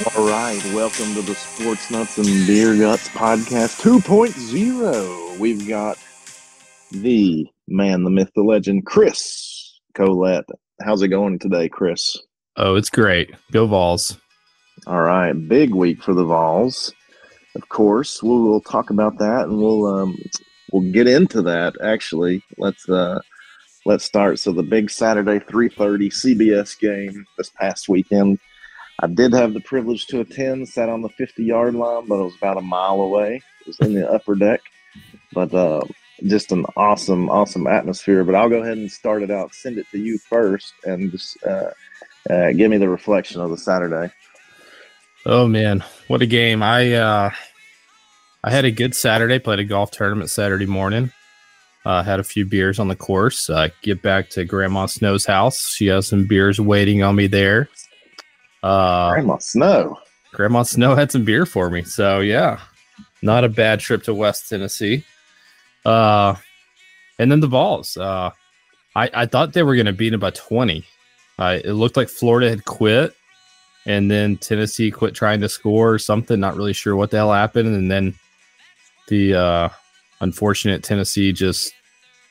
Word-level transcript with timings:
All 0.00 0.26
right, 0.26 0.58
welcome 0.72 1.12
to 1.12 1.20
the 1.20 1.34
Sports 1.34 1.90
Nuts 1.90 2.16
and 2.16 2.46
Beer 2.46 2.74
Guts 2.74 3.08
podcast 3.08 3.82
2.0. 3.82 5.38
We've 5.38 5.68
got 5.68 5.98
the 6.90 7.46
man, 7.68 8.04
the 8.04 8.10
myth, 8.10 8.30
the 8.34 8.42
legend, 8.42 8.86
Chris 8.86 9.78
Colette. 9.92 10.46
How's 10.80 11.02
it 11.02 11.08
going 11.08 11.38
today, 11.38 11.68
Chris? 11.68 12.16
Oh, 12.56 12.76
it's 12.76 12.88
great. 12.88 13.34
Go 13.52 13.66
Vols. 13.66 14.16
All 14.86 15.02
right, 15.02 15.34
big 15.34 15.74
week 15.74 16.02
for 16.02 16.14
the 16.14 16.24
Vols. 16.24 16.94
Of 17.54 17.68
course, 17.68 18.22
we'll, 18.22 18.42
we'll 18.42 18.62
talk 18.62 18.88
about 18.88 19.18
that 19.18 19.48
and 19.48 19.58
we'll 19.58 19.84
um, 19.86 20.16
we'll 20.72 20.90
get 20.92 21.08
into 21.08 21.42
that. 21.42 21.74
Actually, 21.82 22.42
let's 22.56 22.88
uh, 22.88 23.20
let's 23.84 24.06
start. 24.06 24.38
So 24.38 24.52
the 24.52 24.62
big 24.62 24.88
Saturday 24.88 25.40
3:30 25.40 26.08
CBS 26.08 26.80
game 26.80 27.26
this 27.36 27.50
past 27.50 27.86
weekend 27.86 28.38
I 29.02 29.06
did 29.06 29.32
have 29.32 29.54
the 29.54 29.60
privilege 29.60 30.06
to 30.08 30.20
attend, 30.20 30.68
sat 30.68 30.90
on 30.90 31.00
the 31.00 31.08
50 31.08 31.42
yard 31.42 31.74
line, 31.74 32.06
but 32.06 32.20
it 32.20 32.24
was 32.24 32.36
about 32.36 32.58
a 32.58 32.62
mile 32.62 33.00
away. 33.00 33.42
It 33.62 33.66
was 33.66 33.78
in 33.80 33.94
the 33.94 34.10
upper 34.10 34.34
deck, 34.34 34.60
but 35.32 35.52
uh, 35.54 35.80
just 36.24 36.52
an 36.52 36.66
awesome, 36.76 37.30
awesome 37.30 37.66
atmosphere. 37.66 38.24
But 38.24 38.34
I'll 38.34 38.50
go 38.50 38.62
ahead 38.62 38.76
and 38.76 38.92
start 38.92 39.22
it 39.22 39.30
out, 39.30 39.54
send 39.54 39.78
it 39.78 39.86
to 39.92 39.98
you 39.98 40.18
first, 40.18 40.74
and 40.84 41.10
just 41.10 41.42
uh, 41.44 41.70
uh, 42.28 42.52
give 42.52 42.70
me 42.70 42.76
the 42.76 42.90
reflection 42.90 43.40
of 43.40 43.48
the 43.50 43.56
Saturday. 43.56 44.12
Oh 45.24 45.46
man, 45.46 45.82
what 46.08 46.22
a 46.22 46.26
game! 46.26 46.62
I 46.62 46.92
uh, 46.92 47.30
I 48.44 48.50
had 48.50 48.66
a 48.66 48.70
good 48.70 48.94
Saturday. 48.94 49.38
Played 49.38 49.60
a 49.60 49.64
golf 49.64 49.90
tournament 49.92 50.28
Saturday 50.28 50.66
morning. 50.66 51.10
Uh, 51.86 52.02
had 52.02 52.20
a 52.20 52.24
few 52.24 52.44
beers 52.44 52.78
on 52.78 52.88
the 52.88 52.96
course. 52.96 53.48
Uh, 53.48 53.68
get 53.80 54.02
back 54.02 54.28
to 54.30 54.44
Grandma 54.44 54.84
Snow's 54.84 55.24
house. 55.24 55.74
She 55.74 55.86
has 55.86 56.06
some 56.06 56.26
beers 56.26 56.60
waiting 56.60 57.02
on 57.02 57.16
me 57.16 57.26
there. 57.26 57.70
Uh, 58.62 59.12
Grandma 59.12 59.38
Snow. 59.38 59.98
Grandma 60.32 60.62
Snow 60.62 60.94
had 60.94 61.10
some 61.10 61.24
beer 61.24 61.46
for 61.46 61.70
me. 61.70 61.82
So 61.82 62.20
yeah, 62.20 62.60
not 63.22 63.44
a 63.44 63.48
bad 63.48 63.80
trip 63.80 64.02
to 64.04 64.14
West 64.14 64.48
Tennessee. 64.48 65.04
Uh, 65.84 66.34
and 67.18 67.30
then 67.30 67.40
the 67.40 67.46
Vols. 67.46 67.96
Uh, 67.96 68.30
I 68.94 69.10
I 69.14 69.26
thought 69.26 69.52
they 69.52 69.62
were 69.62 69.74
going 69.74 69.86
to 69.86 69.92
beat 69.92 70.10
them 70.10 70.20
by 70.20 70.30
twenty. 70.30 70.84
Uh, 71.38 71.58
it 71.64 71.72
looked 71.72 71.96
like 71.96 72.08
Florida 72.08 72.50
had 72.50 72.64
quit, 72.64 73.14
and 73.86 74.10
then 74.10 74.36
Tennessee 74.36 74.90
quit 74.90 75.14
trying 75.14 75.40
to 75.40 75.48
score 75.48 75.92
or 75.92 75.98
something. 75.98 76.38
Not 76.38 76.56
really 76.56 76.74
sure 76.74 76.96
what 76.96 77.10
the 77.10 77.16
hell 77.16 77.32
happened, 77.32 77.74
and 77.74 77.90
then 77.90 78.14
the 79.08 79.34
uh, 79.34 79.68
unfortunate 80.20 80.82
Tennessee 80.82 81.32
just 81.32 81.72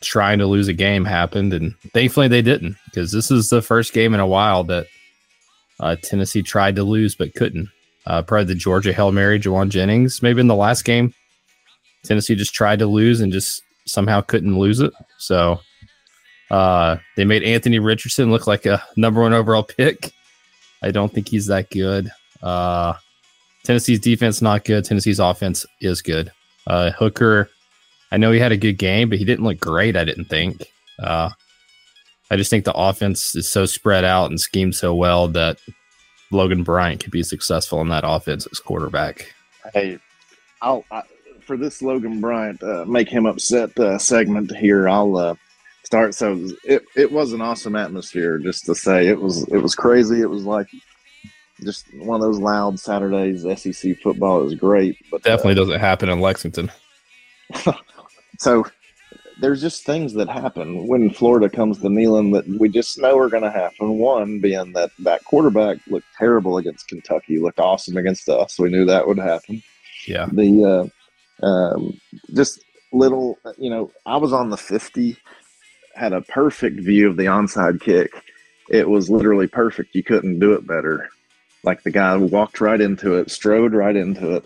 trying 0.02 0.40
to 0.40 0.46
lose 0.46 0.68
a 0.68 0.74
game 0.74 1.06
happened, 1.06 1.54
and 1.54 1.76
thankfully 1.94 2.28
they 2.28 2.42
didn't 2.42 2.78
because 2.86 3.12
this 3.12 3.32
is 3.32 3.50
the 3.50 3.62
first 3.62 3.94
game 3.94 4.14
in 4.14 4.20
a 4.20 4.28
while 4.28 4.64
that 4.66 4.88
uh, 5.80 5.96
Tennessee 6.02 6.42
tried 6.42 6.76
to 6.76 6.84
lose 6.84 7.16
but 7.16 7.34
couldn't. 7.36 7.70
Uh, 8.06 8.22
probably 8.22 8.46
the 8.46 8.56
Georgia 8.56 8.94
Hail 8.94 9.12
Mary, 9.12 9.40
Jauan 9.40 9.70
Jennings. 9.70 10.22
Maybe 10.22 10.40
in 10.42 10.48
the 10.48 10.56
last 10.56 10.84
game, 10.84 11.14
Tennessee 12.04 12.36
just 12.36 12.54
tried 12.54 12.80
to 12.80 12.88
lose 12.88 13.22
and 13.22 13.32
just 13.32 13.62
somehow 13.86 14.22
couldn't 14.22 14.58
lose 14.58 14.80
it. 14.80 14.92
So 15.18 15.60
uh, 16.50 16.98
they 17.16 17.26
made 17.26 17.44
Anthony 17.44 17.80
Richardson 17.80 18.32
look 18.32 18.48
like 18.48 18.66
a 18.66 18.84
number 18.96 19.22
one 19.22 19.34
overall 19.34 19.64
pick. 19.64 20.12
I 20.82 20.92
don't 20.92 21.14
think 21.14 21.28
he's 21.28 21.48
that 21.48 21.70
good. 21.70 22.10
Uh, 22.42 22.94
Tennessee's 23.64 24.00
defense 24.00 24.42
not 24.42 24.66
good. 24.66 24.86
Tennessee's 24.86 25.20
offense 25.20 25.66
is 25.82 26.02
good. 26.02 26.32
Uh, 26.66 26.92
Hooker, 26.92 27.50
I 28.12 28.18
know 28.18 28.32
he 28.32 28.40
had 28.40 28.52
a 28.52 28.58
good 28.58 28.78
game, 28.78 29.10
but 29.10 29.18
he 29.18 29.26
didn't 29.26 29.46
look 29.46 29.60
great. 29.60 29.96
I 29.96 30.06
didn't 30.06 30.26
think. 30.26 30.66
Uh, 30.98 31.30
I 32.32 32.38
just 32.38 32.50
think 32.50 32.66
the 32.66 32.74
offense 32.74 33.36
is 33.36 33.50
so 33.50 33.66
spread 33.66 34.04
out 34.04 34.30
and 34.30 34.40
schemed 34.40 34.76
so 34.76 34.94
well 34.94 35.28
that 35.30 35.60
Logan 36.32 36.64
Bryant 36.64 37.02
could 37.02 37.12
be 37.12 37.24
successful 37.24 37.82
in 37.82 37.90
that 37.90 38.04
offense 38.06 38.48
as 38.52 38.60
quarterback. 38.60 39.34
Hey, 39.74 39.98
I'll 40.62 40.86
I, 40.92 41.02
for 41.42 41.58
this 41.58 41.82
Logan 41.82 42.22
Bryant 42.22 42.62
uh, 42.62 42.86
make 42.86 43.10
him 43.10 43.26
upset 43.26 43.78
uh, 43.80 43.98
segment 43.98 44.56
here. 44.56 44.88
I'll 44.88 45.18
uh, 45.18 45.36
start. 45.84 46.14
So 46.14 46.48
it 46.64 46.84
it 46.96 47.12
was 47.12 47.34
an 47.34 47.42
awesome 47.42 47.76
atmosphere. 47.76 48.38
Just 48.38 48.66
to 48.68 48.76
say, 48.76 49.08
it 49.08 49.20
was 49.20 49.48
it 49.48 49.58
was 49.58 49.74
crazy. 49.74 50.22
It 50.22 50.30
was 50.30 50.44
like 50.44 50.68
just 51.64 51.88
one 51.96 52.22
of 52.22 52.22
those 52.22 52.40
loud 52.40 52.80
Saturdays. 52.80 53.42
SEC 53.60 53.98
football 54.02 54.46
is 54.46 54.54
great, 54.54 54.98
but 55.10 55.24
definitely 55.24 55.54
uh, 55.54 55.66
doesn't 55.66 55.80
happen 55.80 56.10
in 56.10 56.20
Lexington. 56.20 56.72
so 58.38 58.66
there's 59.40 59.62
just 59.62 59.86
things 59.86 60.14
that 60.14 60.30
happen 60.30 60.88
when 60.88 61.10
Florida 61.10 61.50
comes 61.50 61.80
to 61.80 61.88
Neyland 61.88 62.34
that 62.34 62.48
we 62.60 62.70
just 62.70 62.98
know 63.00 63.18
are 63.18 63.30
going 63.30 63.44
to 63.44 63.52
happen. 63.52 63.98
One 63.98 64.40
being 64.40 64.74
that 64.74 64.92
that 65.00 65.24
quarterback 65.26 65.78
looked 65.88 66.08
terrible 66.18 66.58
against 66.58 66.88
Kentucky, 66.88 67.40
looked 67.40 67.60
awesome 67.60 67.98
against 67.98 68.28
us. 68.30 68.60
We 68.60 68.70
knew 68.70 68.86
that 68.86 69.08
would 69.08 69.20
happen. 69.20 69.64
Yeah. 70.08 70.28
The 70.32 70.92
uh, 71.42 71.46
um, 71.46 72.00
just 72.34 72.64
little, 72.92 73.38
you 73.58 73.70
know, 73.70 73.92
I 74.06 74.18
was 74.18 74.34
on 74.34 74.50
the 74.50 74.58
50, 74.58 75.18
had 75.96 76.14
a 76.14 76.22
perfect 76.22 76.80
view 76.80 77.10
of 77.10 77.18
the 77.18 77.26
onside 77.26 77.82
kick. 77.82 78.12
It 78.70 78.90
was 78.90 79.10
literally 79.10 79.48
perfect. 79.48 79.96
You 79.96 80.04
couldn't 80.04 80.40
do 80.40 80.54
it 80.54 80.68
better. 80.68 81.10
Like 81.64 81.84
the 81.84 81.92
guy 81.92 82.16
walked 82.16 82.62
right 82.62 82.80
into 82.80 83.16
it, 83.16 83.32
strode 83.32 83.74
right 83.74 83.96
into 83.96 84.36
it 84.36 84.46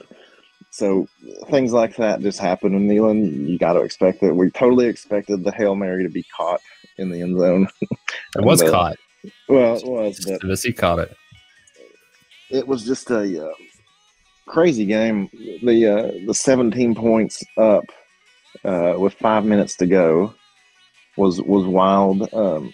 so 0.73 1.07
things 1.51 1.71
like 1.71 1.95
that 1.97 2.21
just 2.21 2.39
happen 2.39 2.73
in 2.73 2.87
Neyland. 2.87 3.47
You 3.47 3.59
got 3.59 3.73
to 3.73 3.81
expect 3.81 4.23
it. 4.23 4.35
We 4.35 4.49
totally 4.49 4.87
expected 4.87 5.43
the 5.43 5.51
hail 5.51 5.75
mary 5.75 6.01
to 6.01 6.09
be 6.09 6.25
caught 6.35 6.61
in 6.97 7.11
the 7.11 7.21
end 7.21 7.37
zone. 7.37 7.67
it 7.81 8.43
was 8.43 8.63
caught. 8.63 8.97
Well, 9.47 9.75
it 9.77 9.85
was, 9.85 10.25
but 10.25 10.41
Tennessee 10.41 10.73
caught 10.73 10.97
it. 10.97 11.15
It 12.49 12.67
was 12.67 12.83
just 12.85 13.11
a 13.11 13.49
uh, 13.49 13.53
crazy 14.47 14.87
game. 14.87 15.29
The 15.61 15.85
uh, 15.85 16.25
the 16.25 16.33
17 16.33 16.95
points 16.95 17.43
up 17.55 17.85
uh, 18.65 18.95
with 18.97 19.13
five 19.13 19.45
minutes 19.45 19.75
to 19.75 19.85
go 19.85 20.33
was 21.17 21.39
was 21.43 21.67
wild. 21.67 22.33
Um, 22.33 22.73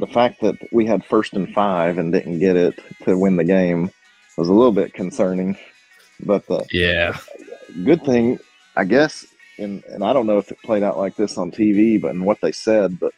the 0.00 0.06
fact 0.06 0.42
that 0.42 0.56
we 0.70 0.84
had 0.84 1.02
first 1.02 1.32
and 1.32 1.50
five 1.54 1.96
and 1.96 2.12
didn't 2.12 2.40
get 2.40 2.56
it 2.56 2.78
to 3.04 3.16
win 3.16 3.36
the 3.36 3.44
game 3.44 3.90
was 4.36 4.50
a 4.50 4.52
little 4.52 4.70
bit 4.70 4.92
concerning. 4.92 5.56
But 6.20 6.46
the 6.46 6.64
yeah, 6.72 7.18
good 7.84 8.04
thing, 8.04 8.38
I 8.76 8.84
guess, 8.84 9.26
and 9.58 9.84
and 9.84 10.04
I 10.04 10.12
don't 10.12 10.26
know 10.26 10.38
if 10.38 10.50
it 10.50 10.62
played 10.62 10.82
out 10.82 10.98
like 10.98 11.16
this 11.16 11.36
on 11.36 11.50
TV, 11.50 12.00
but 12.00 12.14
in 12.14 12.24
what 12.24 12.40
they 12.40 12.52
said, 12.52 12.98
but 12.98 13.12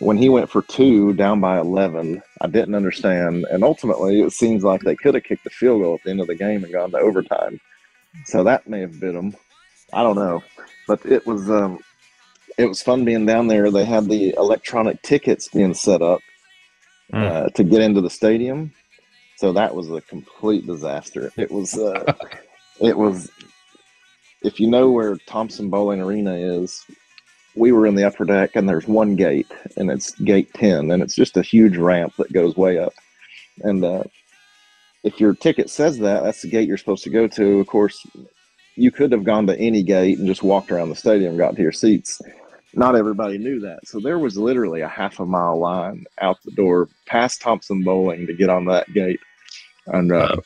when 0.00 0.16
he 0.16 0.28
went 0.28 0.50
for 0.50 0.62
two 0.62 1.12
down 1.14 1.40
by 1.40 1.58
11, 1.58 2.22
I 2.40 2.46
didn't 2.46 2.74
understand. 2.74 3.46
And 3.50 3.64
ultimately, 3.64 4.20
it 4.20 4.32
seems 4.32 4.62
like 4.62 4.82
they 4.82 4.96
could 4.96 5.14
have 5.14 5.24
kicked 5.24 5.44
the 5.44 5.50
field 5.50 5.82
goal 5.82 5.94
at 5.94 6.02
the 6.04 6.10
end 6.10 6.20
of 6.20 6.26
the 6.26 6.34
game 6.34 6.62
and 6.62 6.72
gone 6.72 6.90
to 6.92 6.98
overtime. 6.98 7.60
So 8.26 8.44
that 8.44 8.68
may 8.68 8.80
have 8.80 9.00
bit 9.00 9.14
them. 9.14 9.34
I 9.92 10.02
don't 10.02 10.16
know. 10.16 10.42
But 10.86 11.04
it 11.04 11.26
was 11.26 11.50
um, 11.50 11.80
it 12.56 12.66
was 12.66 12.82
fun 12.82 13.04
being 13.04 13.26
down 13.26 13.48
there. 13.48 13.70
They 13.70 13.84
had 13.84 14.08
the 14.08 14.34
electronic 14.36 15.02
tickets 15.02 15.48
being 15.48 15.74
set 15.74 16.02
up 16.02 16.20
mm. 17.12 17.24
uh, 17.24 17.48
to 17.50 17.64
get 17.64 17.82
into 17.82 18.00
the 18.00 18.10
stadium. 18.10 18.72
So 19.38 19.52
that 19.52 19.72
was 19.72 19.88
a 19.88 20.00
complete 20.00 20.66
disaster. 20.66 21.30
It 21.36 21.52
was, 21.52 21.78
uh, 21.78 22.12
it 22.80 22.98
was, 22.98 23.30
if 24.42 24.58
you 24.58 24.66
know 24.66 24.90
where 24.90 25.16
Thompson 25.28 25.70
Boling 25.70 26.00
Arena 26.00 26.34
is, 26.34 26.84
we 27.54 27.70
were 27.70 27.86
in 27.86 27.94
the 27.94 28.02
upper 28.02 28.24
deck 28.24 28.56
and 28.56 28.68
there's 28.68 28.88
one 28.88 29.14
gate 29.14 29.46
and 29.76 29.92
it's 29.92 30.10
gate 30.22 30.52
10 30.54 30.90
and 30.90 31.00
it's 31.04 31.14
just 31.14 31.36
a 31.36 31.42
huge 31.42 31.76
ramp 31.76 32.14
that 32.18 32.32
goes 32.32 32.56
way 32.56 32.78
up. 32.78 32.92
And 33.60 33.84
uh, 33.84 34.02
if 35.04 35.20
your 35.20 35.34
ticket 35.34 35.70
says 35.70 36.00
that, 36.00 36.24
that's 36.24 36.42
the 36.42 36.50
gate 36.50 36.66
you're 36.66 36.76
supposed 36.76 37.04
to 37.04 37.10
go 37.10 37.28
to. 37.28 37.60
Of 37.60 37.68
course, 37.68 38.04
you 38.74 38.90
could 38.90 39.12
have 39.12 39.22
gone 39.22 39.46
to 39.46 39.56
any 39.56 39.84
gate 39.84 40.18
and 40.18 40.26
just 40.26 40.42
walked 40.42 40.72
around 40.72 40.88
the 40.88 40.96
stadium, 40.96 41.36
got 41.36 41.54
to 41.54 41.62
your 41.62 41.70
seats. 41.70 42.20
Not 42.74 42.96
everybody 42.96 43.38
knew 43.38 43.60
that. 43.60 43.86
So 43.86 44.00
there 44.00 44.18
was 44.18 44.36
literally 44.36 44.80
a 44.80 44.88
half 44.88 45.20
a 45.20 45.26
mile 45.26 45.60
line 45.60 46.06
out 46.20 46.42
the 46.42 46.50
door 46.50 46.88
past 47.06 47.40
Thompson 47.40 47.84
Boling 47.84 48.26
to 48.26 48.34
get 48.34 48.50
on 48.50 48.64
that 48.64 48.92
gate. 48.92 49.20
And 49.92 50.12
uh, 50.12 50.16
uh, 50.16 50.36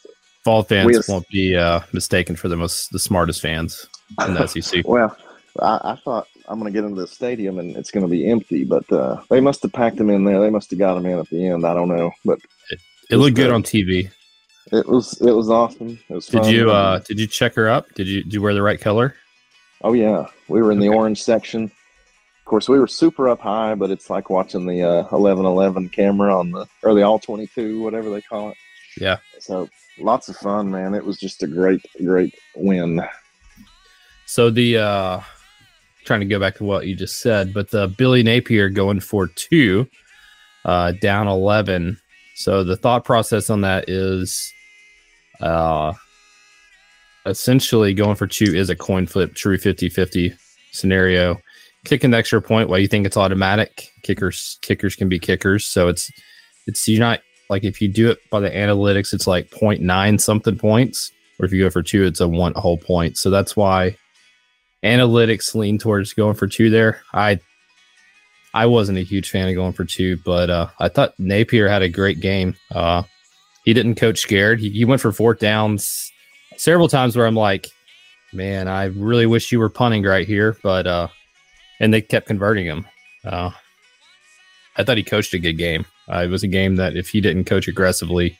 Vol 0.44 0.62
fans 0.64 1.08
won't 1.08 1.28
be 1.28 1.56
uh, 1.56 1.80
mistaken 1.92 2.36
for 2.36 2.48
the 2.48 2.56
most 2.56 2.90
the 2.92 2.98
smartest 2.98 3.40
fans 3.40 3.88
in 4.26 4.34
the 4.34 4.46
SEC. 4.60 4.86
Well, 4.86 5.16
I, 5.60 5.80
I 5.84 5.96
thought 6.04 6.26
I'm 6.48 6.58
going 6.58 6.72
to 6.72 6.76
get 6.76 6.86
into 6.86 7.00
the 7.00 7.06
stadium 7.06 7.58
and 7.58 7.76
it's 7.76 7.90
going 7.90 8.04
to 8.04 8.10
be 8.10 8.28
empty, 8.28 8.64
but 8.64 8.90
uh, 8.92 9.22
they 9.30 9.40
must 9.40 9.62
have 9.62 9.72
packed 9.72 9.96
them 9.96 10.10
in 10.10 10.24
there. 10.24 10.40
They 10.40 10.50
must 10.50 10.70
have 10.70 10.78
got 10.78 10.94
them 10.94 11.06
in 11.06 11.18
at 11.18 11.28
the 11.28 11.46
end. 11.46 11.66
I 11.66 11.74
don't 11.74 11.88
know, 11.88 12.10
but 12.24 12.38
it, 12.70 12.80
it, 13.10 13.16
looked 13.16 13.36
good 13.36 13.52
on 13.52 13.62
TV. 13.62 14.10
It 14.72 14.88
was 14.88 15.20
it 15.20 15.32
was 15.32 15.50
awesome. 15.50 15.98
It 16.08 16.14
was. 16.14 16.26
Did 16.26 16.42
fun. 16.42 16.50
you 16.50 16.70
uh 16.70 16.98
did 17.00 17.20
you 17.20 17.26
check 17.26 17.54
her 17.54 17.68
up? 17.68 17.92
Did 17.94 18.08
you 18.08 18.22
did 18.22 18.34
you 18.34 18.42
wear 18.42 18.54
the 18.54 18.62
right 18.62 18.80
color? 18.80 19.14
Oh 19.82 19.92
yeah, 19.92 20.26
we 20.48 20.62
were 20.62 20.72
in 20.72 20.78
the 20.78 20.88
orange 20.88 21.22
section. 21.22 21.64
Of 21.64 22.44
course, 22.44 22.68
we 22.68 22.78
were 22.78 22.88
super 22.88 23.28
up 23.28 23.40
high, 23.40 23.74
but 23.74 23.90
it's 23.90 24.10
like 24.10 24.28
watching 24.28 24.66
the 24.66 24.82
uh, 24.82 25.02
1111 25.04 25.90
camera 25.90 26.36
on 26.36 26.50
the 26.50 26.66
or 26.82 26.94
the 26.94 27.02
all 27.02 27.18
22, 27.18 27.82
whatever 27.82 28.10
they 28.10 28.20
call 28.20 28.50
it. 28.50 28.56
Yeah. 28.98 29.18
So 29.40 29.68
lots 29.98 30.28
of 30.28 30.36
fun, 30.36 30.70
man. 30.70 30.94
It 30.94 31.04
was 31.04 31.18
just 31.18 31.42
a 31.42 31.46
great, 31.46 31.84
great 32.04 32.34
win. 32.56 33.02
So 34.26 34.50
the 34.50 34.78
uh 34.78 35.20
trying 36.04 36.20
to 36.20 36.26
go 36.26 36.40
back 36.40 36.56
to 36.56 36.64
what 36.64 36.86
you 36.86 36.96
just 36.96 37.20
said, 37.20 37.54
but 37.54 37.70
the 37.70 37.88
Billy 37.88 38.22
Napier 38.22 38.68
going 38.68 39.00
for 39.00 39.28
two, 39.28 39.86
uh, 40.64 40.92
down 41.00 41.28
eleven. 41.28 41.98
So 42.34 42.64
the 42.64 42.76
thought 42.76 43.04
process 43.04 43.50
on 43.50 43.60
that 43.62 43.88
is 43.88 44.52
Uh, 45.40 45.92
essentially, 47.26 47.94
going 47.94 48.16
for 48.16 48.26
two 48.26 48.54
is 48.54 48.70
a 48.70 48.76
coin 48.76 49.06
flip, 49.06 49.34
true 49.34 49.58
50 49.58 49.88
50 49.88 50.32
scenario. 50.72 51.40
Kick 51.84 52.04
an 52.04 52.14
extra 52.14 52.40
point 52.40 52.68
while 52.68 52.78
you 52.78 52.86
think 52.88 53.06
it's 53.06 53.16
automatic. 53.16 53.90
Kickers 54.02 54.58
kickers 54.62 54.94
can 54.94 55.08
be 55.08 55.18
kickers, 55.18 55.66
so 55.66 55.88
it's 55.88 56.10
it's 56.66 56.86
you're 56.86 57.00
not 57.00 57.20
like 57.52 57.64
if 57.64 57.82
you 57.82 57.88
do 57.88 58.10
it 58.10 58.18
by 58.30 58.40
the 58.40 58.48
analytics, 58.48 59.12
it's 59.12 59.26
like 59.26 59.50
0.9 59.50 60.20
something 60.20 60.56
points, 60.56 61.12
or 61.38 61.44
if 61.44 61.52
you 61.52 61.62
go 61.62 61.68
for 61.68 61.82
two, 61.82 62.04
it's 62.04 62.20
a 62.20 62.26
one 62.26 62.54
whole 62.54 62.78
point. 62.78 63.18
So 63.18 63.28
that's 63.28 63.54
why 63.54 63.94
analytics 64.82 65.54
lean 65.54 65.76
towards 65.76 66.14
going 66.14 66.34
for 66.34 66.46
two 66.46 66.70
there. 66.70 67.02
I 67.12 67.40
I 68.54 68.64
wasn't 68.64 68.96
a 68.96 69.02
huge 69.02 69.28
fan 69.28 69.50
of 69.50 69.54
going 69.54 69.74
for 69.74 69.84
two, 69.84 70.16
but 70.24 70.48
uh, 70.48 70.68
I 70.80 70.88
thought 70.88 71.12
Napier 71.18 71.68
had 71.68 71.82
a 71.82 71.90
great 71.90 72.20
game. 72.20 72.54
Uh, 72.70 73.02
he 73.66 73.74
didn't 73.74 73.96
coach 73.96 74.18
scared. 74.18 74.58
He, 74.58 74.70
he 74.70 74.86
went 74.86 75.02
for 75.02 75.12
fourth 75.12 75.38
downs 75.38 76.10
several 76.56 76.88
times 76.88 77.16
where 77.16 77.26
I'm 77.26 77.36
like, 77.36 77.66
man, 78.32 78.66
I 78.66 78.84
really 78.84 79.26
wish 79.26 79.52
you 79.52 79.58
were 79.58 79.68
punting 79.68 80.04
right 80.04 80.26
here, 80.26 80.56
but 80.62 80.86
uh, 80.86 81.08
and 81.80 81.92
they 81.92 82.00
kept 82.00 82.26
converting 82.26 82.64
him. 82.64 82.86
Uh, 83.26 83.50
I 84.74 84.84
thought 84.84 84.96
he 84.96 85.02
coached 85.02 85.34
a 85.34 85.38
good 85.38 85.58
game. 85.58 85.84
Uh, 86.10 86.22
it 86.24 86.28
was 86.28 86.42
a 86.42 86.48
game 86.48 86.76
that 86.76 86.96
if 86.96 87.08
he 87.08 87.20
didn't 87.20 87.44
coach 87.44 87.68
aggressively, 87.68 88.38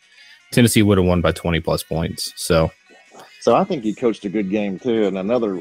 Tennessee 0.52 0.82
would 0.82 0.98
have 0.98 1.06
won 1.06 1.20
by 1.20 1.32
20 1.32 1.60
plus 1.60 1.82
points. 1.82 2.32
So, 2.36 2.70
so 3.40 3.54
I 3.56 3.64
think 3.64 3.84
he 3.84 3.94
coached 3.94 4.24
a 4.24 4.28
good 4.28 4.50
game 4.50 4.78
too. 4.78 5.06
And 5.06 5.18
another 5.18 5.56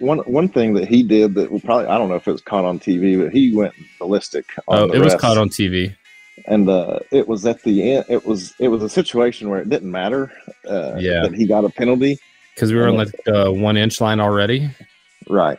one 0.00 0.18
one 0.20 0.48
thing 0.48 0.74
that 0.74 0.88
he 0.88 1.02
did 1.02 1.34
that 1.34 1.48
probably 1.64 1.86
I 1.86 1.98
don't 1.98 2.08
know 2.08 2.16
if 2.16 2.26
it 2.26 2.32
was 2.32 2.42
caught 2.42 2.64
on 2.64 2.78
TV, 2.78 3.22
but 3.22 3.32
he 3.32 3.54
went 3.54 3.74
ballistic. 3.98 4.46
oh, 4.68 4.90
it 4.90 4.98
was 4.98 5.14
caught 5.14 5.38
on 5.38 5.48
TV. 5.48 5.94
And 6.46 6.68
uh, 6.70 7.00
it 7.12 7.28
was 7.28 7.44
at 7.44 7.62
the 7.62 7.92
end. 7.92 8.06
It 8.08 8.24
was 8.24 8.54
it 8.58 8.68
was 8.68 8.82
a 8.82 8.88
situation 8.88 9.50
where 9.50 9.60
it 9.60 9.68
didn't 9.68 9.90
matter. 9.90 10.32
Uh, 10.66 10.94
yeah, 10.98 11.22
that 11.22 11.34
he 11.34 11.46
got 11.46 11.64
a 11.64 11.68
penalty 11.68 12.18
because 12.54 12.72
we 12.72 12.78
were 12.78 12.88
on 12.88 12.96
like 12.96 13.10
the 13.26 13.52
one 13.52 13.76
inch 13.76 14.00
line 14.00 14.20
already. 14.20 14.70
Right. 15.28 15.58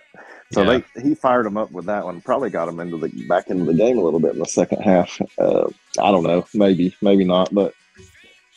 So 0.51 0.63
yeah. 0.63 0.81
they 0.95 1.01
he 1.01 1.15
fired 1.15 1.45
him 1.45 1.57
up 1.57 1.71
with 1.71 1.85
that 1.85 2.03
one. 2.03 2.21
Probably 2.21 2.49
got 2.49 2.67
him 2.67 2.79
into 2.79 2.97
the 2.97 3.09
back 3.27 3.49
into 3.49 3.65
the 3.65 3.73
game 3.73 3.97
a 3.97 4.01
little 4.01 4.19
bit 4.19 4.33
in 4.33 4.39
the 4.39 4.45
second 4.45 4.81
half. 4.81 5.21
Uh, 5.37 5.67
I 5.99 6.11
don't 6.11 6.23
know, 6.23 6.45
maybe 6.53 6.95
maybe 7.01 7.23
not, 7.23 7.53
but 7.53 7.73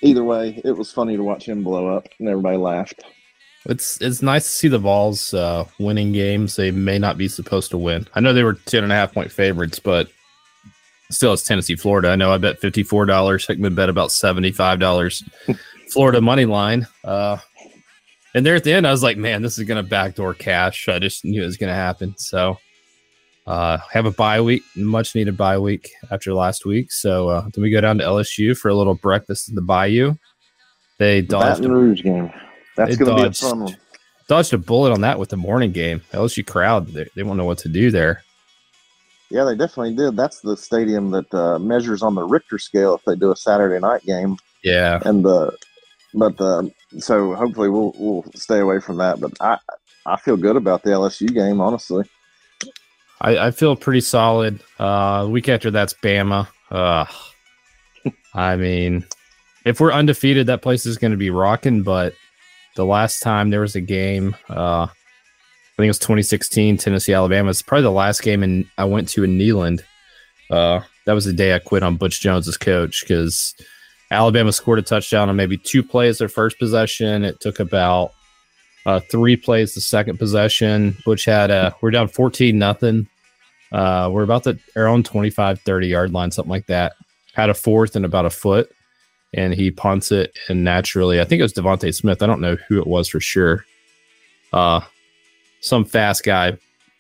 either 0.03 0.25
way, 0.25 0.61
it 0.65 0.73
was 0.73 0.93
funny 0.93 1.17
to 1.17 1.23
watch 1.23 1.49
him 1.49 1.63
blow 1.63 1.89
up, 1.89 2.09
and 2.19 2.29
everybody 2.29 2.57
laughed. 2.57 3.05
It's 3.67 4.01
it's 4.01 4.23
nice 4.23 4.45
to 4.45 4.51
see 4.51 4.69
the 4.69 4.79
Vols 4.79 5.33
uh, 5.33 5.67
winning 5.79 6.13
games 6.13 6.57
they 6.57 6.71
may 6.71 6.99
not 6.99 7.17
be 7.17 7.29
supposed 7.29 7.71
to 7.71 7.79
win. 7.79 8.07
I 8.15 8.21
know 8.21 8.33
they 8.33 8.43
were 8.43 8.55
ten 8.55 8.83
and 8.83 8.93
a 8.93 8.97
half 8.97 9.15
point 9.15 9.33
favorites, 9.33 9.79
but 9.79 10.09
still, 11.11 11.33
it's 11.33 11.45
Tennessee, 11.45 11.77
Florida. 11.77 12.11
I 12.11 12.17
know 12.17 12.33
I 12.33 12.39
bet 12.39 12.61
fifty 12.61 12.83
four 12.83 13.07
dollars. 13.07 13.47
Hickman 13.47 13.75
bet 13.75 13.89
about 13.89 14.13
seventy 14.13 14.53
five 14.53 14.81
dollars. 14.81 15.23
Florida 15.91 16.21
money 16.21 16.45
line. 16.45 16.87
Uh, 17.05 17.39
and 18.35 18.45
there 18.45 18.55
at 18.55 18.65
the 18.65 18.73
end, 18.73 18.87
I 18.87 18.91
was 18.91 19.03
like, 19.03 19.17
man, 19.17 19.43
this 19.43 19.59
is 19.59 19.65
going 19.65 19.83
to 19.83 19.89
backdoor 19.89 20.35
cash. 20.35 20.89
I 20.89 20.99
just 20.99 21.25
knew 21.25 21.43
it 21.43 21.47
was 21.47 21.57
going 21.57 21.71
to 21.71 21.75
happen. 21.75 22.15
So, 22.19 22.59
uh, 23.47 23.79
have 23.93 24.07
a 24.07 24.11
bye 24.11 24.41
week, 24.41 24.63
much 24.77 25.15
needed 25.15 25.37
bye 25.37 25.59
week 25.59 25.91
after 26.11 26.33
last 26.33 26.65
week. 26.65 26.91
So 26.91 27.29
uh, 27.29 27.43
then 27.53 27.63
we 27.63 27.71
go 27.71 27.81
down 27.81 27.99
to 27.99 28.05
LSU 28.05 28.57
for 28.57 28.69
a 28.69 28.75
little 28.75 28.95
breakfast 28.95 29.49
in 29.49 29.55
the 29.55 29.63
Bayou. 29.63 30.15
They 30.99 31.21
dodged 31.21 31.61
Baton 31.61 31.77
Rouge 31.77 32.03
game. 32.03 32.33
That's 32.77 32.97
going 32.97 33.17
to 33.17 33.23
be 33.23 33.29
a 33.29 33.33
fun 33.33 33.61
one. 33.65 33.77
Dodged 34.29 34.55
a 34.55 34.59
bullet 34.59 34.93
on 34.93 35.03
that 35.03 35.19
with 35.19 35.29
the 35.29 35.37
morning 35.37 35.73
game. 35.73 36.01
LSU 36.13 36.47
crowd, 36.47 36.89
they, 36.89 37.07
they 37.15 37.23
won't 37.23 37.37
know 37.37 37.45
what 37.45 37.59
to 37.59 37.69
do 37.69 37.91
there. 37.91 38.23
Yeah, 39.31 39.45
they 39.45 39.57
definitely 39.57 39.95
did. 39.95 40.17
That's 40.17 40.41
the 40.41 40.57
stadium 40.57 41.11
that 41.11 41.33
uh, 41.35 41.59
measures 41.59 42.03
on 42.03 42.15
the 42.15 42.23
Richter 42.23 42.59
scale 42.59 42.95
if 42.95 43.05
they 43.05 43.17
do 43.17 43.33
a 43.33 43.37
Saturday 43.37 43.81
night 43.81 44.03
game. 44.05 44.37
Yeah, 44.63 45.01
and 45.05 45.25
the 45.25 45.55
but 46.15 46.41
uh, 46.41 46.63
so 46.99 47.35
hopefully 47.35 47.69
we'll 47.69 47.93
we'll 47.99 48.25
stay 48.35 48.61
away 48.61 48.81
from 48.81 48.97
that. 48.99 49.21
But 49.21 49.33
I 49.41 49.59
I 50.07 50.17
feel 50.17 50.37
good 50.37 50.57
about 50.57 50.83
the 50.83 50.91
LSU 50.91 51.33
game, 51.33 51.61
honestly. 51.61 52.05
I, 53.21 53.47
I 53.47 53.51
feel 53.51 53.77
pretty 53.77 54.01
solid. 54.01 54.61
Uh, 54.79 55.27
week 55.31 55.49
after 55.49 55.71
that's 55.71 55.95
Bama. 55.95 56.49
Uh, 56.71 57.07
I 58.35 58.57
mean, 58.57 59.07
if 59.65 59.81
we're 59.81 59.93
undefeated, 59.93 60.47
that 60.47 60.63
place 60.63 60.87
is 60.87 60.99
going 60.99 61.13
to 61.13 61.17
be 61.17 61.31
rocking. 61.31 61.83
But 61.83 62.15
the 62.77 62.85
last 62.85 63.21
time 63.21 63.51
there 63.51 63.61
was 63.61 63.77
a 63.77 63.81
game, 63.81 64.37
uh, 64.51 64.87
I 64.87 65.77
think 65.77 65.87
it 65.87 65.89
was 65.89 65.99
2016, 66.01 66.77
Tennessee, 66.77 67.15
Alabama. 67.15 67.51
It's 67.51 67.63
probably 67.63 67.85
the 67.85 67.91
last 67.93 68.23
game 68.23 68.43
in, 68.43 68.69
I 68.77 68.85
went 68.85 69.09
to 69.11 69.25
in 69.25 69.39
Neyland. 69.39 69.83
Uh, 70.51 70.81
that 71.07 71.13
was 71.13 71.25
the 71.25 71.33
day 71.33 71.55
I 71.55 71.61
quit 71.61 71.83
on 71.83 71.97
Butch 71.97 72.21
Jones 72.21 72.47
as 72.49 72.57
coach 72.57 73.03
because– 73.03 73.55
Alabama 74.15 74.53
scored 74.53 74.79
a 74.79 74.83
touchdown 74.83 75.29
on 75.29 75.37
maybe 75.37 75.59
two 75.59 75.83
plays 75.83 76.19
their 76.19 76.29
first 76.29 76.59
possession. 76.59 77.25
It 77.25 77.41
took 77.41 77.61
about 77.61 78.13
uh, 78.87 79.01
three 79.11 79.37
plays 79.37 79.75
the 79.75 79.81
second 79.81 80.19
possession. 80.19 80.97
Butch 81.05 81.25
had 81.25 81.51
a, 81.51 81.75
we're 81.81 81.91
down 81.91 82.09
14 82.09 82.59
nothing. 82.59 83.09
Uh, 83.73 84.09
we're 84.13 84.23
about 84.23 84.45
the 84.45 84.59
our 84.77 84.87
own 84.87 85.03
25, 85.03 85.61
30 85.61 85.87
yard 85.89 86.13
line, 86.13 86.31
something 86.31 86.51
like 86.51 86.67
that. 86.67 86.95
Had 87.33 87.51
a 87.51 87.55
fourth 87.55 87.97
and 87.97 88.05
about 88.05 88.25
a 88.25 88.31
foot, 88.31 88.71
and 89.33 89.53
he 89.53 89.71
punts 89.73 90.13
it. 90.13 90.39
And 90.49 90.63
naturally, 90.63 91.21
I 91.21 91.25
think 91.25 91.41
it 91.41 91.43
was 91.43 91.53
DeVonta 91.53 91.93
Smith. 91.93 92.23
I 92.23 92.27
don't 92.27 92.41
know 92.41 92.57
who 92.69 92.81
it 92.81 92.87
was 92.87 93.09
for 93.09 93.19
sure. 93.21 93.65
Uh, 94.53 94.81
some 95.61 95.85
fast 95.85 96.23
guy 96.23 96.57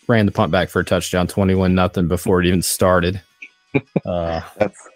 ran 0.09 0.27
the 0.27 0.33
punt 0.33 0.51
back 0.51 0.69
for 0.69 0.81
a 0.81 0.85
touchdown, 0.85 1.29
21 1.29 1.75
nothing 1.75 2.09
before 2.09 2.41
it 2.41 2.47
even 2.47 2.63
started. 2.63 3.21
Uh, 4.07 4.41
That's 4.57 4.89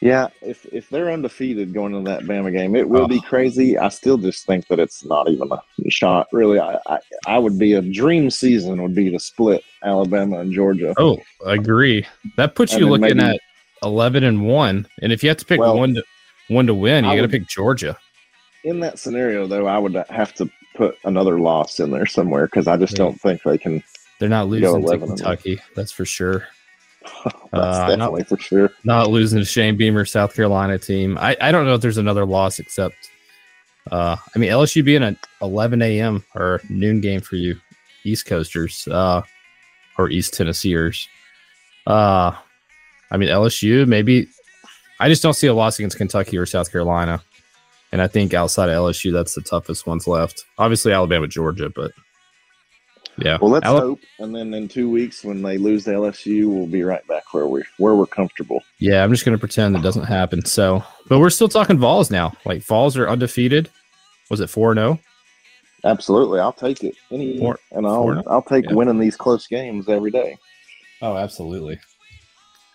yeah, 0.00 0.28
if 0.42 0.64
if 0.66 0.88
they're 0.88 1.10
undefeated 1.10 1.74
going 1.74 1.94
into 1.94 2.08
that 2.08 2.22
Bama 2.22 2.52
game, 2.52 2.76
it 2.76 2.88
will 2.88 3.02
oh. 3.02 3.08
be 3.08 3.20
crazy. 3.20 3.76
I 3.76 3.88
still 3.88 4.16
just 4.16 4.46
think 4.46 4.68
that 4.68 4.78
it's 4.78 5.04
not 5.04 5.28
even 5.28 5.50
a 5.50 5.90
shot. 5.90 6.28
Really, 6.32 6.60
I, 6.60 6.78
I, 6.86 6.98
I 7.26 7.38
would 7.38 7.58
be 7.58 7.72
a 7.72 7.82
dream 7.82 8.30
season 8.30 8.80
would 8.80 8.94
be 8.94 9.10
to 9.10 9.18
split 9.18 9.64
Alabama 9.82 10.38
and 10.38 10.52
Georgia. 10.52 10.94
Oh, 10.98 11.18
I 11.44 11.54
agree. 11.54 12.06
That 12.36 12.54
puts 12.54 12.74
you 12.74 12.88
looking 12.88 13.16
maybe, 13.16 13.34
at 13.34 13.40
eleven 13.82 14.22
and 14.22 14.46
one. 14.46 14.86
And 15.02 15.10
if 15.10 15.24
you 15.24 15.30
have 15.30 15.38
to 15.38 15.44
pick 15.44 15.58
well, 15.58 15.76
one 15.76 15.94
to 15.94 16.04
one 16.46 16.68
to 16.68 16.74
win, 16.74 17.04
you 17.04 17.16
got 17.16 17.22
to 17.22 17.28
pick 17.28 17.48
Georgia. 17.48 17.98
In 18.62 18.78
that 18.80 19.00
scenario, 19.00 19.48
though, 19.48 19.66
I 19.66 19.78
would 19.78 19.94
have 20.10 20.32
to 20.34 20.48
put 20.76 20.96
another 21.04 21.40
loss 21.40 21.80
in 21.80 21.90
there 21.90 22.06
somewhere 22.06 22.46
because 22.46 22.68
I 22.68 22.76
just 22.76 22.92
yeah. 22.92 22.98
don't 22.98 23.20
think 23.20 23.42
they 23.42 23.58
can. 23.58 23.82
They're 24.20 24.28
not 24.28 24.48
losing 24.48 24.86
to 24.86 24.98
Kentucky. 24.98 25.60
That's 25.74 25.92
for 25.92 26.04
sure. 26.04 26.46
That's 27.52 27.76
uh, 27.76 27.88
definitely 27.88 28.20
not, 28.20 28.28
for 28.28 28.38
sure. 28.38 28.70
Not 28.84 29.10
losing 29.10 29.38
to 29.38 29.44
Shane 29.44 29.76
Beamer, 29.76 30.04
South 30.04 30.34
Carolina 30.34 30.78
team. 30.78 31.18
I, 31.18 31.36
I 31.40 31.52
don't 31.52 31.64
know 31.64 31.74
if 31.74 31.80
there's 31.80 31.98
another 31.98 32.26
loss 32.26 32.58
except, 32.58 32.94
uh, 33.90 34.16
I 34.34 34.38
mean, 34.38 34.50
LSU 34.50 34.84
being 34.84 35.02
an 35.02 35.18
11 35.42 35.82
a.m. 35.82 36.24
or 36.34 36.60
noon 36.68 37.00
game 37.00 37.20
for 37.20 37.36
you 37.36 37.58
East 38.04 38.26
Coasters 38.26 38.86
uh, 38.88 39.22
or 39.96 40.10
East 40.10 40.34
Tennesseers. 40.34 41.08
Uh, 41.86 42.32
I 43.10 43.16
mean, 43.16 43.28
LSU, 43.28 43.86
maybe. 43.86 44.28
I 45.00 45.08
just 45.08 45.22
don't 45.22 45.34
see 45.34 45.46
a 45.46 45.54
loss 45.54 45.78
against 45.78 45.96
Kentucky 45.96 46.36
or 46.36 46.44
South 46.44 46.70
Carolina. 46.70 47.22
And 47.92 48.02
I 48.02 48.08
think 48.08 48.34
outside 48.34 48.68
of 48.68 48.74
LSU, 48.74 49.12
that's 49.12 49.34
the 49.34 49.40
toughest 49.40 49.86
ones 49.86 50.06
left. 50.06 50.44
Obviously, 50.58 50.92
Alabama, 50.92 51.26
Georgia, 51.26 51.70
but 51.70 51.92
yeah. 53.18 53.38
Well, 53.40 53.50
let's 53.50 53.66
hope, 53.66 54.00
and 54.18 54.34
then 54.34 54.54
in 54.54 54.68
two 54.68 54.90
weeks 54.90 55.24
when 55.24 55.42
they 55.42 55.58
lose 55.58 55.84
the 55.84 55.92
LSU, 55.92 56.48
we'll 56.48 56.66
be 56.66 56.82
right 56.82 57.06
back 57.06 57.32
where 57.32 57.46
we 57.46 57.62
where 57.78 57.94
we're 57.94 58.06
comfortable. 58.06 58.62
Yeah, 58.78 59.02
I'm 59.02 59.10
just 59.10 59.24
gonna 59.24 59.38
pretend 59.38 59.76
it 59.76 59.82
doesn't 59.82 60.04
happen. 60.04 60.44
So, 60.44 60.84
but 61.08 61.18
we're 61.18 61.30
still 61.30 61.48
talking 61.48 61.78
Vols 61.78 62.10
now. 62.10 62.32
Like 62.44 62.62
Vols 62.62 62.96
are 62.96 63.08
undefeated. 63.08 63.70
Was 64.30 64.40
it 64.40 64.50
four 64.50 64.74
zero? 64.74 64.98
Oh? 65.84 65.88
Absolutely, 65.88 66.40
I'll 66.40 66.52
take 66.52 66.82
it. 66.84 66.96
Any 67.10 67.38
four, 67.38 67.58
and 67.72 67.86
I'll 67.86 68.10
i 68.10 68.16
oh? 68.16 68.22
I'll 68.26 68.42
take 68.42 68.66
yeah. 68.66 68.74
winning 68.74 68.98
these 68.98 69.16
close 69.16 69.46
games 69.46 69.88
every 69.88 70.10
day. 70.10 70.36
Oh, 71.02 71.16
absolutely. 71.16 71.78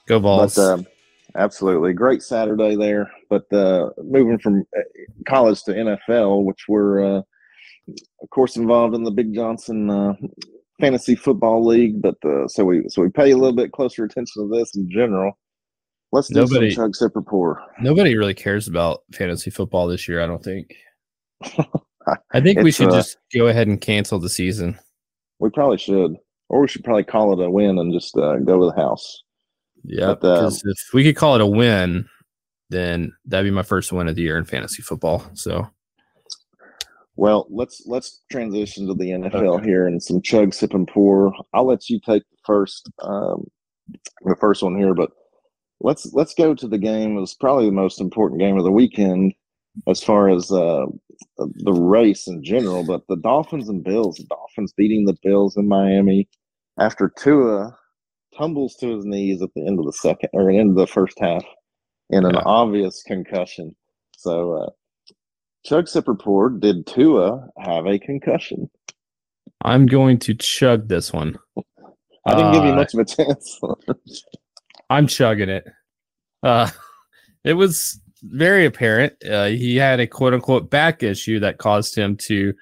Go 0.08 0.20
Vols. 0.20 0.56
But, 0.56 0.62
um, 0.62 0.88
absolutely, 1.36 1.94
great 1.94 2.24
Saturday 2.24 2.76
there. 2.76 3.12
But 3.30 3.52
uh, 3.52 3.90
moving 4.02 4.40
from 4.40 4.66
uh, 4.78 4.82
college 5.28 5.64
to 5.64 5.74
NFL, 5.74 6.44
which 6.44 6.66
we're 6.68 7.18
uh, 7.18 7.22
of 7.88 8.30
course, 8.30 8.56
involved 8.56 8.96
in 8.96 9.04
the 9.04 9.12
Big 9.12 9.34
Johnson 9.34 9.90
uh, 9.90 10.14
Fantasy 10.80 11.16
Football 11.16 11.66
League, 11.66 12.02
but 12.02 12.16
uh, 12.26 12.48
so 12.48 12.66
we 12.66 12.84
so 12.90 13.02
we 13.02 13.10
pay 13.10 13.32
a 13.32 13.38
little 13.38 13.56
bit 13.56 13.72
closer 13.72 14.04
attention 14.04 14.44
to 14.44 14.58
this 14.58 14.76
in 14.76 14.90
general. 14.90 15.38
Let's 16.12 16.28
do 16.28 16.42
nobody, 16.42 16.72
some 16.72 16.86
chug 16.86 16.96
sip 16.96 17.14
pour. 17.28 17.62
Nobody 17.80 18.16
really 18.16 18.36
cares 18.36 18.68
about 18.68 19.02
fantasy 19.14 19.50
football 19.50 19.88
this 19.88 20.08
year. 20.08 20.22
I 20.22 20.28
don't 20.28 20.44
think. 20.44 20.76
I 22.34 22.42
think 22.42 22.60
we 22.60 22.72
should 22.72 22.90
uh, 22.90 22.98
just 22.98 23.18
go 23.34 23.48
ahead 23.48 23.68
and 23.68 23.80
cancel 23.80 24.20
the 24.20 24.30
season. 24.30 24.78
We 25.40 25.50
probably 25.50 25.78
should, 25.78 26.16
or 26.50 26.62
we 26.62 26.68
should 26.68 26.84
probably 26.84 27.04
call 27.04 27.34
it 27.34 27.44
a 27.44 27.50
win 27.50 27.80
and 27.80 27.94
just 27.94 28.16
uh, 28.18 28.38
go 28.38 28.60
to 28.60 28.66
the 28.66 28.82
house. 28.82 29.24
Yeah, 29.84 30.14
because 30.14 30.64
um, 30.64 30.72
if 30.72 30.94
we 30.94 31.04
could 31.04 31.16
call 31.16 31.36
it 31.36 31.42
a 31.42 31.48
win, 31.48 32.08
then 32.70 33.14
that'd 33.26 33.46
be 33.46 33.52
my 33.52 33.64
first 33.64 33.92
win 33.92 34.08
of 34.08 34.16
the 34.16 34.22
year 34.22 34.38
in 34.38 34.46
fantasy 34.46 34.82
football. 34.82 35.26
So 35.34 35.70
well, 37.16 37.48
let's 37.50 37.84
let's 37.86 38.22
transition 38.32 38.88
to 38.88 38.94
the 38.94 39.12
NFL 39.12 39.60
okay. 39.60 39.66
here 39.66 39.88
and 39.88 40.02
some 40.02 40.22
chug, 40.22 40.54
sip, 40.54 40.74
and 40.74 40.88
pour. 40.88 41.34
I'll 41.54 41.68
let 41.68 41.90
you 41.90 42.00
take 42.00 42.24
the 42.30 42.38
first 42.46 42.90
um, 43.02 43.46
the 44.24 44.36
first 44.40 44.64
one 44.64 44.78
here, 44.78 44.94
but 44.94 45.12
let's 45.80 46.12
let's 46.14 46.34
go 46.34 46.56
to 46.56 46.68
the 46.68 46.78
game. 46.78 47.18
It 47.18 47.22
was 47.22 47.36
probably 47.36 47.66
the 47.66 47.72
most 47.72 48.02
important 48.02 48.40
game 48.40 48.58
of 48.58 48.64
the 48.64 48.72
weekend. 48.72 49.34
as 49.88 50.04
far 50.04 50.30
as 50.30 50.52
uh, 50.52 50.86
the 51.38 51.74
race 51.74 52.28
in 52.28 52.44
general, 52.44 52.86
but 52.86 53.02
the 53.08 53.18
Dolphins 53.18 53.70
and 53.70 53.84
Bills, 53.84 54.18
the 54.18 54.26
Dolphins 54.26 54.74
beating 54.76 55.06
the 55.06 55.18
Bills 55.24 55.56
in 55.58 55.68
Miami 55.68 56.28
after 56.80 57.12
Tua 57.18 57.78
tumbles 58.36 58.76
to 58.78 58.96
his 58.96 59.06
knees 59.06 59.42
at 59.42 59.50
the 59.56 59.66
end 59.66 59.80
of 59.80 59.86
the 59.86 59.94
second 59.94 60.30
or 60.34 60.50
end 60.50 60.72
of 60.72 60.76
the 60.76 60.88
first 60.88 61.20
half 61.20 61.44
in 62.10 62.26
an 62.26 62.34
yeah. 62.36 62.42
obvious 62.46 63.04
concussion. 63.04 63.76
So, 64.18 64.54
uh, 64.54 64.70
Chug 65.66 65.88
Sip 65.88 66.08
report: 66.08 66.60
Did 66.60 66.86
Tua 66.86 67.48
have 67.58 67.86
a 67.86 67.98
concussion? 68.00 68.70
I'm 69.64 69.86
going 69.86 70.20
to 70.20 70.34
chug 70.34 70.90
this 70.90 71.14
one. 71.14 71.38
I 72.28 72.36
didn't 72.36 72.48
uh, 72.48 72.52
give 72.54 72.64
you 72.66 72.72
uh, 72.72 72.76
much 72.76 72.94
of 72.94 73.00
a 73.00 73.06
chance. 73.06 73.60
I'm 74.90 75.08
chugging 75.08 75.50
it. 75.50 75.66
Uh, 76.42 76.70
it 77.44 77.54
was 77.54 78.00
very 78.24 78.66
apparent. 78.66 79.14
Uh, 79.30 79.48
he 79.48 79.76
had 79.76 80.00
a 80.00 80.08
quote 80.08 80.34
unquote 80.34 80.70
back 80.70 81.04
issue 81.04 81.40
that 81.40 81.58
caused 81.58 81.96
him 81.96 82.18
to 82.18 82.54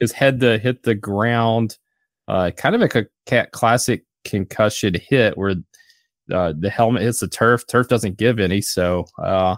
his 0.00 0.12
head 0.12 0.40
to 0.40 0.58
hit 0.58 0.82
the 0.82 0.94
ground. 0.94 1.78
Uh, 2.26 2.50
kind 2.50 2.74
of 2.74 2.80
like 2.80 2.94
a 2.94 3.46
classic 3.52 4.04
concussion 4.24 4.94
hit 5.08 5.36
where 5.38 5.54
uh, 6.32 6.52
the 6.58 6.70
helmet 6.70 7.02
hits 7.02 7.20
the 7.20 7.28
turf. 7.28 7.66
Turf 7.66 7.88
doesn't 7.88 8.18
give 8.18 8.38
any, 8.38 8.60
so 8.60 9.06
uh, 9.22 9.56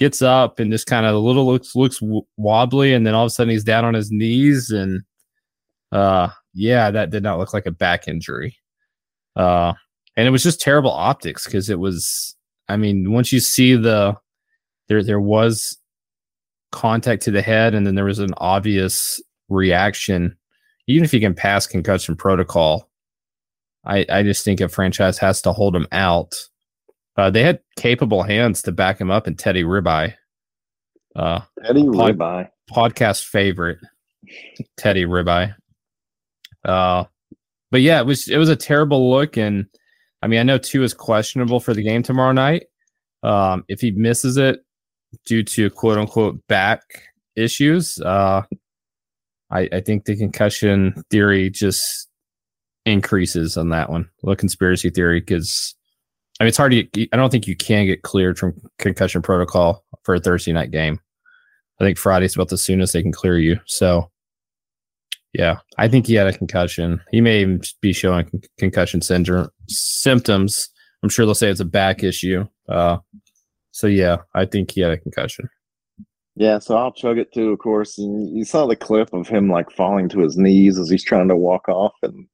gets 0.00 0.22
up 0.22 0.58
and 0.58 0.72
just 0.72 0.86
kind 0.86 1.04
of 1.04 1.14
a 1.14 1.18
little 1.18 1.46
looks 1.46 1.76
looks 1.76 2.00
wobbly, 2.36 2.94
and 2.94 3.06
then 3.06 3.14
all 3.14 3.24
of 3.24 3.28
a 3.28 3.30
sudden 3.30 3.52
he's 3.52 3.62
down 3.62 3.84
on 3.84 3.94
his 3.94 4.10
knees, 4.10 4.70
and 4.70 5.02
uh, 5.92 6.28
yeah, 6.54 6.90
that 6.90 7.10
did 7.10 7.22
not 7.22 7.38
look 7.38 7.52
like 7.52 7.66
a 7.66 7.70
back 7.70 8.08
injury. 8.08 8.56
Uh, 9.36 9.74
and 10.16 10.26
it 10.26 10.30
was 10.30 10.42
just 10.42 10.60
terrible 10.60 10.90
optics 10.90 11.44
because 11.44 11.70
it 11.70 11.78
was. 11.78 12.34
I 12.68 12.76
mean, 12.76 13.12
once 13.12 13.32
you 13.32 13.40
see 13.40 13.76
the 13.76 14.16
there, 14.88 15.02
there 15.04 15.20
was 15.20 15.76
contact 16.72 17.22
to 17.24 17.30
the 17.30 17.42
head, 17.42 17.74
and 17.74 17.86
then 17.86 17.94
there 17.94 18.04
was 18.06 18.18
an 18.18 18.34
obvious 18.38 19.22
reaction. 19.48 20.36
Even 20.88 21.04
if 21.04 21.12
you 21.12 21.20
can 21.20 21.34
pass 21.34 21.66
concussion 21.66 22.16
protocol, 22.16 22.90
I, 23.84 24.06
I 24.08 24.22
just 24.22 24.44
think 24.44 24.60
a 24.60 24.68
franchise 24.68 25.18
has 25.18 25.42
to 25.42 25.52
hold 25.52 25.76
him 25.76 25.86
out. 25.92 26.34
Uh, 27.16 27.30
they 27.30 27.42
had 27.42 27.60
capable 27.76 28.22
hands 28.22 28.62
to 28.62 28.72
back 28.72 29.00
him 29.00 29.10
up, 29.10 29.26
and 29.26 29.38
Teddy 29.38 29.64
Ribeye, 29.64 30.14
uh, 31.16 31.40
Teddy 31.64 31.84
pod, 31.84 32.18
Ribeye, 32.18 32.48
podcast 32.70 33.24
favorite, 33.24 33.78
Teddy 34.76 35.04
Ribeye. 35.04 35.54
Uh, 36.64 37.04
but 37.70 37.80
yeah, 37.80 38.00
it 38.00 38.06
was 38.06 38.28
it 38.28 38.38
was 38.38 38.48
a 38.48 38.56
terrible 38.56 39.10
look, 39.10 39.36
and 39.36 39.66
I 40.22 40.26
mean 40.26 40.40
I 40.40 40.44
know 40.44 40.58
Tua 40.58 40.84
is 40.84 40.94
questionable 40.94 41.60
for 41.60 41.74
the 41.74 41.82
game 41.82 42.02
tomorrow 42.02 42.32
night. 42.32 42.66
Um, 43.22 43.64
if 43.68 43.80
he 43.80 43.90
misses 43.90 44.36
it 44.36 44.60
due 45.26 45.42
to 45.42 45.70
quote 45.70 45.98
unquote 45.98 46.40
back 46.46 46.82
issues, 47.36 48.00
uh, 48.00 48.42
I, 49.50 49.68
I 49.72 49.80
think 49.80 50.04
the 50.04 50.16
concussion 50.16 51.02
theory 51.10 51.50
just 51.50 52.08
increases 52.86 53.56
on 53.56 53.70
that 53.70 53.90
one. 53.90 54.08
The 54.22 54.36
conspiracy 54.36 54.90
theory 54.90 55.20
because 55.20 55.74
I 56.40 56.44
mean 56.44 56.48
it's 56.48 56.56
hard 56.56 56.72
to 56.72 56.82
get, 56.82 57.08
I 57.12 57.16
don't 57.16 57.30
think 57.30 57.46
you 57.46 57.54
can 57.54 57.86
get 57.86 58.02
cleared 58.02 58.38
from 58.38 58.54
concussion 58.78 59.22
protocol 59.22 59.84
for 60.02 60.14
a 60.14 60.20
Thursday 60.20 60.52
night 60.52 60.70
game. 60.70 60.98
I 61.80 61.84
think 61.84 61.98
Friday's 61.98 62.34
about 62.34 62.48
the 62.48 62.58
soonest 62.58 62.94
they 62.94 63.02
can 63.02 63.12
clear 63.12 63.38
you. 63.38 63.60
So 63.66 64.10
yeah, 65.32 65.58
I 65.78 65.86
think 65.86 66.06
he 66.06 66.14
had 66.14 66.26
a 66.26 66.36
concussion. 66.36 67.00
He 67.10 67.20
may 67.20 67.42
even 67.42 67.60
be 67.80 67.92
showing 67.92 68.28
con- 68.28 68.40
concussion 68.58 69.00
syndrome 69.00 69.48
symptoms. 69.68 70.68
I'm 71.02 71.08
sure 71.08 71.24
they'll 71.24 71.34
say 71.34 71.50
it's 71.50 71.60
a 71.60 71.64
back 71.64 72.02
issue. 72.02 72.46
Uh, 72.68 72.98
so 73.70 73.86
yeah, 73.86 74.16
I 74.34 74.44
think 74.46 74.72
he 74.72 74.80
had 74.80 74.90
a 74.90 74.98
concussion. 74.98 75.48
Yeah, 76.36 76.58
so 76.58 76.76
I'll 76.76 76.92
chug 76.92 77.18
it 77.18 77.32
too, 77.32 77.50
of 77.50 77.58
course. 77.58 77.98
And 77.98 78.36
you 78.36 78.44
saw 78.44 78.66
the 78.66 78.76
clip 78.76 79.12
of 79.12 79.28
him 79.28 79.50
like 79.50 79.70
falling 79.70 80.08
to 80.10 80.20
his 80.20 80.36
knees 80.36 80.78
as 80.78 80.88
he's 80.88 81.04
trying 81.04 81.28
to 81.28 81.36
walk 81.36 81.68
off, 81.68 81.94
and 82.02 82.26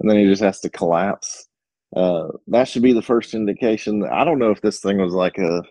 and 0.00 0.10
then 0.10 0.18
he 0.18 0.24
just 0.24 0.42
has 0.42 0.60
to 0.60 0.70
collapse. 0.70 1.46
Uh, 1.94 2.28
that 2.46 2.68
should 2.68 2.82
be 2.82 2.92
the 2.92 3.02
first 3.02 3.34
indication. 3.34 4.04
I 4.10 4.24
don't 4.24 4.38
know 4.38 4.50
if 4.50 4.60
this 4.62 4.80
thing 4.80 4.98
was 4.98 5.12
like 5.12 5.38
a. 5.38 5.62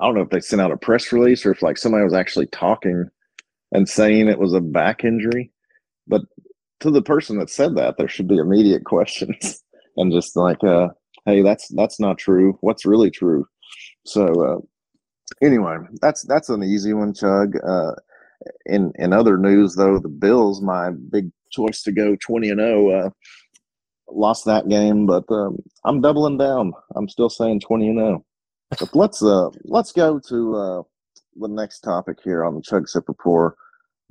I 0.00 0.04
don't 0.04 0.14
know 0.14 0.22
if 0.22 0.30
they 0.30 0.40
sent 0.40 0.60
out 0.60 0.72
a 0.72 0.76
press 0.76 1.12
release 1.12 1.46
or 1.46 1.52
if 1.52 1.62
like 1.62 1.78
somebody 1.78 2.04
was 2.04 2.12
actually 2.12 2.46
talking 2.46 3.08
and 3.72 3.88
saying 3.88 4.28
it 4.28 4.38
was 4.38 4.52
a 4.52 4.60
back 4.60 5.04
injury. 5.04 5.50
But 6.06 6.22
to 6.80 6.90
the 6.90 7.02
person 7.02 7.38
that 7.38 7.50
said 7.50 7.74
that, 7.76 7.96
there 7.96 8.08
should 8.08 8.28
be 8.28 8.36
immediate 8.36 8.84
questions 8.84 9.62
and 9.96 10.12
just 10.12 10.36
like, 10.36 10.62
uh, 10.62 10.88
hey, 11.26 11.42
that's 11.42 11.68
that's 11.74 12.00
not 12.00 12.18
true. 12.18 12.58
What's 12.60 12.86
really 12.86 13.10
true? 13.10 13.46
So 14.06 14.26
uh, 14.26 15.46
anyway, 15.46 15.76
that's 16.00 16.22
that's 16.22 16.48
an 16.48 16.62
easy 16.62 16.92
one, 16.92 17.14
Chug. 17.14 17.54
Uh, 17.66 17.92
in 18.66 18.92
in 18.96 19.12
other 19.12 19.36
news, 19.36 19.74
though, 19.74 19.98
the 19.98 20.08
Bills, 20.08 20.62
my 20.62 20.90
big 21.10 21.30
choice 21.50 21.82
to 21.82 21.92
go 21.92 22.16
twenty 22.16 22.50
and 22.50 22.60
zero, 22.60 22.90
oh, 22.90 23.06
uh, 23.06 23.10
lost 24.10 24.44
that 24.46 24.68
game, 24.68 25.06
but 25.06 25.24
um, 25.30 25.58
I'm 25.84 26.00
doubling 26.00 26.38
down. 26.38 26.72
I'm 26.94 27.08
still 27.08 27.30
saying 27.30 27.60
twenty 27.60 27.88
and 27.88 27.98
zero. 27.98 28.24
But 28.70 28.94
let's 28.94 29.22
uh 29.22 29.50
let's 29.64 29.92
go 29.92 30.18
to 30.28 30.56
uh 30.56 30.82
the 31.36 31.48
next 31.48 31.80
topic 31.80 32.18
here 32.22 32.44
on 32.44 32.54
the 32.54 32.62
Chug 32.62 32.88
Sip. 32.88 33.04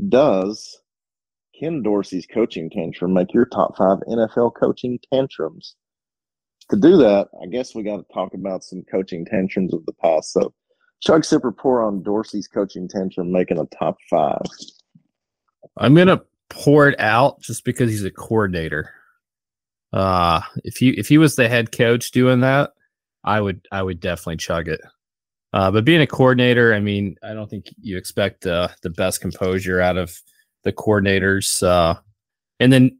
Does 0.09 0.79
Ken 1.59 1.81
Dorsey's 1.81 2.27
coaching 2.31 2.69
tantrum 2.69 3.13
make 3.13 3.33
your 3.33 3.45
top 3.45 3.77
five 3.77 3.99
NFL 4.07 4.53
coaching 4.59 4.99
tantrums? 5.11 5.75
To 6.69 6.75
do 6.75 6.97
that, 6.97 7.29
I 7.41 7.47
guess 7.47 7.73
we 7.73 7.83
got 7.83 7.97
to 7.97 8.13
talk 8.13 8.33
about 8.33 8.63
some 8.63 8.83
coaching 8.91 9.25
tantrums 9.25 9.73
of 9.73 9.85
the 9.85 9.93
past. 9.93 10.33
So, 10.33 10.53
Chug 11.01 11.23
Sip 11.23 11.43
Report 11.43 11.85
on 11.85 12.03
Dorsey's 12.03 12.47
coaching 12.47 12.87
tantrum 12.89 13.31
making 13.31 13.57
a 13.57 13.65
top 13.77 13.97
five. 14.09 14.41
I'm 15.77 15.95
gonna 15.95 16.21
pour 16.49 16.87
it 16.87 16.99
out 16.99 17.41
just 17.41 17.63
because 17.63 17.89
he's 17.89 18.03
a 18.03 18.11
coordinator. 18.11 18.93
Uh 19.93 20.41
if 20.63 20.77
he 20.77 20.89
if 20.91 21.07
he 21.07 21.17
was 21.17 21.35
the 21.35 21.47
head 21.47 21.71
coach 21.71 22.11
doing 22.11 22.41
that, 22.41 22.71
I 23.23 23.41
would 23.41 23.67
I 23.71 23.83
would 23.83 23.99
definitely 23.99 24.37
chug 24.37 24.67
it. 24.67 24.81
Uh, 25.53 25.71
but 25.71 25.85
being 25.85 26.01
a 26.01 26.07
coordinator, 26.07 26.73
I 26.73 26.79
mean, 26.79 27.15
I 27.23 27.33
don't 27.33 27.49
think 27.49 27.67
you 27.81 27.97
expect 27.97 28.45
uh, 28.45 28.67
the 28.83 28.89
best 28.89 29.21
composure 29.21 29.79
out 29.79 29.97
of 29.97 30.21
the 30.63 30.73
coordinators. 30.73 31.63
Uh, 31.63 31.99
and 32.59 32.73
then 32.73 32.99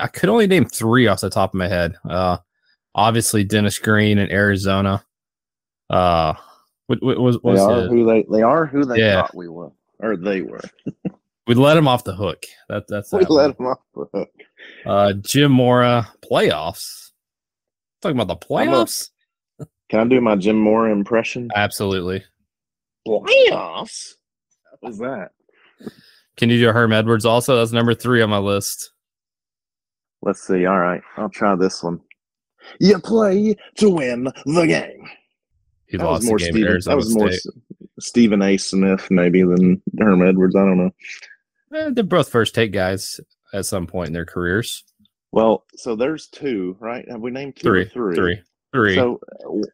I 0.00 0.06
could 0.12 0.28
only 0.28 0.46
name 0.46 0.64
three 0.64 1.06
off 1.06 1.20
the 1.20 1.30
top 1.30 1.50
of 1.50 1.58
my 1.58 1.68
head. 1.68 1.96
Uh, 2.08 2.38
obviously, 2.94 3.44
Dennis 3.44 3.78
Green 3.78 4.18
in 4.18 4.30
Arizona. 4.30 5.04
Uh, 5.90 6.34
what, 6.86 7.02
what 7.02 7.18
was, 7.18 7.38
they 7.42 7.58
are 7.58 7.88
who 7.88 8.06
they 8.06 8.26
they 8.30 8.42
are 8.42 8.66
who 8.66 8.84
they 8.84 8.98
yeah. 8.98 9.22
thought 9.22 9.34
we 9.34 9.48
were 9.48 9.72
or 10.00 10.16
they 10.16 10.42
were. 10.42 10.60
we 11.46 11.54
let 11.54 11.76
him 11.76 11.88
off 11.88 12.04
the 12.04 12.14
hook. 12.14 12.44
That 12.68 12.84
that's 12.88 13.12
we 13.12 13.24
let 13.26 13.58
him 13.58 13.66
off 13.66 13.80
the 13.94 14.06
hook. 14.14 14.30
Uh, 14.84 15.12
Jim 15.14 15.52
Mora 15.52 16.08
playoffs. 16.22 17.10
Talking 18.00 18.18
about 18.18 18.40
the 18.40 18.46
playoffs. 18.46 19.10
Can 19.88 20.00
I 20.00 20.04
do 20.04 20.20
my 20.20 20.36
Jim 20.36 20.56
Mora 20.56 20.90
impression? 20.90 21.50
Absolutely. 21.54 22.24
Playoffs? 23.06 24.14
What 24.80 24.90
was 24.90 24.98
that? 24.98 25.30
Can 26.36 26.50
you 26.50 26.58
do 26.58 26.72
Herm 26.72 26.92
Edwards 26.92 27.24
also? 27.24 27.56
That's 27.56 27.72
number 27.72 27.94
three 27.94 28.22
on 28.22 28.30
my 28.30 28.38
list. 28.38 28.90
Let's 30.22 30.46
see. 30.46 30.66
All 30.66 30.78
right. 30.78 31.02
I'll 31.16 31.28
try 31.28 31.54
this 31.56 31.82
one. 31.82 32.00
You 32.80 32.98
play 32.98 33.56
to 33.76 33.90
win 33.90 34.24
the 34.46 34.66
game. 34.66 35.08
He 35.86 35.98
that 35.98 36.04
lost 36.04 36.22
the 36.22 36.36
game 36.36 36.52
Steven, 36.52 36.80
That 36.86 36.96
was 36.96 37.14
more 37.14 37.30
Stephen 38.00 38.40
A. 38.40 38.56
Smith, 38.56 39.08
maybe, 39.10 39.42
than 39.42 39.82
Herm 39.98 40.26
Edwards. 40.26 40.56
I 40.56 40.60
don't 40.60 40.78
know. 40.78 40.90
Eh, 41.74 41.90
they're 41.92 42.04
both 42.04 42.28
first 42.28 42.54
take 42.54 42.72
guys 42.72 43.20
at 43.52 43.66
some 43.66 43.86
point 43.86 44.08
in 44.08 44.12
their 44.12 44.26
careers. 44.26 44.84
Well, 45.32 45.64
so 45.76 45.96
there's 45.96 46.28
two, 46.28 46.76
right? 46.78 47.08
Have 47.10 47.20
we 47.20 47.30
named 47.30 47.56
two 47.56 47.68
three? 47.68 47.84
Three. 47.86 48.14
three. 48.14 48.42
Three. 48.72 48.94
So 48.94 49.20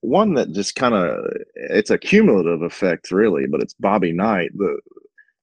one 0.00 0.34
that 0.34 0.52
just 0.52 0.74
kind 0.74 0.94
of 0.94 1.24
it's 1.54 1.90
a 1.90 1.98
cumulative 1.98 2.62
effect, 2.62 3.12
really, 3.12 3.46
but 3.46 3.60
it's 3.60 3.74
Bobby 3.74 4.12
Knight, 4.12 4.50
the 4.56 4.78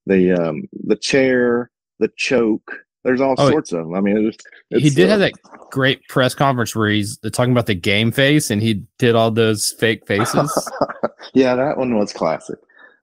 the 0.06 0.34
um 0.34 0.68
the 0.86 0.98
chair, 0.98 1.72
the 2.00 2.10
choke. 2.18 2.80
There's 3.06 3.22
all 3.22 3.36
oh, 3.38 3.50
sorts 3.50 3.72
of 3.72 3.86
them. 3.86 3.94
I 3.94 4.02
mean, 4.02 4.28
it's, 4.28 4.44
it's, 4.72 4.84
he 4.84 4.90
did 4.90 5.08
uh, 5.08 5.12
have 5.12 5.20
that 5.20 5.34
great 5.72 6.06
press 6.10 6.34
conference 6.34 6.76
where 6.76 6.90
he's 6.90 7.18
talking 7.32 7.52
about 7.52 7.68
the 7.68 7.76
game 7.76 8.12
face, 8.12 8.50
and 8.50 8.62
he 8.62 8.84
did 8.98 9.16
all 9.16 9.32
those 9.32 9.74
fake 9.80 10.08
faces. 10.08 10.70
yeah, 11.34 11.56
that 11.56 11.78
one 11.78 11.96
was 11.98 12.12
classic. 12.12 12.58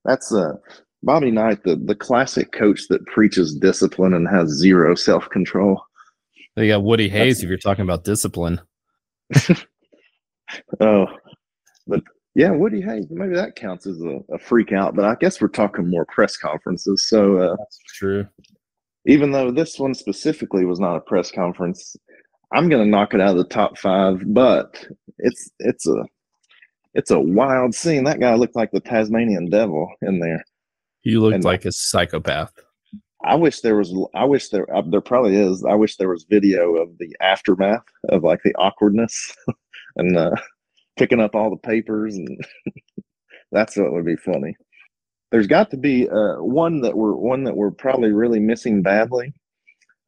That's 0.04 0.34
uh 0.34 0.54
Bobby 1.02 1.30
Knight, 1.30 1.64
the 1.64 1.76
the 1.76 1.94
classic 1.94 2.52
coach 2.52 2.88
that 2.88 3.04
preaches 3.06 3.54
discipline 3.54 4.14
and 4.14 4.28
has 4.28 4.48
zero 4.48 4.94
self 4.94 5.28
control. 5.30 5.82
You 6.56 6.68
got 6.68 6.82
Woody 6.82 7.08
Hayes 7.08 7.36
That's, 7.36 7.44
if 7.44 7.48
you're 7.48 7.58
talking 7.58 7.82
about 7.82 8.04
discipline. 8.04 8.60
Oh, 10.80 11.06
but 11.86 12.02
yeah, 12.34 12.50
Woody 12.50 12.80
Hayes, 12.80 13.06
maybe 13.10 13.34
that 13.34 13.56
counts 13.56 13.86
as 13.86 14.00
a, 14.00 14.20
a, 14.32 14.38
freak 14.38 14.72
out, 14.72 14.94
but 14.94 15.04
I 15.04 15.16
guess 15.20 15.40
we're 15.40 15.48
talking 15.48 15.88
more 15.88 16.06
press 16.06 16.36
conferences. 16.36 17.08
So 17.08 17.38
uh, 17.38 17.56
that's 17.56 17.78
true. 17.94 18.26
Even 19.06 19.32
though 19.32 19.50
this 19.50 19.78
one 19.78 19.94
specifically 19.94 20.64
was 20.64 20.80
not 20.80 20.96
a 20.96 21.00
press 21.00 21.30
conference, 21.30 21.96
I'm 22.52 22.68
going 22.68 22.84
to 22.84 22.90
knock 22.90 23.14
it 23.14 23.20
out 23.20 23.32
of 23.32 23.38
the 23.38 23.44
top 23.44 23.78
five. 23.78 24.22
But 24.26 24.86
it's 25.18 25.50
it's 25.58 25.86
a 25.86 26.04
it's 26.94 27.10
a 27.10 27.20
wild 27.20 27.74
scene. 27.74 28.04
That 28.04 28.20
guy 28.20 28.34
looked 28.34 28.56
like 28.56 28.70
the 28.70 28.80
Tasmanian 28.80 29.50
devil 29.50 29.90
in 30.02 30.20
there. 30.20 30.44
He 31.02 31.16
looked 31.16 31.34
and 31.34 31.44
like 31.44 31.64
a 31.64 31.72
psychopath. 31.72 32.52
I 33.24 33.34
wish 33.34 33.60
there 33.60 33.76
was. 33.76 33.94
I 34.14 34.24
wish 34.24 34.48
there. 34.48 34.72
Uh, 34.74 34.82
there 34.82 35.00
probably 35.00 35.36
is. 35.36 35.64
I 35.64 35.74
wish 35.74 35.96
there 35.96 36.08
was 36.08 36.26
video 36.28 36.76
of 36.76 36.96
the 36.98 37.14
aftermath 37.20 37.84
of 38.08 38.24
like 38.24 38.40
the 38.44 38.54
awkwardness 38.56 39.34
and 39.96 40.16
uh, 40.16 40.34
picking 40.96 41.20
up 41.20 41.34
all 41.34 41.50
the 41.50 41.56
papers, 41.56 42.16
and 42.16 42.28
that's 43.52 43.76
what 43.76 43.92
would 43.92 44.04
be 44.04 44.16
funny. 44.16 44.56
There's 45.30 45.46
got 45.46 45.70
to 45.70 45.76
be 45.76 46.08
uh, 46.08 46.42
one 46.42 46.80
that 46.80 46.96
we're 46.96 47.14
one 47.14 47.44
that 47.44 47.56
we're 47.56 47.70
probably 47.70 48.12
really 48.12 48.40
missing 48.40 48.82
badly 48.82 49.32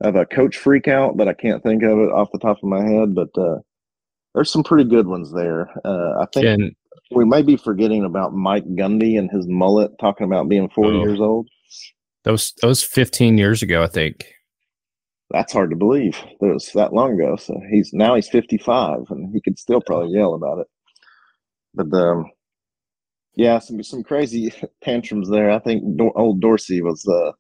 of 0.01 0.17
a 0.17 0.27
coach 0.27 0.57
freak 0.57 0.89
out, 0.89 1.17
but 1.17 1.29
I 1.29 1.35
can't 1.35 1.63
think 1.63 1.83
of 1.83 1.99
it 1.99 2.13
off 2.13 2.33
the 2.33 2.39
top 2.39 2.59
of 2.59 2.69
my 2.69 2.85
head. 2.85 3.15
But 3.15 3.31
uh, 3.39 3.59
there's 4.35 4.51
some 4.51 4.65
pretty 4.65 4.89
good 4.89 5.07
ones 5.07 5.33
there. 5.33 5.71
Uh, 5.85 6.21
I 6.21 6.27
think 6.33 6.47
Can, 6.47 6.77
we 7.11 7.25
may 7.25 7.43
be 7.43 7.57
forgetting 7.57 8.05
about 8.05 8.35
Mike 8.35 8.67
Gundy 8.75 9.19
and 9.19 9.31
his 9.31 9.47
mullet, 9.47 9.93
talking 9.99 10.27
about 10.27 10.49
being 10.49 10.69
40 10.69 10.97
oh, 10.97 11.01
years 11.01 11.21
old. 11.21 11.49
That 12.25 12.33
was 12.33 12.53
that 12.61 12.67
was 12.67 12.83
15 12.83 13.37
years 13.39 13.63
ago, 13.63 13.83
I 13.83 13.87
think. 13.87 14.27
That's 15.31 15.53
hard 15.53 15.71
to 15.71 15.77
believe. 15.77 16.17
That 16.41 16.55
was 16.55 16.71
that 16.75 16.93
long 16.93 17.15
ago. 17.15 17.37
So 17.37 17.61
he's 17.71 17.93
now 17.93 18.15
he's 18.15 18.29
55, 18.29 19.11
and 19.11 19.33
he 19.33 19.41
could 19.41 19.59
still 19.59 19.81
probably 19.81 20.17
yell 20.17 20.35
about 20.35 20.59
it. 20.59 20.67
But 21.75 21.93
um, 21.97 22.31
yeah, 23.37 23.59
some 23.59 23.83
some 23.83 24.03
crazy 24.03 24.53
tantrums 24.83 25.29
there. 25.29 25.51
I 25.51 25.59
think 25.59 26.01
old 26.15 26.41
Dorsey 26.41 26.81
was 26.81 27.07
uh, 27.07 27.33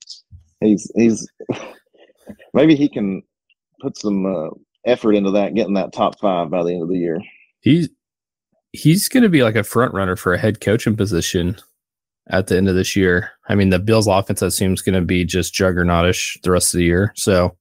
he's 0.60 0.90
he's 0.94 1.26
maybe 2.54 2.74
he 2.74 2.88
can 2.88 3.22
put 3.80 3.96
some 3.96 4.26
uh, 4.26 4.50
effort 4.84 5.14
into 5.14 5.30
that, 5.32 5.54
getting 5.54 5.74
that 5.74 5.92
top 5.92 6.18
five 6.20 6.50
by 6.50 6.62
the 6.62 6.72
end 6.72 6.82
of 6.82 6.88
the 6.88 6.98
year. 6.98 7.20
He's 7.60 7.88
he's 8.74 9.08
going 9.08 9.22
to 9.22 9.28
be 9.28 9.42
like 9.42 9.54
a 9.54 9.62
front 9.62 9.94
runner 9.94 10.16
for 10.16 10.34
a 10.34 10.38
head 10.38 10.60
coaching 10.60 10.96
position 10.96 11.56
at 12.28 12.48
the 12.48 12.56
end 12.56 12.68
of 12.68 12.74
this 12.74 12.96
year. 12.96 13.30
I 13.48 13.54
mean, 13.54 13.70
the 13.70 13.78
Bills' 13.78 14.08
offense 14.08 14.42
I 14.42 14.46
assume 14.46 14.74
is 14.74 14.82
going 14.82 14.96
to 14.96 15.06
be 15.06 15.24
just 15.24 15.54
juggernautish 15.54 16.40
the 16.42 16.50
rest 16.50 16.74
of 16.74 16.78
the 16.78 16.84
year, 16.84 17.12
so 17.16 17.56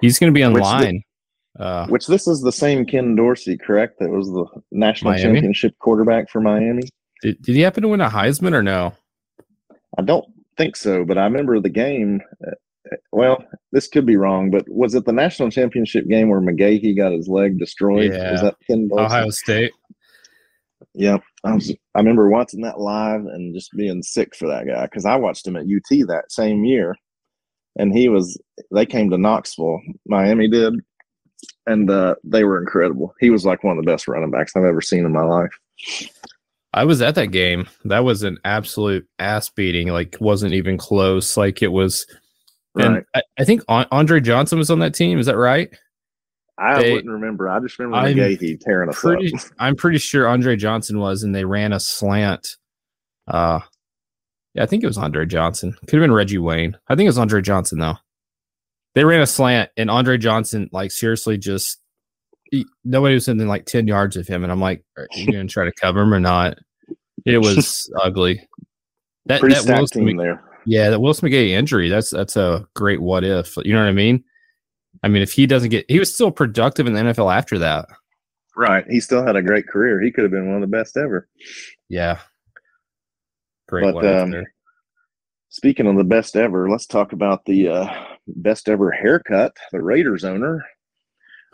he's 0.00 0.18
going 0.18 0.32
to 0.32 0.38
be 0.38 0.44
on 0.44 0.52
which 0.52 0.62
line. 0.62 1.02
The, 1.56 1.64
uh, 1.64 1.86
which 1.86 2.06
this 2.06 2.28
is 2.28 2.42
the 2.42 2.52
same 2.52 2.84
Ken 2.84 3.16
Dorsey, 3.16 3.56
correct? 3.56 3.98
That 4.00 4.10
was 4.10 4.28
the 4.28 4.44
national 4.70 5.12
Miami? 5.12 5.24
championship 5.24 5.78
quarterback 5.78 6.28
for 6.28 6.40
Miami. 6.40 6.82
Did, 7.22 7.42
did 7.42 7.56
he 7.56 7.62
happen 7.62 7.82
to 7.82 7.88
win 7.88 8.00
a 8.00 8.10
Heisman 8.10 8.52
or 8.52 8.62
no? 8.62 8.94
I 9.96 10.02
don't 10.02 10.26
think 10.56 10.76
so, 10.76 11.04
but 11.04 11.16
I 11.16 11.24
remember 11.24 11.58
the 11.58 11.70
game. 11.70 12.20
Uh, 12.46 12.50
well, 13.12 13.44
this 13.72 13.88
could 13.88 14.06
be 14.06 14.16
wrong, 14.16 14.50
but 14.50 14.68
was 14.68 14.94
it 14.94 15.04
the 15.04 15.12
national 15.12 15.50
championship 15.50 16.06
game 16.06 16.28
where 16.28 16.40
McGahee 16.40 16.96
got 16.96 17.12
his 17.12 17.28
leg 17.28 17.58
destroyed? 17.58 18.12
Yeah. 18.12 18.32
Was 18.32 18.42
that 18.42 18.56
Ken 18.66 18.88
Ohio 18.92 19.30
State. 19.30 19.72
Yeah, 20.94 21.18
I 21.44 21.54
was. 21.54 21.70
I 21.94 21.98
remember 21.98 22.28
watching 22.28 22.62
that 22.62 22.80
live 22.80 23.20
and 23.20 23.54
just 23.54 23.70
being 23.76 24.02
sick 24.02 24.34
for 24.34 24.48
that 24.48 24.66
guy 24.66 24.84
because 24.84 25.04
I 25.04 25.16
watched 25.16 25.46
him 25.46 25.56
at 25.56 25.64
UT 25.64 26.06
that 26.08 26.24
same 26.30 26.64
year, 26.64 26.96
and 27.76 27.92
he 27.92 28.08
was. 28.08 28.40
They 28.72 28.86
came 28.86 29.10
to 29.10 29.18
Knoxville, 29.18 29.80
Miami 30.06 30.48
did, 30.48 30.74
and 31.66 31.90
uh, 31.90 32.16
they 32.24 32.44
were 32.44 32.60
incredible. 32.60 33.14
He 33.20 33.30
was 33.30 33.44
like 33.44 33.62
one 33.62 33.78
of 33.78 33.84
the 33.84 33.90
best 33.90 34.08
running 34.08 34.30
backs 34.30 34.52
I've 34.56 34.64
ever 34.64 34.80
seen 34.80 35.04
in 35.04 35.12
my 35.12 35.24
life. 35.24 35.52
I 36.74 36.84
was 36.84 37.00
at 37.00 37.14
that 37.14 37.28
game. 37.28 37.68
That 37.84 38.04
was 38.04 38.22
an 38.22 38.38
absolute 38.44 39.06
ass 39.18 39.48
beating. 39.48 39.88
Like, 39.88 40.16
wasn't 40.20 40.54
even 40.54 40.76
close. 40.76 41.36
Like 41.36 41.62
it 41.62 41.72
was 41.72 42.06
and 42.76 42.94
right. 42.94 43.04
I, 43.14 43.22
I, 43.38 43.44
think 43.44 43.62
Andre 43.68 44.20
Johnson 44.20 44.58
was 44.58 44.70
on 44.70 44.78
that 44.80 44.94
team. 44.94 45.18
Is 45.18 45.26
that 45.26 45.36
right? 45.36 45.70
I 46.58 46.82
they, 46.82 46.92
wouldn't 46.92 47.12
remember. 47.12 47.48
I 47.48 47.60
just 47.60 47.78
remember 47.78 48.08
McGahee 48.08 48.60
tearing 48.60 48.88
us 48.88 48.98
pretty, 48.98 49.32
up. 49.34 49.40
I'm 49.58 49.76
pretty 49.76 49.98
sure 49.98 50.26
Andre 50.26 50.56
Johnson 50.56 50.98
was, 50.98 51.22
and 51.22 51.34
they 51.34 51.44
ran 51.44 51.72
a 51.72 51.80
slant. 51.80 52.56
Uh, 53.28 53.60
yeah, 54.54 54.64
I 54.64 54.66
think 54.66 54.82
it 54.82 54.88
was 54.88 54.98
Andre 54.98 55.24
Johnson. 55.24 55.72
Could 55.86 55.98
have 55.98 56.02
been 56.02 56.12
Reggie 56.12 56.38
Wayne. 56.38 56.76
I 56.88 56.96
think 56.96 57.06
it 57.06 57.10
was 57.10 57.18
Andre 57.18 57.40
Johnson 57.42 57.78
though. 57.78 57.96
They 58.94 59.04
ran 59.04 59.20
a 59.20 59.26
slant, 59.26 59.70
and 59.76 59.90
Andre 59.90 60.18
Johnson, 60.18 60.68
like 60.72 60.90
seriously, 60.90 61.38
just 61.38 61.78
he, 62.50 62.66
nobody 62.84 63.14
was 63.14 63.28
within 63.28 63.46
like 63.46 63.66
ten 63.66 63.86
yards 63.86 64.16
of 64.16 64.26
him, 64.26 64.42
and 64.42 64.50
I'm 64.50 64.60
like, 64.60 64.84
are 64.96 65.06
you 65.14 65.26
gonna 65.26 65.46
try 65.46 65.64
to 65.64 65.72
cover 65.72 66.00
him 66.00 66.12
or 66.12 66.20
not? 66.20 66.58
It 67.24 67.38
was 67.38 67.92
ugly. 68.02 68.48
That 69.26 69.40
Pretty 69.40 69.54
that 69.54 69.88
Smith, 69.88 70.16
there. 70.16 70.42
Yeah, 70.64 70.90
that 70.90 71.00
Will 71.00 71.14
Smith 71.14 71.32
injury. 71.32 71.88
That's 71.88 72.10
that's 72.10 72.36
a 72.36 72.66
great 72.74 73.00
what 73.00 73.22
if. 73.22 73.56
You 73.58 73.74
know 73.74 73.80
what 73.80 73.88
I 73.88 73.92
mean? 73.92 74.24
I 75.02 75.08
mean, 75.08 75.22
if 75.22 75.32
he 75.32 75.46
doesn't 75.46 75.70
get, 75.70 75.84
he 75.88 75.98
was 75.98 76.12
still 76.12 76.30
productive 76.30 76.86
in 76.86 76.92
the 76.92 77.00
NFL 77.00 77.34
after 77.34 77.58
that. 77.58 77.86
Right. 78.56 78.84
He 78.88 79.00
still 79.00 79.24
had 79.24 79.36
a 79.36 79.42
great 79.42 79.68
career. 79.68 80.00
He 80.00 80.10
could 80.10 80.24
have 80.24 80.32
been 80.32 80.46
one 80.46 80.56
of 80.56 80.68
the 80.68 80.76
best 80.76 80.96
ever. 80.96 81.28
Yeah. 81.88 82.18
Great. 83.68 83.92
But 83.94 84.04
um, 84.04 84.44
speaking 85.48 85.86
of 85.86 85.96
the 85.96 86.04
best 86.04 86.34
ever, 86.36 86.68
let's 86.68 86.86
talk 86.86 87.12
about 87.12 87.44
the 87.44 87.68
uh, 87.68 88.04
best 88.26 88.68
ever 88.68 88.90
haircut. 88.90 89.56
The 89.70 89.82
Raiders 89.82 90.24
owner. 90.24 90.64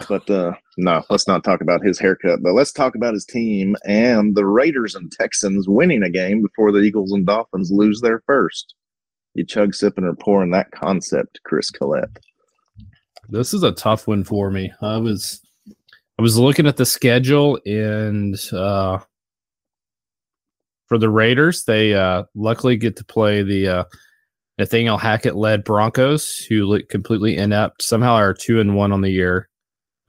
But 0.09 0.29
uh, 0.29 0.53
no, 0.77 1.05
let's 1.11 1.29
not 1.29 1.45
talk 1.45 1.61
about 1.61 1.85
his 1.85 1.99
haircut. 1.99 2.43
But 2.43 2.55
let's 2.55 2.73
talk 2.73 2.95
about 2.95 3.15
his 3.15 3.25
team 3.25 3.77
and 3.85 4.35
the 4.35 4.47
Raiders 4.47 4.95
and 4.95 5.13
Texans 5.13 5.69
winning 5.69 6.03
a 6.03 6.11
game 6.11 6.43
before 6.43 6.73
the 6.73 6.81
Eagles 6.81 7.13
and 7.13 7.27
Dolphins 7.27 7.71
lose 7.71 8.01
their 8.01 8.23
first. 8.27 8.75
You 9.35 9.45
chug, 9.45 9.75
sipping, 9.75 10.05
or 10.05 10.15
pouring 10.15 10.53
that 10.53 10.71
concept, 10.71 11.41
Chris 11.45 11.71
Collette. 11.71 12.19
This 13.29 13.55
is 13.55 13.63
a 13.63 13.73
tough 13.73 14.07
one 14.07 14.25
for 14.25 14.51
me. 14.51 14.73
I 14.81 14.97
was 14.97 15.41
I 16.19 16.23
was 16.23 16.39
looking 16.39 16.67
at 16.67 16.77
the 16.77 16.87
schedule 16.87 17.59
and 17.67 18.39
uh, 18.53 18.99
for 20.87 20.99
the 20.99 21.09
Raiders, 21.09 21.65
they 21.65 21.95
uh, 21.95 22.25
luckily 22.35 22.77
get 22.77 22.97
to 22.97 23.05
play 23.05 23.43
the 23.43 23.69
uh, 23.69 23.85
Nathaniel 24.59 24.99
Hackett 24.99 25.35
led 25.35 25.65
Broncos, 25.65 26.39
who 26.39 26.67
look 26.67 26.89
completely 26.89 27.37
inept. 27.37 27.83
Somehow 27.83 28.15
are 28.15 28.35
two 28.35 28.61
and 28.61 28.77
one 28.77 28.93
on 28.93 29.01
the 29.01 29.11
year. 29.11 29.49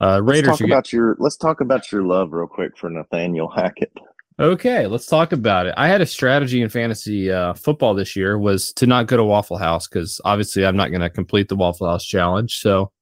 Uh, 0.00 0.20
Raiders. 0.22 0.48
Let's 0.48 0.58
talk 0.58 0.66
about 0.66 0.84
get- 0.84 0.92
your. 0.92 1.16
Let's 1.18 1.36
talk 1.36 1.60
about 1.60 1.90
your 1.90 2.02
love 2.02 2.32
real 2.32 2.46
quick 2.46 2.76
for 2.76 2.90
Nathaniel 2.90 3.48
Hackett. 3.48 3.92
Okay, 4.38 4.86
let's 4.86 5.06
talk 5.06 5.32
about 5.32 5.66
it. 5.66 5.72
I 5.78 5.88
had 5.88 6.02
a 6.02 6.06
strategy 6.06 6.60
in 6.60 6.68
fantasy 6.68 7.32
uh, 7.32 7.54
football 7.54 7.94
this 7.94 8.14
year 8.14 8.38
was 8.38 8.70
to 8.74 8.86
not 8.86 9.06
go 9.06 9.16
to 9.16 9.24
Waffle 9.24 9.56
House 9.56 9.88
because 9.88 10.20
obviously 10.26 10.66
I'm 10.66 10.76
not 10.76 10.90
going 10.90 11.00
to 11.00 11.08
complete 11.08 11.48
the 11.48 11.56
Waffle 11.56 11.88
House 11.88 12.04
challenge. 12.04 12.58
So 12.58 12.92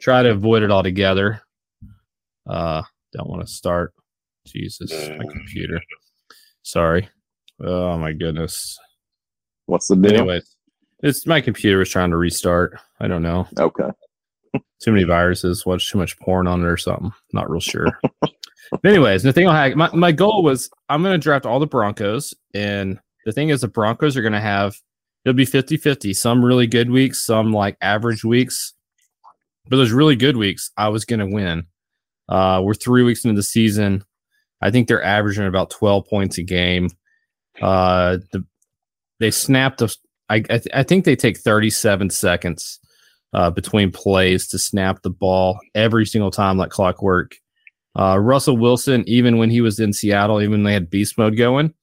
try 0.00 0.22
to 0.22 0.30
avoid 0.30 0.62
it 0.62 0.70
altogether. 0.70 1.42
Uh, 2.48 2.82
don't 3.12 3.28
want 3.28 3.42
to 3.42 3.52
start. 3.52 3.92
Jesus, 4.46 4.90
my 4.90 5.24
computer. 5.30 5.80
Sorry. 6.62 7.08
Oh 7.62 7.98
my 7.98 8.12
goodness. 8.12 8.78
What's 9.66 9.88
the 9.88 9.96
deal? 9.96 10.14
Anyways, 10.14 10.56
it's 11.02 11.26
my 11.26 11.40
computer 11.40 11.82
is 11.82 11.90
trying 11.90 12.10
to 12.10 12.16
restart. 12.16 12.78
I 13.00 13.06
don't 13.06 13.22
know. 13.22 13.46
Okay. 13.58 13.90
too 14.80 14.92
many 14.92 15.04
viruses. 15.04 15.64
Watch 15.66 15.90
too 15.90 15.98
much 15.98 16.18
porn 16.18 16.46
on 16.46 16.62
it 16.62 16.66
or 16.66 16.76
something. 16.76 17.12
Not 17.32 17.50
real 17.50 17.60
sure. 17.60 17.86
but 18.20 18.84
anyways, 18.84 19.24
Nathaniel 19.24 19.52
Hackett. 19.52 19.76
My 19.76 19.90
my 19.92 20.12
goal 20.12 20.42
was 20.42 20.70
I'm 20.88 21.02
going 21.02 21.14
to 21.14 21.22
draft 21.22 21.46
all 21.46 21.60
the 21.60 21.66
Broncos, 21.66 22.34
and 22.54 22.98
the 23.26 23.32
thing 23.32 23.50
is, 23.50 23.60
the 23.60 23.68
Broncos 23.68 24.16
are 24.16 24.22
going 24.22 24.32
to 24.32 24.40
have 24.40 24.74
it'll 25.24 25.36
be 25.36 25.46
50-50. 25.46 26.16
Some 26.16 26.44
really 26.44 26.66
good 26.66 26.90
weeks, 26.90 27.24
some 27.24 27.52
like 27.52 27.76
average 27.80 28.24
weeks. 28.24 28.74
But 29.70 29.76
those 29.76 29.92
really 29.92 30.16
good 30.16 30.36
weeks, 30.36 30.70
I 30.76 30.88
was 30.88 31.04
going 31.04 31.20
to 31.20 31.26
win. 31.26 31.66
Uh, 32.28 32.60
we're 32.62 32.74
three 32.74 33.04
weeks 33.04 33.24
into 33.24 33.36
the 33.36 33.42
season. 33.42 34.04
I 34.60 34.70
think 34.70 34.88
they're 34.88 35.02
averaging 35.02 35.46
about 35.46 35.70
12 35.70 36.06
points 36.06 36.38
a 36.38 36.42
game. 36.42 36.90
Uh, 37.62 38.18
the, 38.32 38.44
they 39.20 39.30
snapped. 39.30 39.80
A, 39.80 39.88
I, 40.28 40.36
I, 40.36 40.40
th- 40.40 40.68
I 40.74 40.82
think 40.82 41.04
they 41.04 41.16
take 41.16 41.38
37 41.38 42.10
seconds 42.10 42.80
uh, 43.32 43.50
between 43.50 43.90
plays 43.92 44.48
to 44.48 44.58
snap 44.58 45.02
the 45.02 45.10
ball 45.10 45.58
every 45.74 46.04
single 46.04 46.30
time, 46.30 46.58
like 46.58 46.70
clockwork. 46.70 47.36
Uh, 47.98 48.18
Russell 48.18 48.56
Wilson, 48.56 49.04
even 49.06 49.38
when 49.38 49.50
he 49.50 49.60
was 49.60 49.80
in 49.80 49.92
Seattle, 49.92 50.40
even 50.40 50.52
when 50.52 50.62
they 50.64 50.72
had 50.72 50.90
beast 50.90 51.16
mode 51.18 51.36
going, 51.36 51.74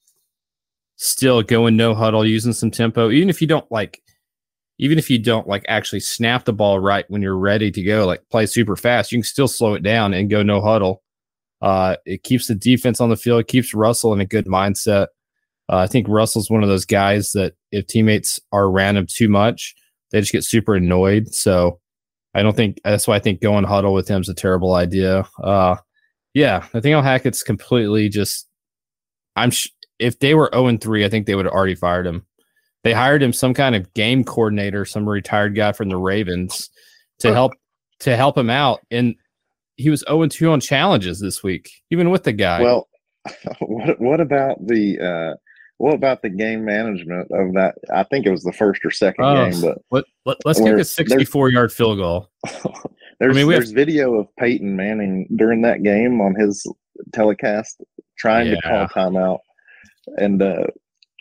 still 0.98 1.42
going 1.42 1.76
no 1.76 1.94
huddle, 1.94 2.26
using 2.26 2.54
some 2.54 2.72
tempo. 2.72 3.10
Even 3.10 3.30
if 3.30 3.42
you 3.42 3.48
don't 3.48 3.70
like, 3.72 4.02
even 4.80 4.98
if 4.98 5.10
you 5.10 5.18
don't 5.18 5.48
like 5.48 5.66
actually 5.68 6.00
snap 6.00 6.46
the 6.46 6.54
ball 6.54 6.80
right 6.80 7.06
when 7.10 7.22
you're 7.22 7.38
ready 7.38 7.72
to 7.72 7.84
go, 7.84 8.06
like 8.06 8.22
play 8.30 8.46
super 8.46 8.76
fast, 8.76 9.12
you 9.12 9.18
can 9.18 9.24
still 9.24 9.48
slow 9.48 9.74
it 9.74 9.84
down 9.84 10.14
and 10.14 10.30
go 10.30 10.44
no 10.44 10.62
huddle. 10.62 11.04
Uh, 11.62 11.96
it 12.06 12.24
keeps 12.24 12.48
the 12.48 12.56
defense 12.56 13.02
on 13.02 13.10
the 13.10 13.18
field, 13.18 13.48
keeps 13.48 13.74
Russell 13.74 14.14
in 14.14 14.22
a 14.22 14.26
good 14.26 14.46
mindset. 14.46 15.08
Uh, 15.70 15.78
I 15.78 15.88
think 15.88 16.08
Russell's 16.08 16.50
one 16.50 16.64
of 16.64 16.70
those 16.70 16.86
guys 16.86 17.32
that 17.32 17.54
if 17.72 17.88
teammates 17.88 18.40
are 18.52 18.72
him 18.96 19.08
too 19.08 19.28
much, 19.28 19.76
they 20.12 20.20
just 20.20 20.32
get 20.32 20.44
super 20.44 20.76
annoyed. 20.76 21.34
So 21.34 21.80
I 22.36 22.44
don't 22.44 22.56
think 22.56 22.80
that's 22.84 23.08
why 23.08 23.16
I 23.16 23.20
think 23.20 23.42
going 23.42 23.64
huddle 23.64 23.94
with 23.94 24.08
him 24.08 24.22
is 24.22 24.30
a 24.30 24.36
terrible 24.36 24.76
idea. 24.76 25.28
Uh, 25.42 25.78
yeah, 26.36 26.68
Nathaniel 26.72 27.02
Hackett's 27.02 27.42
completely 27.42 28.10
just. 28.10 28.48
I'm 29.36 29.50
sh- 29.50 29.70
if 29.98 30.20
they 30.20 30.36
were 30.36 30.52
0 30.54 30.78
3, 30.78 31.04
I 31.04 31.10
think 31.10 31.26
they 31.26 31.34
would 31.34 31.46
have 31.46 31.54
already 31.54 31.74
fired 31.74 32.06
him. 32.06 32.27
They 32.88 32.94
hired 32.94 33.22
him 33.22 33.34
some 33.34 33.54
kind 33.54 33.76
of 33.76 33.94
game 33.94 34.24
coordinator, 34.24 34.86
some 34.86 35.10
retired 35.10 35.56
guy 35.56 35.74
from 35.74 35.90
the 35.90 35.98
Ravens, 35.98 36.70
to 37.20 37.34
help 37.34 37.52
to 38.00 38.16
help 38.16 38.38
him 38.38 38.50
out. 38.50 38.80
And 38.90 39.14
he 39.76 39.90
was 39.90 40.06
0 40.08 40.26
2 40.28 40.50
on 40.52 40.62
challenges 40.62 41.20
this 41.20 41.44
week, 41.44 41.70
even 41.92 42.12
with 42.12 42.24
the 42.24 42.32
guy. 42.32 42.62
Well, 42.62 42.88
what 43.60 44.00
what 44.00 44.22
about 44.22 44.66
the 44.66 45.00
uh, 45.00 45.36
what 45.80 45.96
about 45.96 46.22
the 46.22 46.30
game 46.30 46.64
management 46.64 47.30
of 47.32 47.54
that? 47.56 47.76
I 47.94 48.04
think 48.04 48.26
it 48.26 48.32
was 48.32 48.44
the 48.44 48.54
first 48.54 48.86
or 48.86 48.92
second 48.92 49.26
Oh, 49.26 49.52
game, 49.52 49.76
but 49.92 50.06
Let, 50.26 50.38
us 50.46 50.58
kick 50.58 50.78
a 50.78 50.86
64 50.86 51.50
yard 51.50 51.74
field 51.74 51.98
goal. 51.98 52.30
there's 53.20 53.36
mean, 53.36 53.48
we 53.48 53.54
have- 53.56 53.70
video 53.70 54.16
of 54.16 54.34
Peyton 54.38 54.78
Manning 54.78 55.28
during 55.36 55.62
that 55.64 55.84
game 55.84 56.22
on 56.22 56.36
his 56.36 56.66
telecast 57.12 57.82
trying 58.18 58.46
to 58.46 58.58
Yeah. 58.64 58.88
call 58.88 59.12
timeout 59.12 59.40
and 60.16 60.42
uh, 60.42 60.68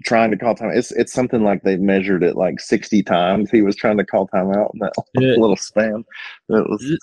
trying 0.04 0.30
to 0.30 0.36
call 0.36 0.54
time. 0.54 0.70
It's 0.74 0.92
it's 0.92 1.12
something 1.12 1.42
like 1.42 1.62
they 1.62 1.76
measured 1.76 2.22
it 2.22 2.36
like 2.36 2.60
60 2.60 3.02
times. 3.02 3.50
He 3.50 3.62
was 3.62 3.76
trying 3.76 3.98
to 3.98 4.04
call 4.04 4.28
timeout 4.28 4.70
in 4.74 4.80
that 4.80 4.92
It- 5.14 5.38
little 5.38 5.56
span. 5.56 6.04
It 6.48 6.68
was 6.68 6.98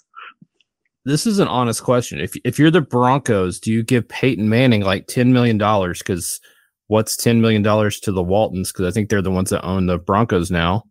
this 1.05 1.27
is 1.27 1.39
an 1.39 1.47
honest 1.49 1.83
question. 1.83 2.19
If 2.19 2.33
if 2.45 2.57
you're 2.57 2.71
the 2.71 2.81
Broncos, 2.81 3.59
do 3.59 3.71
you 3.71 3.83
give 3.83 4.07
Peyton 4.07 4.47
Manning 4.47 4.81
like 4.81 5.07
ten 5.07 5.33
million 5.33 5.57
dollars? 5.57 5.99
Because 5.99 6.39
what's 6.87 7.17
ten 7.17 7.41
million 7.41 7.61
dollars 7.61 7.99
to 8.01 8.11
the 8.11 8.23
Waltons? 8.23 8.71
Because 8.71 8.85
I 8.85 8.91
think 8.91 9.09
they're 9.09 9.21
the 9.21 9.31
ones 9.31 9.49
that 9.49 9.65
own 9.65 9.87
the 9.87 9.97
Broncos 9.97 10.49
now. 10.49 10.83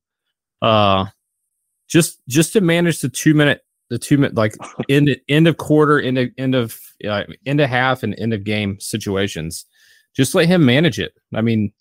Uh, 0.60 1.06
just 1.88 2.20
just 2.28 2.52
to 2.52 2.60
manage 2.60 3.00
the 3.00 3.08
two 3.08 3.32
minute, 3.32 3.62
the 3.88 3.98
two 3.98 4.18
minute 4.18 4.34
like 4.34 4.54
end 4.90 5.16
end 5.30 5.48
of 5.48 5.56
quarter, 5.56 5.98
end 5.98 6.18
of 6.18 6.28
end 6.36 6.54
of 6.54 6.78
uh, 7.08 7.24
end 7.46 7.60
of 7.62 7.70
half, 7.70 8.02
and 8.02 8.14
end 8.18 8.34
of 8.34 8.44
game 8.44 8.78
situations. 8.80 9.64
Just 10.14 10.34
let 10.34 10.46
him 10.46 10.66
manage 10.66 10.98
it. 11.00 11.12
I 11.34 11.40
mean, 11.40 11.72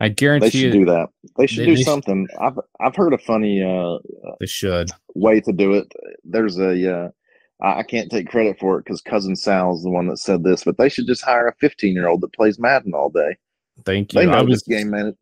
I 0.00 0.08
guarantee 0.08 0.46
they 0.46 0.50
should 0.50 0.60
you 0.60 0.70
do 0.72 0.84
that. 0.86 1.08
They 1.36 1.46
should 1.46 1.60
They- 1.62 1.66
do 1.66 1.76
they 1.76 1.82
something. 1.82 2.26
I've 2.40 2.58
I've 2.80 2.96
heard 2.96 3.12
a 3.12 3.18
funny 3.18 3.62
uh, 3.62 3.98
they 4.40 4.46
should. 4.46 4.90
way 5.14 5.40
to 5.40 5.52
do 5.52 5.74
it. 5.74 5.92
There's 6.24 6.58
a 6.58 6.92
uh, 7.04 7.08
I 7.62 7.82
can't 7.82 8.10
take 8.10 8.28
credit 8.28 8.58
for 8.58 8.78
it 8.78 8.84
because 8.84 9.02
cousin 9.02 9.36
Sal's 9.36 9.82
the 9.82 9.90
one 9.90 10.06
that 10.08 10.16
said 10.16 10.42
this, 10.42 10.64
but 10.64 10.78
they 10.78 10.88
should 10.88 11.06
just 11.06 11.22
hire 11.22 11.48
a 11.48 11.54
15 11.60 11.92
year 11.94 12.08
old 12.08 12.22
that 12.22 12.32
plays 12.32 12.58
Madden 12.58 12.94
all 12.94 13.10
day. 13.10 13.36
Thank 13.84 14.14
you. 14.14 14.20
They 14.20 14.26
know 14.26 14.42
was 14.44 14.62
this 14.64 14.78
game 14.78 14.90
man. 14.90 15.14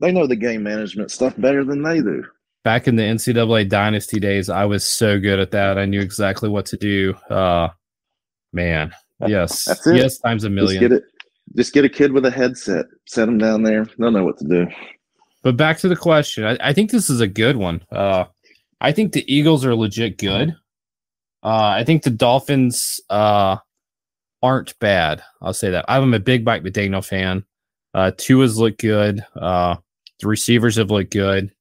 They 0.00 0.10
know 0.12 0.26
the 0.26 0.36
game 0.36 0.62
management 0.62 1.10
stuff 1.10 1.34
better 1.38 1.62
than 1.64 1.82
they 1.82 2.00
do. 2.00 2.24
back 2.64 2.88
in 2.88 2.96
the 2.96 3.02
NCAA 3.02 3.68
dynasty 3.68 4.18
days, 4.18 4.48
I 4.48 4.64
was 4.64 4.82
so 4.84 5.20
good 5.20 5.38
at 5.40 5.50
that. 5.50 5.78
I 5.78 5.84
knew 5.84 6.00
exactly 6.00 6.48
what 6.48 6.64
to 6.66 6.76
do. 6.78 7.14
Uh 7.28 7.68
man. 8.54 8.92
Yes. 9.26 9.68
Yes, 9.86 10.18
times 10.18 10.42
a 10.44 10.48
Just 10.48 10.54
million. 10.54 10.80
get 10.80 10.92
it. 10.92 11.04
Just 11.56 11.72
get 11.74 11.84
a 11.84 11.88
kid 11.88 12.12
with 12.12 12.24
a 12.24 12.30
headset. 12.30 12.86
Set 13.06 13.26
them 13.26 13.38
down 13.38 13.62
there. 13.62 13.86
They'll 13.98 14.10
know 14.10 14.24
what 14.24 14.38
to 14.38 14.48
do. 14.48 14.66
But 15.42 15.56
back 15.56 15.78
to 15.78 15.88
the 15.88 15.96
question. 15.96 16.44
I, 16.44 16.56
I 16.60 16.72
think 16.72 16.90
this 16.90 17.10
is 17.10 17.20
a 17.20 17.26
good 17.26 17.56
one. 17.56 17.82
Uh 17.90 18.24
I 18.80 18.92
think 18.92 19.12
the 19.12 19.32
Eagles 19.32 19.64
are 19.64 19.74
legit 19.74 20.18
good. 20.18 20.50
Uh 21.42 21.74
I 21.76 21.84
think 21.84 22.02
the 22.04 22.10
Dolphins 22.10 23.00
uh 23.10 23.56
aren't 24.42 24.78
bad. 24.78 25.22
I'll 25.40 25.52
say 25.52 25.70
that. 25.70 25.84
I'm 25.88 26.14
a 26.14 26.18
big 26.20 26.44
Mike 26.44 26.62
McDaniel 26.62 27.04
fan. 27.04 27.44
Uh 27.92 28.12
Tua's 28.16 28.56
looked 28.58 28.80
good. 28.80 29.24
Uh 29.36 29.76
the 30.20 30.28
receivers 30.28 30.76
have 30.76 30.90
looked 30.90 31.12
good. 31.12 31.52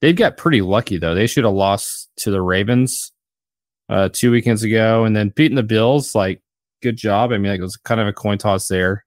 They've 0.00 0.14
got 0.16 0.36
pretty 0.36 0.60
lucky 0.60 0.98
though. 0.98 1.14
They 1.14 1.26
should 1.26 1.44
have 1.44 1.54
lost 1.54 2.10
to 2.18 2.30
the 2.30 2.42
Ravens 2.42 3.10
uh 3.88 4.10
two 4.12 4.30
weekends 4.30 4.62
ago 4.62 5.04
and 5.04 5.16
then 5.16 5.30
beating 5.30 5.56
the 5.56 5.62
Bills, 5.62 6.14
like 6.14 6.42
good 6.82 6.96
job. 6.96 7.32
I 7.32 7.38
mean, 7.38 7.50
like, 7.52 7.60
it 7.60 7.64
was 7.64 7.76
kind 7.76 8.00
of 8.00 8.06
a 8.06 8.12
coin 8.12 8.38
toss 8.38 8.68
there. 8.68 9.04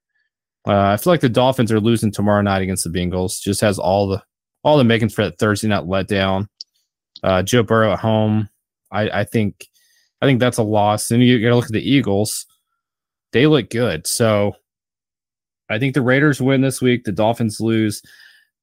Uh, 0.67 0.91
I 0.93 0.97
feel 0.97 1.11
like 1.11 1.21
the 1.21 1.29
Dolphins 1.29 1.71
are 1.71 1.79
losing 1.79 2.11
tomorrow 2.11 2.41
night 2.41 2.61
against 2.61 2.83
the 2.83 2.89
Bengals. 2.89 3.41
Just 3.41 3.61
has 3.61 3.77
all 3.79 4.07
the 4.07 4.23
all 4.63 4.77
the 4.77 4.83
makings 4.83 5.13
for 5.13 5.25
that 5.25 5.37
Thursday 5.37 5.67
night 5.67 5.83
letdown. 5.83 6.47
Uh, 7.21 7.43
Joe 7.43 7.63
Burrow 7.63 7.93
at 7.93 7.99
home. 7.99 8.49
I, 8.91 9.09
I 9.09 9.23
think 9.23 9.67
I 10.21 10.25
think 10.25 10.39
that's 10.39 10.57
a 10.57 10.63
loss. 10.63 11.11
And 11.11 11.21
you 11.21 11.41
got 11.41 11.49
to 11.49 11.55
look 11.55 11.65
at 11.65 11.71
the 11.71 11.89
Eagles. 11.89 12.45
They 13.33 13.47
look 13.47 13.69
good. 13.69 14.07
So 14.07 14.55
I 15.69 15.79
think 15.79 15.93
the 15.93 16.01
Raiders 16.01 16.41
win 16.41 16.61
this 16.61 16.81
week. 16.81 17.03
The 17.03 17.11
Dolphins 17.11 17.59
lose. 17.59 18.01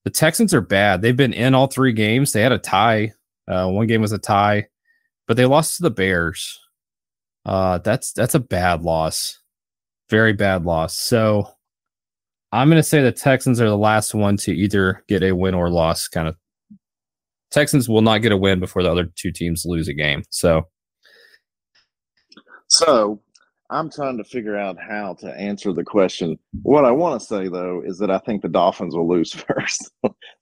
The 0.05 0.11
Texans 0.11 0.55
are 0.55 0.63
bad. 0.63 1.03
They've 1.03 1.17
been 1.17 1.35
in 1.35 1.55
all 1.55 1.67
three 1.67 1.93
games. 1.93 2.33
They 2.33 2.41
had 2.41 2.53
a 2.53 2.59
tie. 2.59 3.13
Uh, 3.47 3.69
one 3.69 3.87
game 3.87 4.01
was 4.01 4.13
a 4.13 4.19
tie, 4.19 4.69
but 5.27 5.37
they 5.37 5.45
lost 5.45 5.77
to 5.77 5.83
the 5.83 5.91
Bears. 5.91 6.59
Uh, 7.45 7.79
that's 7.79 8.13
that's 8.13 8.35
a 8.35 8.41
bad 8.41 8.83
loss. 8.83 9.39
Very 10.09 10.33
bad 10.33 10.65
loss. 10.65 10.97
So 10.99 11.49
I'm 12.53 12.69
going 12.69 12.79
to 12.81 12.89
say 12.89 13.01
the 13.03 13.13
Texans 13.13 13.61
are 13.61 13.69
the 13.69 13.77
last 13.79 14.15
one 14.15 14.37
to 14.39 14.53
either 14.53 15.05
get 15.09 15.23
a 15.23 15.33
win 15.33 15.55
or 15.55 15.71
loss. 15.71 16.09
Kind 16.09 16.27
of 16.29 16.37
Texans 17.51 17.89
will 17.89 18.03
not 18.03 18.19
get 18.19 18.33
a 18.33 18.37
win 18.37 18.61
before 18.61 18.83
the 18.83 18.91
other 18.91 19.09
two 19.17 19.31
teams 19.33 19.65
lose 19.65 19.89
a 19.89 19.95
game. 19.95 20.23
So 20.31 20.67
So 22.69 23.21
I'm 23.71 23.91
trying 23.91 24.17
to 24.19 24.25
figure 24.25 24.57
out 24.57 24.77
how 24.81 25.15
to 25.21 25.33
answer 25.39 25.73
the 25.73 25.85
question. 25.85 26.39
What 26.63 26.85
I 26.85 26.91
want 26.91 27.21
to 27.21 27.27
say 27.27 27.49
though 27.49 27.83
is 27.85 27.99
that 27.99 28.11
I 28.11 28.19
think 28.19 28.43
the 28.43 28.49
Dolphins 28.49 28.95
will 28.95 29.09
lose 29.09 29.33
first. 29.49 29.91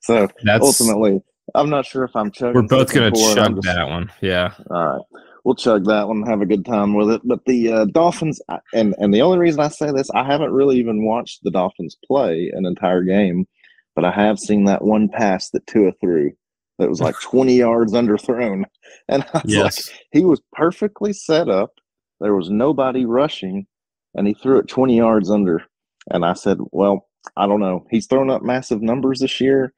so 0.01 0.27
that's 0.43 0.63
ultimately, 0.63 1.21
I'm 1.55 1.69
not 1.69 1.85
sure 1.85 2.03
if 2.03 2.15
I'm 2.15 2.31
chugging. 2.31 2.53
we're 2.55 2.67
both 2.67 2.93
going 2.93 3.13
to 3.13 3.19
chug 3.35 3.55
just- 3.55 3.65
that 3.65 3.87
one. 3.87 4.11
Yeah, 4.21 4.53
All 4.71 4.85
right, 4.85 5.01
we'll 5.43 5.55
chug 5.55 5.85
that 5.85 6.07
one. 6.07 6.17
And 6.17 6.27
have 6.27 6.41
a 6.41 6.45
good 6.45 6.65
time 6.65 6.93
with 6.93 7.09
it. 7.09 7.21
But 7.23 7.45
the 7.45 7.71
uh, 7.71 7.85
Dolphins, 7.85 8.41
and 8.73 8.95
and 8.97 9.13
the 9.13 9.21
only 9.21 9.37
reason 9.37 9.61
I 9.61 9.69
say 9.69 9.91
this, 9.91 10.09
I 10.11 10.23
haven't 10.23 10.51
really 10.51 10.77
even 10.77 11.05
watched 11.05 11.43
the 11.43 11.51
Dolphins 11.51 11.97
play 12.05 12.51
an 12.53 12.65
entire 12.65 13.03
game, 13.03 13.47
but 13.95 14.05
I 14.05 14.11
have 14.11 14.39
seen 14.39 14.65
that 14.65 14.83
one 14.83 15.09
pass 15.09 15.49
that 15.51 15.67
Tua 15.67 15.91
threw 15.99 16.31
that 16.77 16.89
was 16.89 17.01
like 17.01 17.19
20 17.21 17.55
yards 17.55 17.93
underthrown, 17.93 18.63
and 19.07 19.23
I 19.33 19.41
was 19.43 19.43
like, 19.43 19.43
yes, 19.45 19.89
he 20.11 20.23
was 20.23 20.41
perfectly 20.53 21.13
set 21.13 21.49
up. 21.49 21.71
There 22.19 22.35
was 22.35 22.49
nobody 22.49 23.05
rushing, 23.05 23.65
and 24.15 24.27
he 24.27 24.33
threw 24.33 24.59
it 24.59 24.67
20 24.67 24.97
yards 24.97 25.29
under. 25.29 25.63
And 26.11 26.25
I 26.25 26.33
said, 26.33 26.57
Well, 26.71 27.07
I 27.37 27.47
don't 27.47 27.59
know. 27.59 27.85
He's 27.89 28.07
thrown 28.07 28.29
up 28.29 28.41
massive 28.41 28.81
numbers 28.81 29.19
this 29.19 29.39
year. 29.39 29.73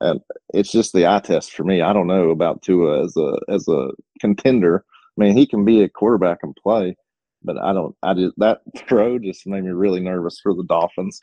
And 0.00 0.20
it's 0.52 0.72
just 0.72 0.92
the 0.92 1.06
eye 1.06 1.20
test 1.20 1.52
for 1.52 1.62
me. 1.62 1.80
I 1.80 1.92
don't 1.92 2.08
know 2.08 2.30
about 2.30 2.62
Tua 2.62 3.04
as 3.04 3.16
a 3.16 3.38
as 3.48 3.68
a 3.68 3.90
contender. 4.20 4.84
I 5.18 5.24
mean, 5.24 5.36
he 5.36 5.46
can 5.46 5.64
be 5.64 5.82
a 5.82 5.88
quarterback 5.88 6.38
and 6.42 6.56
play, 6.62 6.96
but 7.42 7.56
I 7.58 7.72
don't 7.72 7.94
I 8.02 8.14
just 8.14 8.34
that 8.38 8.60
throw 8.88 9.18
just 9.18 9.46
made 9.46 9.64
me 9.64 9.70
really 9.70 10.00
nervous 10.00 10.40
for 10.42 10.54
the 10.54 10.64
Dolphins. 10.64 11.20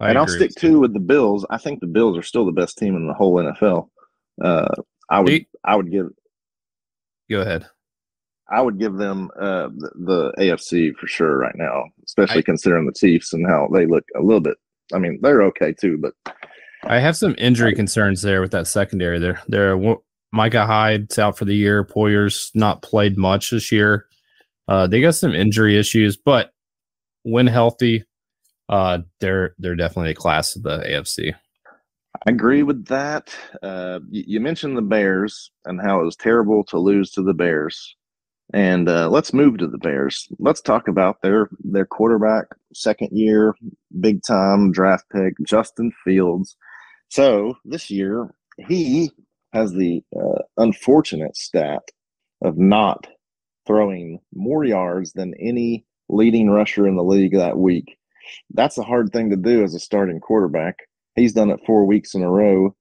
I 0.00 0.10
and 0.10 0.18
I'll 0.18 0.28
stick 0.28 0.50
with 0.54 0.62
you. 0.62 0.70
to 0.70 0.80
with 0.80 0.94
the 0.94 1.00
Bills. 1.00 1.44
I 1.50 1.58
think 1.58 1.80
the 1.80 1.86
Bills 1.86 2.16
are 2.16 2.22
still 2.22 2.46
the 2.46 2.52
best 2.52 2.78
team 2.78 2.94
in 2.94 3.08
the 3.08 3.14
whole 3.14 3.34
NFL. 3.34 3.88
Uh, 4.42 4.68
I 5.10 5.20
would 5.20 5.28
They- 5.32 5.46
I 5.64 5.74
would 5.76 5.90
give 5.90 6.06
Go 7.30 7.40
ahead. 7.42 7.66
I 8.50 8.62
would 8.62 8.78
give 8.78 8.94
them 8.94 9.28
uh, 9.38 9.68
the, 9.76 9.90
the 9.96 10.32
AFC 10.38 10.94
for 10.96 11.06
sure 11.06 11.36
right 11.36 11.54
now, 11.56 11.84
especially 12.06 12.38
I- 12.38 12.42
considering 12.42 12.86
the 12.86 12.92
Chiefs 12.92 13.34
and 13.34 13.46
how 13.46 13.68
they 13.74 13.84
look 13.84 14.04
a 14.16 14.22
little 14.22 14.40
bit. 14.40 14.56
I 14.94 14.98
mean, 14.98 15.18
they're 15.20 15.42
okay 15.42 15.74
too, 15.78 15.98
but 15.98 16.14
I 16.84 16.98
have 17.00 17.16
some 17.16 17.34
injury 17.36 17.74
concerns 17.74 18.22
there 18.22 18.40
with 18.40 18.52
that 18.52 18.66
secondary. 18.66 19.18
There, 19.18 19.42
there. 19.48 19.76
Micah 20.32 20.66
Hyde's 20.66 21.18
out 21.18 21.38
for 21.38 21.44
the 21.44 21.54
year. 21.54 21.84
Poyer's 21.84 22.50
not 22.54 22.82
played 22.82 23.16
much 23.16 23.50
this 23.50 23.72
year. 23.72 24.06
Uh, 24.66 24.86
they 24.86 25.00
got 25.00 25.14
some 25.14 25.34
injury 25.34 25.78
issues, 25.78 26.16
but 26.16 26.52
when 27.22 27.46
healthy, 27.46 28.04
uh, 28.68 28.98
they're 29.20 29.54
they're 29.58 29.74
definitely 29.74 30.10
a 30.10 30.14
class 30.14 30.54
of 30.54 30.62
the 30.62 30.78
AFC. 30.78 31.34
I 32.26 32.30
agree 32.30 32.62
with 32.62 32.86
that. 32.86 33.34
Uh, 33.62 34.00
you, 34.10 34.24
you 34.26 34.40
mentioned 34.40 34.76
the 34.76 34.82
Bears 34.82 35.50
and 35.64 35.80
how 35.80 36.00
it 36.00 36.04
was 36.04 36.16
terrible 36.16 36.64
to 36.64 36.78
lose 36.78 37.10
to 37.12 37.22
the 37.22 37.32
Bears, 37.32 37.96
and 38.52 38.88
uh, 38.88 39.08
let's 39.08 39.32
move 39.32 39.58
to 39.58 39.66
the 39.66 39.78
Bears. 39.78 40.28
Let's 40.38 40.60
talk 40.60 40.88
about 40.88 41.22
their 41.22 41.48
their 41.60 41.86
quarterback, 41.86 42.46
second 42.74 43.10
year, 43.12 43.54
big 44.00 44.20
time 44.26 44.70
draft 44.72 45.04
pick, 45.10 45.34
Justin 45.46 45.92
Fields. 46.04 46.56
So 47.08 47.56
this 47.64 47.88
year 47.88 48.34
he 48.66 49.10
has 49.52 49.72
the 49.72 50.02
uh, 50.16 50.42
unfortunate 50.56 51.36
stat 51.36 51.82
of 52.42 52.58
not 52.58 53.06
throwing 53.66 54.18
more 54.34 54.64
yards 54.64 55.12
than 55.12 55.34
any 55.40 55.84
leading 56.08 56.50
rusher 56.50 56.86
in 56.86 56.96
the 56.96 57.04
league 57.04 57.34
that 57.34 57.58
week. 57.58 57.98
That's 58.54 58.78
a 58.78 58.82
hard 58.82 59.12
thing 59.12 59.30
to 59.30 59.36
do 59.36 59.62
as 59.62 59.74
a 59.74 59.80
starting 59.80 60.20
quarterback. 60.20 60.76
He's 61.14 61.32
done 61.32 61.50
it 61.50 61.60
four 61.66 61.84
weeks 61.84 62.14
in 62.14 62.22
a 62.22 62.30
row. 62.30 62.74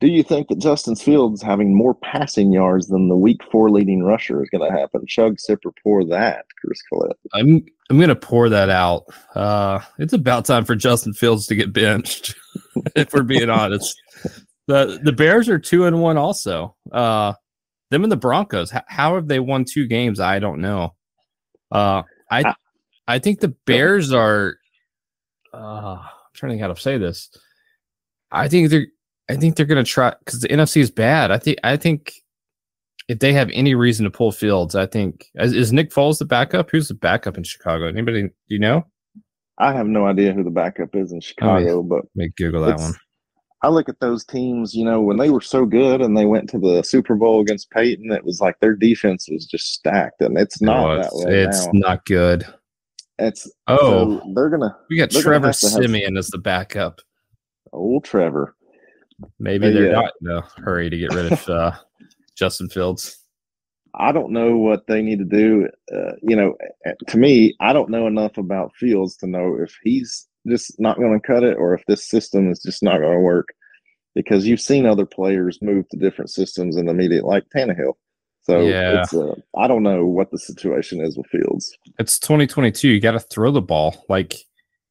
Do 0.00 0.08
you 0.08 0.22
think 0.22 0.48
that 0.48 0.58
Justin 0.58 0.96
Fields 0.96 1.42
having 1.42 1.76
more 1.76 1.94
passing 1.94 2.52
yards 2.52 2.88
than 2.88 3.08
the 3.08 3.16
week 3.16 3.42
four 3.52 3.70
leading 3.70 4.02
rusher 4.02 4.42
is 4.42 4.48
going 4.48 4.68
to 4.68 4.76
happen? 4.76 5.04
Chug, 5.06 5.38
sip, 5.38 5.60
or 5.66 5.72
pour 5.82 6.06
that, 6.06 6.46
Chris 6.58 6.80
Collette. 6.88 7.18
I'm 7.34 7.66
I'm 7.90 8.00
gonna 8.00 8.14
pour 8.14 8.48
that 8.48 8.70
out. 8.70 9.04
Uh, 9.34 9.80
it's 9.98 10.14
about 10.14 10.46
time 10.46 10.64
for 10.64 10.74
Justin 10.74 11.12
Fields 11.12 11.46
to 11.48 11.54
get 11.54 11.74
benched. 11.74 12.34
if 12.96 13.12
we're 13.12 13.24
being 13.24 13.50
honest, 13.50 13.94
the 14.66 15.00
the 15.02 15.12
Bears 15.12 15.48
are 15.48 15.58
two 15.58 15.86
and 15.86 16.00
one. 16.00 16.16
Also, 16.16 16.76
uh, 16.92 17.32
them 17.90 18.02
and 18.02 18.12
the 18.12 18.16
Broncos. 18.16 18.72
H- 18.72 18.82
how 18.86 19.14
have 19.14 19.28
they 19.28 19.40
won 19.40 19.64
two 19.64 19.86
games? 19.86 20.20
I 20.20 20.38
don't 20.38 20.60
know. 20.60 20.94
Uh, 21.72 22.02
I 22.30 22.42
Ah. 22.46 22.54
I 23.08 23.18
think 23.18 23.40
the 23.40 23.54
Bears 23.66 24.12
are. 24.12 24.56
Uh, 25.52 25.96
I'm 25.98 26.08
trying 26.34 26.50
to 26.50 26.52
think 26.54 26.62
how 26.62 26.72
to 26.72 26.80
say 26.80 26.98
this. 26.98 27.30
I 28.30 28.48
think 28.48 28.70
they're. 28.70 28.86
I 29.28 29.36
think 29.36 29.56
they're 29.56 29.66
gonna 29.66 29.84
try 29.84 30.14
because 30.24 30.40
the 30.40 30.48
NFC 30.48 30.80
is 30.80 30.90
bad. 30.90 31.30
I 31.30 31.38
think. 31.38 31.58
I 31.64 31.76
think 31.76 32.12
if 33.08 33.18
they 33.18 33.32
have 33.32 33.50
any 33.52 33.74
reason 33.74 34.04
to 34.04 34.10
pull 34.10 34.30
Fields, 34.30 34.76
I 34.76 34.86
think 34.86 35.26
is, 35.34 35.52
is 35.52 35.72
Nick 35.72 35.90
Foles 35.90 36.18
the 36.18 36.24
backup? 36.24 36.70
Who's 36.70 36.86
the 36.88 36.94
backup 36.94 37.36
in 37.36 37.42
Chicago? 37.42 37.88
Anybody 37.88 38.22
do 38.22 38.30
you 38.46 38.60
know? 38.60 38.86
I 39.58 39.72
have 39.72 39.88
no 39.88 40.06
idea 40.06 40.32
who 40.32 40.44
the 40.44 40.50
backup 40.50 40.94
is 40.94 41.12
in 41.12 41.20
Chicago, 41.20 41.70
oh, 41.70 41.82
yeah. 41.82 41.88
but 41.88 42.04
make 42.14 42.34
Google 42.36 42.64
that 42.64 42.78
one. 42.78 42.94
I 43.62 43.68
look 43.68 43.88
at 43.88 44.00
those 44.00 44.24
teams, 44.24 44.74
you 44.74 44.84
know, 44.84 45.00
when 45.02 45.18
they 45.18 45.28
were 45.28 45.42
so 45.42 45.66
good 45.66 46.00
and 46.00 46.16
they 46.16 46.24
went 46.24 46.48
to 46.50 46.58
the 46.58 46.82
Super 46.82 47.14
Bowl 47.14 47.40
against 47.40 47.70
Peyton, 47.70 48.10
it 48.10 48.24
was 48.24 48.40
like 48.40 48.58
their 48.60 48.74
defense 48.74 49.28
was 49.30 49.44
just 49.44 49.74
stacked, 49.74 50.22
and 50.22 50.38
it's 50.38 50.62
not 50.62 50.90
oh, 50.90 51.02
that 51.02 51.10
way. 51.12 51.42
It's 51.42 51.66
now. 51.66 51.88
not 51.88 52.04
good. 52.06 52.46
It's 53.18 53.50
oh, 53.66 53.76
so 53.76 54.32
they're 54.34 54.48
gonna. 54.48 54.74
We 54.88 54.96
got 54.96 55.10
Trevor 55.10 55.52
Siemian 55.52 56.16
as 56.16 56.28
the 56.28 56.38
backup. 56.38 57.00
Old 57.72 58.04
Trevor. 58.04 58.56
Maybe 59.38 59.70
they're 59.70 59.88
yeah. 59.88 59.92
not 59.92 60.12
in 60.22 60.30
a 60.30 60.62
hurry 60.62 60.88
to 60.88 60.96
get 60.96 61.12
rid 61.12 61.30
of 61.30 61.48
uh, 61.48 61.72
Justin 62.34 62.70
Fields. 62.70 63.18
I 63.94 64.12
don't 64.12 64.32
know 64.32 64.56
what 64.56 64.86
they 64.86 65.02
need 65.02 65.18
to 65.18 65.24
do. 65.24 65.68
Uh, 65.94 66.12
you 66.22 66.36
know, 66.36 66.56
to 67.08 67.18
me, 67.18 67.54
I 67.60 67.74
don't 67.74 67.90
know 67.90 68.06
enough 68.06 68.38
about 68.38 68.74
Fields 68.76 69.16
to 69.18 69.26
know 69.26 69.58
if 69.60 69.76
he's 69.82 70.28
just 70.48 70.78
not 70.78 70.98
going 70.98 71.18
to 71.18 71.26
cut 71.26 71.42
it 71.42 71.56
or 71.58 71.74
if 71.74 71.84
this 71.86 72.08
system 72.08 72.50
is 72.50 72.60
just 72.60 72.82
not 72.82 72.98
going 72.98 73.14
to 73.14 73.20
work. 73.20 73.48
Because 74.14 74.44
you've 74.44 74.60
seen 74.60 74.86
other 74.86 75.06
players 75.06 75.58
move 75.62 75.88
to 75.90 75.96
different 75.96 76.30
systems 76.30 76.76
in 76.76 76.86
the 76.86 76.94
media, 76.94 77.24
like 77.24 77.44
Tannehill. 77.54 77.94
So 78.42 78.60
yeah. 78.62 79.02
it's 79.02 79.14
uh, 79.14 79.34
I 79.56 79.68
don't 79.68 79.84
know 79.84 80.04
what 80.04 80.30
the 80.30 80.38
situation 80.38 81.00
is 81.00 81.16
with 81.16 81.26
Fields. 81.26 81.76
It's 81.98 82.18
2022. 82.18 82.88
You 82.88 83.00
got 83.00 83.12
to 83.12 83.20
throw 83.20 83.52
the 83.52 83.60
ball, 83.60 84.04
like 84.08 84.34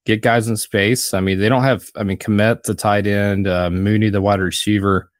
get 0.05 0.21
guys 0.21 0.47
in 0.47 0.55
space. 0.55 1.13
I 1.13 1.19
mean, 1.19 1.39
they 1.39 1.49
don't 1.49 1.63
have. 1.63 1.89
I 1.95 2.03
mean, 2.03 2.17
Kmet 2.17 2.63
the 2.63 2.75
tight 2.75 3.07
end, 3.07 3.47
uh, 3.47 3.69
Mooney 3.69 4.09
the 4.09 4.21
wide 4.21 4.39
receiver. 4.39 5.11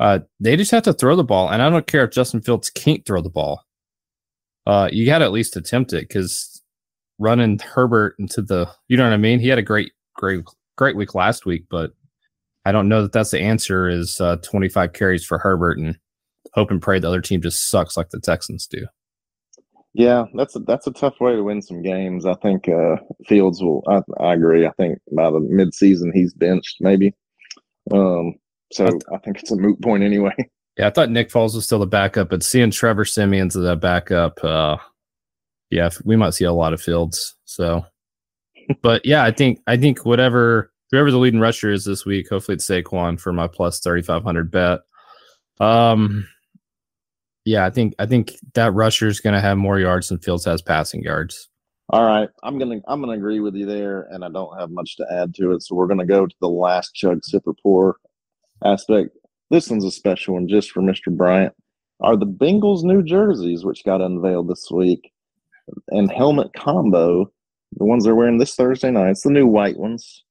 Uh, 0.00 0.20
they 0.38 0.56
just 0.56 0.70
have 0.70 0.84
to 0.84 0.92
throw 0.92 1.16
the 1.16 1.24
ball, 1.24 1.48
and 1.48 1.62
I 1.62 1.70
don't 1.70 1.86
care 1.86 2.04
if 2.04 2.12
Justin 2.12 2.40
Fields 2.40 2.70
can't 2.70 3.04
throw 3.06 3.20
the 3.20 3.30
ball. 3.30 3.64
Uh, 4.66 4.88
you 4.92 5.06
got 5.06 5.18
to 5.18 5.24
at 5.24 5.32
least 5.32 5.56
attempt 5.56 5.92
it 5.92 6.06
because 6.06 6.57
running 7.18 7.58
Herbert 7.58 8.14
into 8.18 8.42
the, 8.42 8.68
you 8.88 8.96
know 8.96 9.04
what 9.04 9.12
I 9.12 9.18
mean. 9.18 9.40
He 9.40 9.48
had 9.48 9.58
a 9.58 9.62
great, 9.62 9.92
great, 10.14 10.44
great 10.76 10.96
week 10.96 11.14
last 11.14 11.46
week, 11.46 11.64
but 11.70 11.92
I 12.64 12.72
don't 12.72 12.88
know 12.88 13.02
that 13.02 13.12
that's 13.12 13.30
the 13.30 13.40
answer. 13.40 13.88
Is 13.88 14.20
uh, 14.20 14.36
25 14.36 14.92
carries 14.92 15.24
for 15.24 15.38
Herbert 15.38 15.78
and 15.78 15.98
hope 16.54 16.70
and 16.70 16.82
pray 16.82 16.98
the 16.98 17.08
other 17.08 17.20
team 17.20 17.40
just 17.40 17.70
sucks 17.70 17.96
like 17.96 18.10
the 18.10 18.20
Texans 18.20 18.66
do. 18.66 18.86
Yeah, 19.94 20.26
that's 20.34 20.54
a, 20.54 20.60
that's 20.60 20.86
a 20.86 20.92
tough 20.92 21.14
way 21.20 21.34
to 21.34 21.42
win 21.42 21.62
some 21.62 21.82
games. 21.82 22.26
I 22.26 22.34
think 22.34 22.68
uh, 22.68 22.96
Fields 23.26 23.62
will. 23.62 23.82
I, 23.88 24.02
I 24.22 24.34
agree. 24.34 24.66
I 24.66 24.72
think 24.72 24.98
by 25.12 25.30
the 25.30 25.40
midseason 25.40 26.10
he's 26.12 26.34
benched 26.34 26.76
maybe. 26.80 27.14
Um, 27.90 28.34
so 28.70 28.86
I, 28.86 28.90
th- 28.90 29.02
I 29.12 29.18
think 29.18 29.38
it's 29.38 29.50
a 29.50 29.56
moot 29.56 29.80
point 29.80 30.02
anyway. 30.02 30.34
Yeah, 30.76 30.86
I 30.86 30.90
thought 30.90 31.10
Nick 31.10 31.28
Foles 31.28 31.56
was 31.56 31.64
still 31.64 31.80
the 31.80 31.88
backup, 31.88 32.30
but 32.30 32.44
seeing 32.44 32.70
Trevor 32.70 33.04
Siemian's 33.04 33.56
as 33.56 33.64
that 33.64 33.80
backup, 33.80 34.38
uh, 34.44 34.76
yeah, 35.70 35.90
we 36.04 36.16
might 36.16 36.34
see 36.34 36.44
a 36.44 36.52
lot 36.52 36.72
of 36.72 36.80
Fields. 36.80 37.34
So, 37.44 37.84
but 38.82 39.04
yeah, 39.04 39.24
I 39.24 39.30
think 39.30 39.60
I 39.66 39.76
think 39.76 40.04
whatever 40.04 40.72
whoever 40.90 41.10
the 41.10 41.18
leading 41.18 41.40
rusher 41.40 41.70
is 41.70 41.84
this 41.84 42.04
week, 42.04 42.28
hopefully 42.28 42.56
it's 42.56 42.68
Saquon 42.68 43.20
for 43.20 43.32
my 43.32 43.46
plus 43.46 43.80
thirty 43.80 44.02
five 44.02 44.22
hundred 44.22 44.50
bet. 44.50 44.80
Um, 45.60 46.26
yeah, 47.44 47.64
I 47.66 47.70
think 47.70 47.94
I 47.98 48.06
think 48.06 48.34
that 48.54 48.74
rusher 48.74 49.08
is 49.08 49.20
going 49.20 49.34
to 49.34 49.40
have 49.40 49.58
more 49.58 49.78
yards 49.78 50.08
than 50.08 50.18
Fields 50.18 50.44
has 50.44 50.62
passing 50.62 51.02
yards. 51.02 51.48
All 51.90 52.04
right, 52.04 52.28
I'm 52.42 52.58
gonna 52.58 52.80
I'm 52.86 53.00
gonna 53.00 53.14
agree 53.14 53.40
with 53.40 53.54
you 53.54 53.64
there, 53.64 54.02
and 54.10 54.22
I 54.22 54.28
don't 54.28 54.58
have 54.58 54.70
much 54.70 54.96
to 54.96 55.06
add 55.10 55.34
to 55.36 55.52
it. 55.52 55.62
So 55.62 55.74
we're 55.74 55.86
gonna 55.86 56.04
go 56.04 56.26
to 56.26 56.34
the 56.40 56.48
last 56.48 56.94
chug 56.94 57.22
sipper 57.22 57.54
pour 57.62 57.96
aspect. 58.62 59.16
This 59.50 59.70
one's 59.70 59.86
a 59.86 59.90
special 59.90 60.34
one 60.34 60.46
just 60.46 60.70
for 60.70 60.82
Mr. 60.82 61.10
Bryant. 61.10 61.54
Are 62.00 62.16
the 62.16 62.26
Bengals 62.26 62.82
new 62.82 63.02
jerseys, 63.02 63.64
which 63.64 63.84
got 63.84 64.02
unveiled 64.02 64.48
this 64.48 64.70
week, 64.70 65.10
and 65.88 66.10
helmet 66.10 66.52
combo, 66.56 67.30
the 67.76 67.84
ones 67.84 68.04
they're 68.04 68.14
wearing 68.14 68.38
this 68.38 68.54
Thursday 68.54 68.90
night, 68.90 69.10
it's 69.10 69.22
the 69.22 69.30
new 69.30 69.46
white 69.46 69.76
ones, 69.76 70.24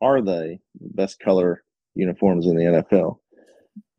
are 0.00 0.20
they 0.20 0.60
the 0.80 0.88
best 0.94 1.20
color 1.20 1.62
uniforms 1.94 2.46
in 2.46 2.56
the 2.56 2.64
NFL? 2.64 3.18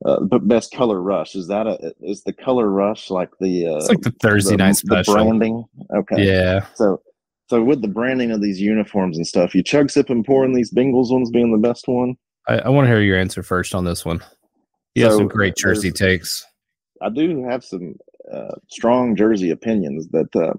Uh, 0.05 0.19
but 0.21 0.47
best 0.47 0.71
color 0.73 1.01
rush 1.01 1.33
is 1.33 1.47
that 1.47 1.65
a 1.65 1.91
is 2.01 2.21
the 2.23 2.33
color 2.33 2.69
rush 2.69 3.09
like 3.09 3.29
the 3.39 3.65
uh, 3.65 3.77
it's 3.77 3.89
like 3.89 4.01
the 4.01 4.13
Thursday 4.21 4.51
the, 4.51 4.57
night 4.57 4.75
special 4.75 5.15
the 5.15 5.19
branding? 5.19 5.65
Okay, 5.95 6.23
yeah. 6.23 6.67
So 6.75 7.01
so 7.49 7.63
with 7.63 7.81
the 7.81 7.87
branding 7.87 8.29
of 8.31 8.41
these 8.41 8.61
uniforms 8.61 9.17
and 9.17 9.25
stuff, 9.25 9.55
you 9.55 9.63
chug 9.63 9.89
sip 9.89 10.11
and 10.11 10.23
pour 10.23 10.45
in 10.45 10.53
these 10.53 10.71
Bengals 10.71 11.11
ones 11.11 11.31
being 11.31 11.51
the 11.51 11.67
best 11.67 11.87
one. 11.87 12.15
I, 12.47 12.59
I 12.59 12.69
want 12.69 12.85
to 12.85 12.89
hear 12.89 13.01
your 13.01 13.17
answer 13.17 13.41
first 13.41 13.73
on 13.73 13.85
this 13.85 14.05
one. 14.05 14.23
You 14.93 15.03
so, 15.03 15.09
have 15.09 15.17
some 15.17 15.27
great 15.27 15.55
jersey 15.55 15.91
takes. 15.91 16.45
I 17.01 17.09
do 17.09 17.43
have 17.49 17.63
some 17.63 17.95
uh, 18.31 18.55
strong 18.69 19.15
jersey 19.15 19.49
opinions 19.49 20.07
that 20.09 20.35
uh, 20.35 20.53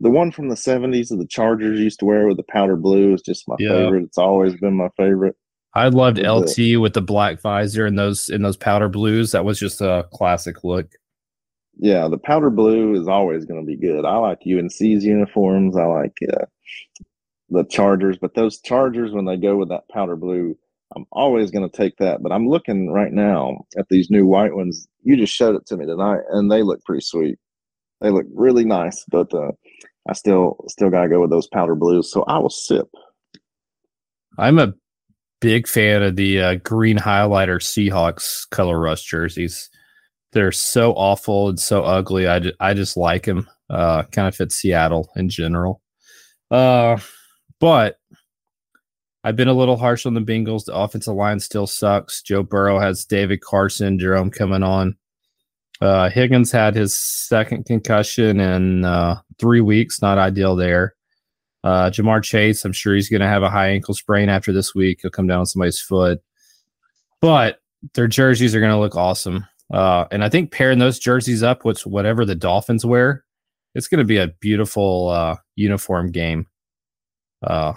the 0.00 0.10
one 0.10 0.32
from 0.32 0.48
the 0.48 0.54
70s 0.54 1.08
that 1.08 1.16
the 1.16 1.26
Chargers 1.26 1.78
used 1.78 2.00
to 2.00 2.06
wear 2.06 2.26
with 2.26 2.38
the 2.38 2.42
powder 2.42 2.76
blue 2.76 3.12
is 3.12 3.22
just 3.22 3.46
my 3.46 3.56
yeah. 3.58 3.68
favorite. 3.68 4.04
It's 4.04 4.18
always 4.18 4.56
been 4.56 4.74
my 4.74 4.88
favorite. 4.96 5.36
I 5.74 5.88
loved 5.88 6.18
with 6.18 6.26
LT 6.26 6.56
the, 6.56 6.76
with 6.78 6.94
the 6.94 7.02
black 7.02 7.40
visor 7.40 7.86
and 7.86 7.98
those 7.98 8.28
in 8.28 8.42
those 8.42 8.56
powder 8.56 8.88
blues. 8.88 9.32
That 9.32 9.44
was 9.44 9.58
just 9.58 9.80
a 9.80 10.08
classic 10.12 10.64
look. 10.64 10.86
Yeah, 11.78 12.08
the 12.08 12.18
powder 12.18 12.50
blue 12.50 13.00
is 13.00 13.06
always 13.06 13.44
going 13.44 13.60
to 13.60 13.66
be 13.66 13.76
good. 13.76 14.04
I 14.04 14.16
like 14.16 14.40
UNC's 14.40 15.04
uniforms. 15.04 15.76
I 15.76 15.84
like 15.84 16.16
uh, 16.32 16.46
the 17.50 17.64
Chargers, 17.64 18.18
but 18.18 18.34
those 18.34 18.60
Chargers 18.60 19.12
when 19.12 19.26
they 19.26 19.36
go 19.36 19.56
with 19.56 19.68
that 19.68 19.88
powder 19.90 20.16
blue, 20.16 20.56
I'm 20.96 21.06
always 21.12 21.50
going 21.50 21.68
to 21.68 21.76
take 21.76 21.96
that. 21.98 22.22
But 22.22 22.32
I'm 22.32 22.48
looking 22.48 22.90
right 22.90 23.12
now 23.12 23.64
at 23.78 23.86
these 23.90 24.10
new 24.10 24.26
white 24.26 24.54
ones. 24.54 24.88
You 25.02 25.16
just 25.16 25.34
showed 25.34 25.54
it 25.54 25.66
to 25.66 25.76
me 25.76 25.86
tonight, 25.86 26.20
and 26.30 26.50
they 26.50 26.62
look 26.62 26.84
pretty 26.84 27.02
sweet. 27.02 27.38
They 28.00 28.10
look 28.10 28.26
really 28.34 28.64
nice, 28.64 29.04
but 29.10 29.32
uh, 29.32 29.52
I 30.10 30.12
still 30.12 30.56
still 30.66 30.90
got 30.90 31.02
to 31.02 31.08
go 31.08 31.20
with 31.20 31.30
those 31.30 31.46
powder 31.46 31.76
blues. 31.76 32.10
So 32.10 32.24
I 32.24 32.38
will 32.38 32.50
sip. 32.50 32.88
I'm 34.36 34.58
a 34.58 34.74
big 35.40 35.68
fan 35.68 36.02
of 36.02 36.16
the 36.16 36.40
uh, 36.40 36.54
green 36.56 36.98
highlighter 36.98 37.60
Seahawks 37.60 38.48
color 38.50 38.78
rush 38.78 39.04
jerseys. 39.04 39.70
They're 40.32 40.52
so 40.52 40.92
awful 40.94 41.48
and 41.48 41.60
so 41.60 41.82
ugly. 41.82 42.26
I, 42.26 42.40
just, 42.40 42.56
I 42.60 42.74
just 42.74 42.96
like 42.96 43.24
them. 43.24 43.48
Uh, 43.68 44.02
kind 44.04 44.26
of 44.26 44.34
fit 44.34 44.52
Seattle 44.52 45.08
in 45.14 45.28
general. 45.28 45.80
Uh, 46.50 46.98
but 47.60 47.98
I've 49.22 49.36
been 49.36 49.48
a 49.48 49.54
little 49.54 49.76
harsh 49.76 50.06
on 50.06 50.14
the 50.14 50.20
Bengals. 50.20 50.64
The 50.64 50.74
offensive 50.74 51.14
line 51.14 51.38
still 51.38 51.66
sucks. 51.66 52.22
Joe 52.22 52.42
Burrow 52.42 52.80
has 52.80 53.04
David 53.04 53.42
Carson, 53.42 53.98
Jerome 53.98 54.30
coming 54.30 54.64
on. 54.64 54.96
Uh, 55.80 56.10
Higgins 56.10 56.52
had 56.52 56.74
his 56.74 56.98
second 56.98 57.64
concussion 57.64 58.38
in 58.40 58.84
uh, 58.84 59.20
three 59.38 59.60
weeks. 59.60 60.02
Not 60.02 60.18
ideal 60.18 60.56
there. 60.56 60.94
Uh, 61.64 61.90
Ja'Marr 61.90 62.22
Chase, 62.22 62.64
I'm 62.64 62.72
sure 62.72 62.94
he's 62.94 63.08
going 63.08 63.20
to 63.20 63.28
have 63.28 63.42
a 63.42 63.50
high 63.50 63.68
ankle 63.68 63.94
sprain 63.94 64.28
after 64.28 64.52
this 64.52 64.74
week. 64.74 65.00
He'll 65.02 65.10
come 65.10 65.26
down 65.26 65.40
on 65.40 65.46
somebody's 65.46 65.80
foot. 65.80 66.22
But 67.20 67.60
their 67.94 68.08
jerseys 68.08 68.54
are 68.54 68.60
going 68.60 68.72
to 68.72 68.78
look 68.78 68.96
awesome. 68.96 69.46
Uh, 69.72 70.06
and 70.10 70.24
I 70.24 70.28
think 70.28 70.52
pairing 70.52 70.78
those 70.78 70.98
jerseys 70.98 71.42
up 71.42 71.64
with 71.64 71.86
whatever 71.86 72.24
the 72.24 72.34
Dolphins 72.34 72.84
wear, 72.84 73.24
it's 73.74 73.88
going 73.88 73.98
to 73.98 74.04
be 74.04 74.16
a 74.16 74.28
beautiful 74.40 75.08
uh, 75.08 75.36
uniform 75.54 76.10
game. 76.10 76.46
Uh, 77.42 77.74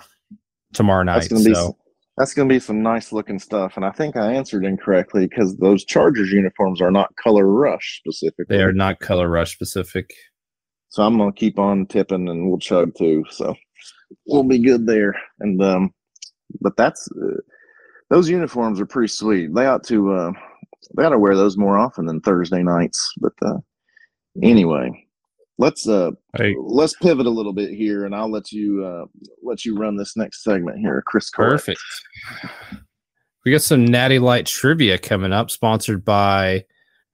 tomorrow 0.74 1.04
night. 1.04 1.20
That's 1.20 1.28
gonna 1.30 1.44
so. 1.44 1.54
some, 1.54 1.76
that's 2.18 2.34
going 2.34 2.48
to 2.48 2.54
be 2.54 2.60
some 2.60 2.84
nice 2.84 3.12
looking 3.12 3.40
stuff. 3.40 3.76
And 3.76 3.86
I 3.86 3.92
think 3.92 4.16
I 4.16 4.34
answered 4.34 4.66
incorrectly 4.66 5.28
because 5.28 5.58
those 5.58 5.84
Chargers 5.84 6.32
uniforms 6.32 6.82
are 6.82 6.92
not 6.92 7.16
color 7.16 7.48
rush 7.48 8.00
specific. 8.00 8.48
They 8.48 8.62
are 8.62 8.74
not 8.74 9.00
color 9.00 9.30
rush 9.30 9.54
specific. 9.54 10.12
So 10.90 11.02
I'm 11.04 11.18
going 11.18 11.34
to 11.34 11.40
keep 11.40 11.58
on 11.58 11.88
tipping 11.88 12.30
and 12.30 12.48
we'll 12.48 12.60
chug 12.60 12.92
too. 12.96 13.24
So 13.32 13.56
we'll 14.28 14.44
be 14.44 14.60
good 14.60 14.86
there. 14.86 15.16
And, 15.40 15.62
um, 15.64 15.92
but 16.62 16.78
that's, 16.78 17.10
uh, 17.14 17.38
those 18.12 18.30
uniforms 18.30 18.80
are 18.80 18.86
pretty 18.86 19.08
sweet. 19.08 19.56
They 19.56 19.66
ought 19.66 19.84
to, 19.86 20.14
uh, 20.14 20.32
they 20.96 21.04
ought 21.04 21.10
to 21.10 21.20
wear 21.20 21.36
those 21.36 21.58
more 21.58 21.80
often 21.80 22.06
than 22.06 22.22
Thursday 22.22 22.62
nights. 22.62 23.12
But, 23.18 23.34
uh, 23.42 23.58
anyway, 24.44 25.03
let's 25.58 25.88
uh 25.88 26.12
hey. 26.38 26.56
let's 26.60 26.96
pivot 26.96 27.26
a 27.26 27.30
little 27.30 27.54
bit 27.54 27.70
here 27.70 28.06
and 28.06 28.16
i'll 28.16 28.32
let 28.32 28.52
you 28.52 28.84
uh 28.84 29.06
let 29.44 29.66
you 29.66 29.76
run 29.76 29.96
this 29.96 30.18
next 30.18 30.44
segment 30.44 30.80
here 30.80 31.04
chris 31.06 31.30
perfect. 31.30 31.80
We 33.46 33.52
got 33.52 33.62
some 33.62 33.84
natty 33.84 34.20
light 34.20 34.46
trivia 34.46 34.98
coming 34.98 35.34
up 35.34 35.52
sponsored 35.52 36.06
by 36.06 36.66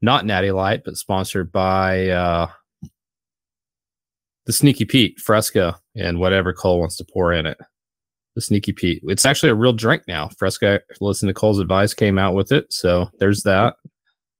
not 0.01 0.25
natty 0.25 0.51
light 0.51 0.83
but 0.85 0.95
sponsored 0.95 1.51
by 1.51 2.09
uh 2.09 2.47
the 4.45 4.53
sneaky 4.53 4.85
pete 4.85 5.19
fresca 5.19 5.79
and 5.95 6.19
whatever 6.19 6.53
cole 6.53 6.79
wants 6.79 6.97
to 6.97 7.05
pour 7.05 7.31
in 7.31 7.45
it. 7.45 7.59
The 8.35 8.41
sneaky 8.41 8.71
pete. 8.71 9.01
It's 9.03 9.23
actually 9.23 9.49
a 9.49 9.55
real 9.55 9.73
drink 9.73 10.03
now. 10.07 10.29
Fresca 10.39 10.79
listen 11.01 11.27
to 11.27 11.35
cole's 11.35 11.59
advice 11.59 11.93
came 11.93 12.17
out 12.17 12.33
with 12.33 12.51
it 12.51 12.71
so 12.73 13.09
there's 13.19 13.43
that 13.43 13.75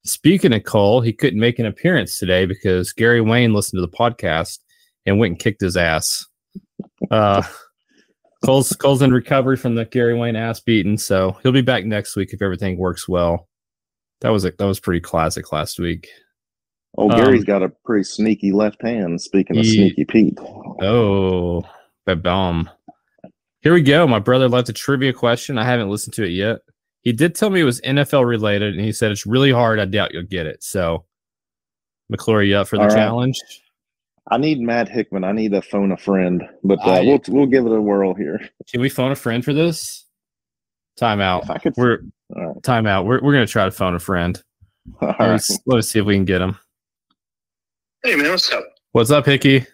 Speaking 0.05 0.53
of 0.53 0.63
Cole, 0.63 1.01
he 1.01 1.11
couldn't 1.13 1.39
make 1.39 1.59
an 1.59 1.65
appearance 1.65 2.17
today 2.17 2.45
because 2.45 2.93
Gary 2.93 3.21
Wayne 3.21 3.53
listened 3.53 3.77
to 3.77 3.85
the 3.85 3.95
podcast 3.95 4.59
and 5.05 5.19
went 5.19 5.31
and 5.31 5.39
kicked 5.39 5.61
his 5.61 5.77
ass. 5.77 6.25
Uh, 7.11 7.43
Cole's 8.45 8.71
Cole's 8.73 9.01
in 9.01 9.11
recovery 9.11 9.57
from 9.57 9.75
the 9.75 9.83
Gary 9.85 10.17
Wayne 10.17 10.37
ass 10.37 10.61
beating, 10.61 10.97
so 10.97 11.37
he'll 11.43 11.51
be 11.51 11.61
back 11.61 11.83
next 11.85 12.15
week 12.15 12.31
if 12.31 12.41
everything 12.41 12.77
works 12.77 13.07
well. 13.07 13.49
That 14.21 14.29
was 14.29 14.45
a, 14.45 14.51
that 14.57 14.65
was 14.65 14.79
pretty 14.79 15.01
classic 15.01 15.51
last 15.51 15.77
week. 15.79 16.07
Oh, 16.97 17.09
Um, 17.09 17.17
Gary's 17.19 17.43
got 17.43 17.63
a 17.63 17.69
pretty 17.85 18.03
sneaky 18.05 18.51
left 18.53 18.81
hand. 18.81 19.21
Speaking 19.21 19.57
of 19.57 19.65
sneaky 19.65 20.05
Pete, 20.05 20.37
Oh, 20.81 21.63
that 22.05 22.23
bomb. 22.23 22.69
Here 23.61 23.73
we 23.73 23.81
go. 23.81 24.07
My 24.07 24.19
brother 24.19 24.47
left 24.47 24.69
a 24.69 24.73
trivia 24.73 25.11
question. 25.11 25.57
I 25.57 25.65
haven't 25.65 25.89
listened 25.89 26.13
to 26.15 26.23
it 26.23 26.29
yet. 26.31 26.59
He 27.09 27.13
did 27.13 27.33
tell 27.33 27.49
me 27.49 27.59
it 27.59 27.63
was 27.63 27.81
NFL 27.81 28.23
related, 28.27 28.75
and 28.75 28.85
he 28.85 28.91
said 28.91 29.09
it's 29.09 29.25
really 29.25 29.51
hard. 29.51 29.79
I 29.79 29.85
doubt 29.85 30.13
you'll 30.13 30.21
get 30.21 30.45
it. 30.45 30.63
So, 30.63 31.05
McClure, 32.11 32.43
you 32.43 32.55
up 32.55 32.67
for 32.67 32.75
the 32.75 32.83
All 32.83 32.87
right. 32.89 32.95
challenge? 32.95 33.35
I 34.29 34.37
need 34.37 34.59
Matt 34.59 34.87
Hickman. 34.89 35.23
I 35.23 35.31
need 35.31 35.53
to 35.53 35.61
phone 35.63 35.91
a 35.91 35.97
friend, 35.97 36.43
but 36.63 36.77
uh, 36.85 36.91
I- 36.91 37.01
we'll 37.01 37.19
we'll 37.29 37.45
give 37.47 37.65
it 37.65 37.71
a 37.71 37.81
whirl 37.81 38.13
here. 38.13 38.39
Can 38.71 38.79
we 38.79 38.89
phone 38.89 39.11
a 39.11 39.15
friend 39.15 39.43
for 39.43 39.53
this? 39.53 40.05
Time 40.97 41.19
out. 41.19 41.45
If 41.45 41.49
I 41.49 41.57
could, 41.57 41.73
We're 41.77 42.01
all 42.35 42.45
right. 42.53 42.61
time 42.63 42.85
out. 42.85 43.07
We're 43.07 43.23
we're 43.23 43.33
gonna 43.33 43.47
try 43.47 43.65
to 43.65 43.71
phone 43.71 43.95
a 43.95 43.99
friend. 43.99 44.39
All 45.01 45.07
Let, 45.07 45.19
right. 45.19 45.29
us, 45.31 45.59
let 45.65 45.79
us 45.79 45.89
see 45.89 45.97
if 45.97 46.05
we 46.05 46.13
can 46.13 46.25
get 46.25 46.41
him. 46.41 46.59
Hey 48.03 48.15
man, 48.17 48.29
what's 48.29 48.51
up? 48.53 48.65
What's 48.91 49.09
up, 49.09 49.25
Hickey? 49.25 49.65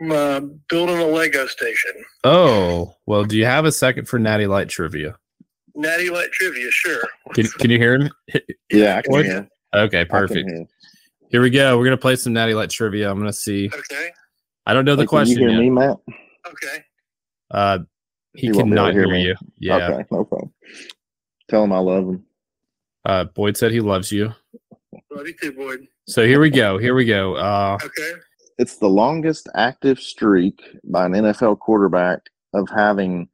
I'm 0.00 0.10
uh, 0.12 0.40
building 0.70 1.00
a 1.00 1.04
Lego 1.06 1.46
station. 1.48 1.92
Oh, 2.24 2.94
well, 3.04 3.24
do 3.24 3.36
you 3.36 3.44
have 3.44 3.66
a 3.66 3.72
second 3.72 4.08
for 4.08 4.18
Natty 4.18 4.46
Light 4.46 4.70
trivia? 4.70 5.18
Natty 5.78 6.10
Light 6.10 6.30
trivia, 6.32 6.70
sure. 6.70 7.02
Can 7.34 7.46
can 7.46 7.70
you 7.70 7.78
hear 7.78 7.94
him? 7.94 8.10
Yeah, 8.70 8.96
I 8.98 9.02
can 9.02 9.24
hear. 9.24 9.48
Okay, 9.74 10.04
perfect. 10.04 10.48
hear. 10.50 10.66
Here 11.30 11.40
we 11.42 11.50
go. 11.50 11.78
We're 11.78 11.84
gonna 11.84 11.96
play 11.96 12.16
some 12.16 12.32
Natty 12.32 12.54
Light 12.54 12.70
trivia. 12.70 13.10
I'm 13.10 13.18
gonna 13.18 13.32
see. 13.32 13.70
Okay. 13.72 14.10
I 14.66 14.74
don't 14.74 14.84
know 14.84 14.96
the 14.96 15.02
Hey, 15.02 15.06
can 15.06 15.08
question 15.08 15.38
you 15.38 15.48
hear 15.48 15.56
yet. 15.56 15.60
me, 15.60 15.70
Matt? 15.70 15.96
Okay. 16.46 16.84
Uh, 17.50 17.78
he, 18.34 18.48
He 18.48 18.52
won't 18.52 18.66
be 18.70 18.72
able 18.72 18.76
cannot 18.76 18.92
hear 18.92 19.04
hear 19.04 19.12
me. 19.12 19.22
you. 19.22 19.34
Yeah. 19.58 19.76
Okay, 19.88 20.04
no 20.10 20.24
problem. 20.24 20.52
Tell 21.48 21.64
him 21.64 21.72
I 21.72 21.78
love 21.78 22.04
him. 22.04 22.24
Uh, 23.04 23.24
Boyd 23.24 23.56
said 23.56 23.70
he 23.72 23.80
loves 23.80 24.10
you. 24.12 24.34
Love 25.10 25.26
you 25.26 25.34
too, 25.40 25.52
Boyd. 25.52 25.86
So 26.08 26.26
here 26.26 26.40
we 26.40 26.50
go. 26.50 26.76
Here 26.78 26.94
we 26.94 27.04
go. 27.04 27.34
Uh, 27.36 27.78
Okay. 27.84 28.12
It's 28.58 28.78
the 28.78 28.88
longest 28.88 29.48
active 29.54 30.00
streak 30.00 30.60
by 30.82 31.06
an 31.06 31.12
NFL 31.12 31.60
quarterback 31.60 32.18
of 32.54 32.68
having, 32.74 33.28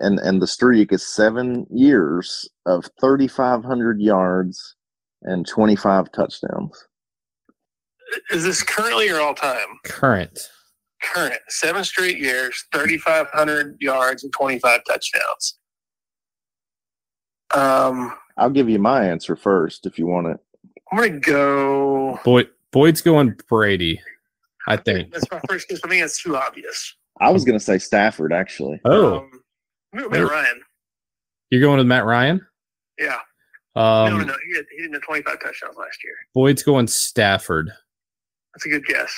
and 0.00 0.18
and 0.20 0.40
the 0.40 0.46
streak 0.46 0.92
is 0.92 1.06
seven 1.06 1.66
years 1.70 2.48
of 2.66 2.88
3,500 3.00 4.00
yards 4.00 4.76
and 5.22 5.46
25 5.46 6.12
touchdowns. 6.12 6.86
Is 8.30 8.44
this 8.44 8.62
currently 8.62 9.08
or 9.08 9.20
all 9.20 9.34
time? 9.34 9.66
current. 9.84 10.38
Current. 11.02 11.38
Seven 11.48 11.84
straight 11.84 12.18
years, 12.18 12.64
3,500 12.72 13.76
yards, 13.80 14.24
and 14.24 14.32
25 14.32 14.80
touchdowns. 14.88 15.58
Um, 17.54 18.14
I'll 18.38 18.50
give 18.50 18.68
you 18.68 18.78
my 18.78 19.04
answer 19.06 19.36
first 19.36 19.86
if 19.86 19.98
you 19.98 20.06
want 20.06 20.28
it. 20.28 20.38
I'm 20.90 20.98
going 20.98 21.12
to 21.12 21.18
go. 21.20 22.20
Boyd 22.24 22.48
Boyd's 22.72 23.00
going 23.00 23.36
Brady. 23.48 24.00
I 24.68 24.76
think. 24.76 25.12
That's 25.12 25.30
my 25.30 25.40
first 25.48 25.68
guess. 25.68 25.80
I 25.84 25.88
think 25.88 26.02
that's 26.02 26.22
too 26.22 26.36
obvious. 26.36 26.94
I 27.20 27.30
was 27.30 27.44
going 27.44 27.58
to 27.58 27.64
say 27.64 27.78
Stafford 27.78 28.32
actually. 28.32 28.80
Oh, 28.84 29.18
Um, 29.18 29.30
I'm 29.98 30.10
Matt 30.10 30.30
Ryan. 30.30 30.60
you're 31.50 31.60
going 31.60 31.78
with 31.78 31.86
Matt 31.86 32.04
Ryan. 32.04 32.46
Yeah. 32.98 33.18
Um, 33.74 34.10
no, 34.10 34.18
no, 34.18 34.24
no. 34.24 34.34
He, 34.48 34.56
had, 34.56 34.64
he 34.70 34.82
didn't 34.82 34.94
have 34.94 35.02
25 35.02 35.40
touchdowns 35.40 35.76
last 35.76 36.02
year. 36.02 36.14
Boyd's 36.34 36.62
going 36.62 36.86
Stafford. 36.86 37.70
That's 38.54 38.66
a 38.66 38.68
good 38.70 38.86
guess. 38.86 39.14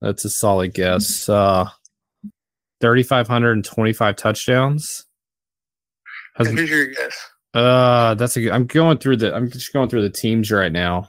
That's 0.00 0.24
a 0.24 0.30
solid 0.30 0.74
guess. 0.74 1.28
Uh, 1.28 1.66
3,525 2.80 4.16
touchdowns. 4.16 5.06
Has, 6.36 6.48
Here's 6.48 6.68
your 6.68 6.86
guess. 6.86 7.16
uh, 7.54 8.14
that's 8.14 8.36
a 8.36 8.40
good. 8.42 8.50
I'm 8.50 8.66
going 8.66 8.98
through 8.98 9.18
the. 9.18 9.34
I'm 9.34 9.48
just 9.48 9.72
going 9.72 9.88
through 9.88 10.02
the 10.02 10.10
teams 10.10 10.50
right 10.50 10.72
now. 10.72 11.06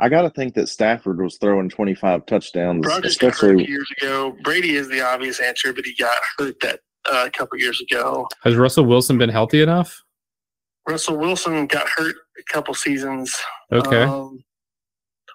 I 0.00 0.08
got 0.08 0.22
to 0.22 0.30
think 0.30 0.54
that 0.54 0.68
Stafford 0.68 1.20
was 1.22 1.38
throwing 1.38 1.68
25 1.68 2.26
touchdowns, 2.26 2.84
Rodgers 2.86 3.12
especially 3.12 3.66
years 3.66 3.88
ago. 4.00 4.36
Brady 4.42 4.74
is 4.74 4.88
the 4.88 5.00
obvious 5.00 5.40
answer, 5.40 5.72
but 5.72 5.84
he 5.84 5.94
got 5.94 6.16
hurt 6.36 6.58
that 6.60 6.80
uh, 7.10 7.24
a 7.26 7.30
couple 7.30 7.58
years 7.58 7.80
ago. 7.80 8.26
Has 8.44 8.56
Russell 8.56 8.84
Wilson 8.84 9.18
been 9.18 9.28
healthy 9.30 9.62
enough? 9.62 10.02
Russell 10.88 11.16
Wilson 11.18 11.66
got 11.66 11.86
hurt 11.88 12.14
a 12.38 12.52
couple 12.52 12.72
seasons. 12.74 13.34
Okay. 13.72 14.02
Um, 14.04 14.42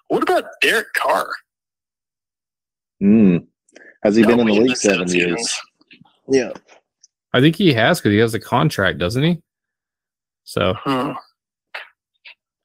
what 0.08 0.22
about 0.22 0.44
Derek 0.62 0.92
Carr? 0.94 1.28
Mm. 3.02 3.46
Has 4.02 4.16
he 4.16 4.24
been 4.24 4.40
in 4.40 4.46
the 4.46 4.52
league 4.52 4.76
seven 4.76 5.08
seven 5.08 5.14
years? 5.28 5.38
seasons. 5.40 5.60
Yeah. 6.28 6.52
I 7.32 7.40
think 7.40 7.56
he 7.56 7.72
has 7.74 8.00
because 8.00 8.12
he 8.12 8.18
has 8.18 8.34
a 8.34 8.40
contract, 8.40 8.98
doesn't 8.98 9.22
he? 9.22 9.40
So 10.44 10.74
Hmm. 10.84 11.12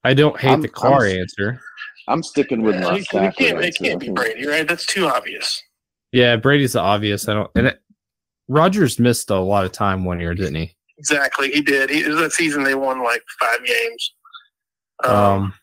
I 0.04 0.13
don't 0.13 0.39
hate 0.39 0.50
I'm- 0.52 0.62
the 0.62 0.67
Carr 0.67 1.06
I'm- 1.06 1.19
answer. 1.22 1.62
I'm 2.08 2.24
sticking 2.24 2.63
with 2.63 2.76
Yeah, 2.76 2.82
my 2.82 2.95
it, 2.95 3.02
it 3.02 3.36
can't, 3.36 3.63
it 3.63 3.76
can't 3.76 4.00
be 4.00 4.10
Brady, 4.10 4.48
right? 4.48 4.67
That's 4.67 4.86
too 4.86 5.06
obvious. 5.06 5.62
Yeah, 6.12 6.38
Brady's 6.38 6.74
the 6.74 6.80
obvious. 6.82 7.30
I 7.30 7.36
don't. 7.36 7.52
And 7.56 7.67
it, 7.67 7.82
Rodgers 8.50 9.00
missed 9.00 9.30
a 9.30 9.40
lot 9.40 9.64
of 9.64 9.72
time 9.72 10.04
one 10.04 10.20
year, 10.20 10.34
didn't 10.36 10.56
he? 10.56 10.76
Exactly, 10.98 11.50
he 11.52 11.62
did. 11.62 11.90
He, 11.90 12.02
it 12.02 12.08
was 12.10 12.18
that 12.18 12.34
season 12.34 12.64
they 12.64 12.76
won 12.76 13.02
like 13.04 13.24
five 13.40 13.64
games. 13.66 14.14
Um, 15.06 15.16
Um. 15.16 15.54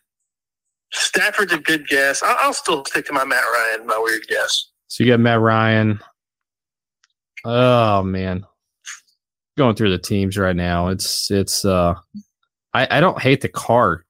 Stafford's 0.93 1.51
a 1.53 1.59
good 1.59 1.85
guess. 1.87 2.23
I'll, 2.23 2.37
I'll 2.39 2.53
still 2.53 2.83
stick 2.85 3.05
to 3.07 3.13
my 3.13 3.25
Matt 3.25 3.43
Ryan, 3.43 3.85
my 3.85 3.99
weird 4.01 4.25
guess. 4.27 4.71
So 4.87 5.03
you 5.03 5.11
got 5.11 5.19
Matt 5.19 5.41
Ryan. 5.41 5.99
Oh 7.45 8.03
man, 8.03 8.45
going 9.57 9.75
through 9.75 9.91
the 9.91 9.97
teams 9.97 10.37
right 10.37 10.55
now. 10.55 10.87
It's 10.87 11.29
it's. 11.29 11.65
uh 11.65 11.95
I 12.73 12.87
I 12.97 12.99
don't 13.01 13.21
hate 13.21 13.41
the 13.41 13.49
Carr 13.49 14.05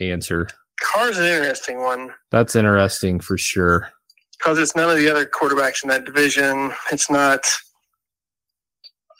answer. 0.00 0.48
Carr's 0.80 1.18
an 1.18 1.24
interesting 1.26 1.80
one. 1.82 2.10
That's 2.30 2.56
interesting 2.56 3.20
for 3.20 3.36
sure. 3.38 3.90
because 4.38 4.58
it's 4.58 4.74
none 4.76 4.90
of 4.90 4.96
the 4.96 5.10
other 5.10 5.26
quarterbacks 5.26 5.82
in 5.82 5.88
that 5.90 6.04
division. 6.04 6.72
It's 6.92 7.10
not, 7.10 7.40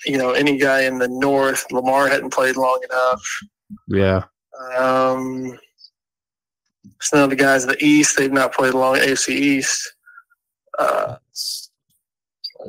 you 0.04 0.18
know, 0.18 0.32
any 0.32 0.58
guy 0.58 0.82
in 0.82 0.98
the 0.98 1.08
North. 1.08 1.64
Lamar 1.72 2.08
hadn't 2.08 2.32
played 2.32 2.56
long 2.56 2.80
enough. 2.90 3.22
Yeah. 3.88 4.24
Um, 4.78 5.58
it's 6.96 7.12
none 7.12 7.24
of 7.24 7.30
the 7.30 7.36
guys 7.36 7.62
in 7.64 7.70
the 7.70 7.84
East. 7.84 8.16
They've 8.16 8.32
not 8.32 8.54
played 8.54 8.74
long 8.74 8.96
AFC 8.96 9.30
East. 9.30 9.94
Uh, 10.78 11.16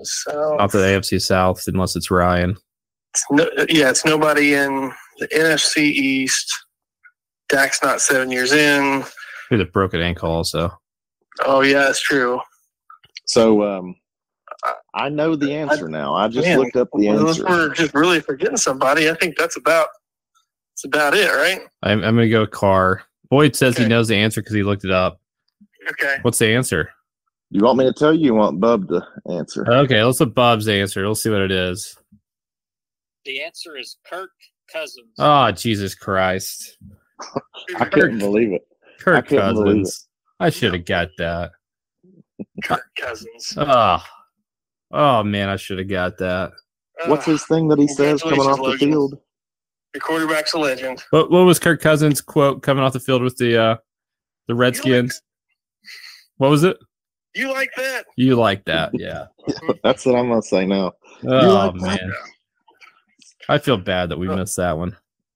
so 0.03 0.55
Not 0.57 0.71
the 0.71 0.79
AFC 0.79 1.21
South, 1.21 1.63
unless 1.67 1.95
it's 1.95 2.11
Ryan. 2.11 2.55
it's 3.13 3.25
no, 3.31 3.49
yeah, 3.69 3.89
it's 3.89 4.05
nobody 4.05 4.53
in 4.53 4.91
the 5.19 5.27
NFC 5.27 5.77
East. 5.79 6.51
Dak's 7.49 7.81
not 7.81 8.01
seven 8.01 8.31
years 8.31 8.51
in. 8.51 9.03
Who's 9.49 9.61
a 9.61 9.65
broken 9.65 10.01
ankle 10.01 10.29
also. 10.29 10.71
Oh 11.45 11.61
yeah, 11.61 11.79
that's 11.79 12.01
true. 12.01 12.39
So 13.25 13.63
um, 13.63 13.95
I 14.93 15.09
know 15.09 15.35
the 15.35 15.53
answer 15.53 15.87
now. 15.87 16.15
I 16.15 16.27
just 16.27 16.47
Man, 16.47 16.59
looked 16.59 16.75
up 16.75 16.89
the 16.93 17.07
Unless 17.07 17.39
answer. 17.39 17.49
we're 17.49 17.73
just 17.73 17.93
really 17.93 18.19
forgetting 18.19 18.57
somebody, 18.57 19.09
I 19.09 19.13
think 19.13 19.37
that's 19.37 19.57
about 19.57 19.87
that's 20.73 20.85
about 20.85 21.13
it, 21.13 21.29
right? 21.31 21.61
I'm, 21.83 22.03
I'm 22.03 22.15
gonna 22.15 22.29
go 22.29 22.47
Carr. 22.47 23.03
Boyd 23.29 23.55
says 23.55 23.77
he 23.77 23.87
knows 23.87 24.07
the 24.07 24.15
answer 24.15 24.41
because 24.41 24.55
he 24.55 24.63
looked 24.63 24.85
it 24.85 24.91
up. 24.91 25.19
Okay. 25.91 26.17
What's 26.21 26.39
the 26.39 26.47
answer? 26.47 26.89
You 27.49 27.63
want 27.63 27.77
me 27.77 27.85
to 27.85 27.93
tell 27.93 28.13
you? 28.13 28.25
You 28.25 28.33
want 28.33 28.59
Bub 28.59 28.89
to 28.89 29.05
answer? 29.29 29.69
Okay, 29.71 30.03
let's 30.03 30.19
let 30.19 30.33
Bob's 30.33 30.67
answer. 30.67 31.01
We'll 31.01 31.15
see 31.15 31.29
what 31.29 31.41
it 31.41 31.51
is. 31.51 31.97
The 33.25 33.41
answer 33.41 33.77
is 33.77 33.97
Kirk 34.05 34.31
Cousins. 34.71 35.13
Oh, 35.17 35.51
Jesus 35.51 35.95
Christ. 35.95 36.77
I 37.77 37.85
couldn't 37.85 38.19
believe 38.19 38.53
it. 38.53 38.67
Kirk 38.99 39.27
couldn't 39.27 39.53
believe 39.53 39.83
Cousins. 39.85 40.07
I 40.39 40.49
should 40.49 40.73
have 40.73 40.85
got 40.85 41.09
that. 41.17 41.51
Kirk 42.63 42.85
Cousins. 42.99 43.53
Oh, 43.57 44.03
oh 44.91 45.23
man, 45.23 45.49
I 45.49 45.55
should 45.55 45.79
have 45.79 45.89
got 45.89 46.17
that. 46.19 46.51
What's 47.05 47.27
Uh, 47.27 47.31
his 47.31 47.45
thing 47.45 47.67
that 47.69 47.79
he 47.79 47.87
says 47.87 48.21
coming 48.23 48.39
off 48.39 48.45
the 48.57 48.63
Congratulations, 48.77 48.91
field? 48.91 49.17
Your 49.93 50.01
quarterback's 50.01 50.53
a 50.53 50.59
legend. 50.59 51.03
What 51.11 51.29
what 51.31 51.45
was 51.45 51.59
Kirk 51.59 51.81
Cousins' 51.81 52.21
quote 52.21 52.61
coming 52.63 52.83
off 52.83 52.93
the 52.93 52.99
field 52.99 53.21
with 53.21 53.37
the 53.37 53.57
uh 53.61 53.77
the 54.47 54.55
Redskins? 54.55 55.21
What 56.37 56.49
was 56.49 56.63
it? 56.63 56.77
You 57.35 57.51
like 57.51 57.69
that? 57.77 58.05
You 58.15 58.35
like 58.35 58.65
that, 58.65 58.91
yeah. 58.93 59.27
That's 59.83 60.05
what 60.05 60.15
I'm 60.15 60.29
gonna 60.29 60.41
say 60.41 60.65
now. 60.65 60.93
Oh 61.25 61.71
like 61.71 61.73
that? 61.73 62.01
man. 62.01 62.13
I 63.49 63.57
feel 63.59 63.77
bad 63.77 64.09
that 64.09 64.19
we 64.19 64.27
missed 64.27 64.57
that 64.57 64.77
one. 64.77 64.95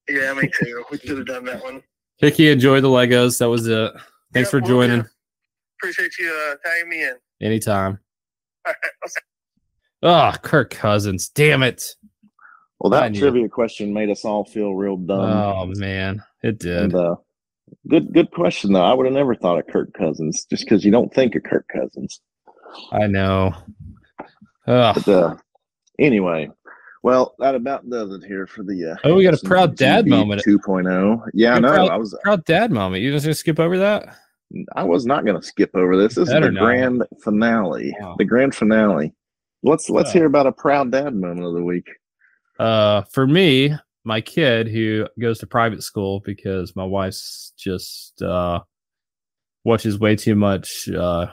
Yeah, 0.09 0.33
me 0.33 0.49
too. 0.61 0.83
We 0.91 0.97
should 0.97 1.17
have 1.19 1.27
done 1.27 1.45
that 1.45 1.63
one. 1.63 1.81
Hickey, 2.17 2.49
enjoy 2.49 2.81
the 2.81 2.87
Legos. 2.89 3.39
That 3.39 3.49
was 3.49 3.67
it. 3.67 3.91
Thanks 4.33 4.47
Yeah, 4.47 4.51
for 4.51 4.59
will 4.61 4.67
joining. 4.67 5.01
do. 5.01 5.07
Appreciate 5.79 6.17
you 6.19 6.29
uh, 6.51 6.55
tagging 6.65 6.89
me 6.89 7.03
in. 7.03 7.15
Anytime. 7.41 7.99
All 8.65 8.73
right, 8.73 8.75
let's- 9.01 9.15
Oh, 10.03 10.33
Kirk 10.41 10.71
Cousins. 10.71 11.29
Damn 11.29 11.63
it. 11.63 11.83
Well, 12.79 12.89
that 12.91 13.13
trivia 13.13 13.47
question 13.47 13.93
made 13.93 14.09
us 14.09 14.25
all 14.25 14.43
feel 14.43 14.73
real 14.73 14.97
dumb. 14.97 15.19
Oh 15.19 15.65
man, 15.75 16.23
it 16.41 16.57
did. 16.57 16.77
and 16.85 16.95
uh, 16.95 17.15
good, 17.87 18.11
good 18.11 18.31
question 18.31 18.73
though. 18.73 18.81
I 18.83 18.93
would 18.93 19.05
have 19.05 19.13
never 19.13 19.35
thought 19.35 19.59
of 19.59 19.67
Kirk 19.67 19.93
Cousins 19.93 20.45
just 20.49 20.63
because 20.65 20.83
you 20.83 20.91
don't 20.91 21.13
think 21.13 21.35
of 21.35 21.43
Kirk 21.43 21.67
Cousins. 21.71 22.19
I 22.91 23.05
know. 23.05 23.53
But 24.65 25.07
uh, 25.07 25.35
anyway, 25.99 26.49
well, 27.03 27.35
that 27.39 27.53
about 27.55 27.87
does 27.89 28.11
it 28.13 28.23
here 28.25 28.47
for 28.47 28.63
the. 28.63 28.93
Uh, 28.93 28.95
Oh, 29.03 29.15
we 29.15 29.23
got 29.23 29.33
a 29.39 29.45
proud 29.45 29.75
dad 29.77 30.07
moment. 30.07 30.41
2.0. 30.43 31.21
Yeah, 31.33 31.55
I 31.55 31.59
know. 31.59 31.73
proud- 31.73 31.89
I 31.89 31.97
was. 31.97 32.17
Proud 32.23 32.45
dad 32.45 32.71
moment. 32.71 33.03
You 33.03 33.11
just 33.11 33.25
gonna 33.25 33.33
skip 33.35 33.59
over 33.59 33.77
that? 33.79 34.15
I 34.75 34.83
was 34.83 35.05
not 35.05 35.23
going 35.23 35.39
to 35.39 35.47
skip 35.47 35.69
over 35.75 35.95
this. 35.95 36.15
This 36.15 36.27
Better 36.27 36.47
is 36.49 36.53
the 36.55 36.59
not. 36.59 36.65
grand 36.65 37.03
finale. 37.23 37.95
Wow. 38.01 38.15
The 38.17 38.25
grand 38.25 38.53
finale. 38.53 39.13
Let's 39.63 39.89
let's 39.89 40.09
Yeah. 40.13 40.21
hear 40.21 40.25
about 40.27 40.47
a 40.47 40.51
proud 40.51 40.91
dad 40.91 41.15
moment 41.15 41.45
of 41.45 41.53
the 41.53 41.63
week. 41.63 41.87
Uh, 42.59 43.03
for 43.11 43.27
me, 43.27 43.75
my 44.03 44.21
kid 44.21 44.67
who 44.67 45.07
goes 45.19 45.39
to 45.39 45.47
private 45.47 45.83
school 45.83 46.21
because 46.21 46.75
my 46.75 46.83
wife's 46.83 47.53
just 47.57 48.21
uh 48.21 48.59
watches 49.63 49.99
way 49.99 50.15
too 50.15 50.35
much 50.35 50.89
uh 50.89 51.27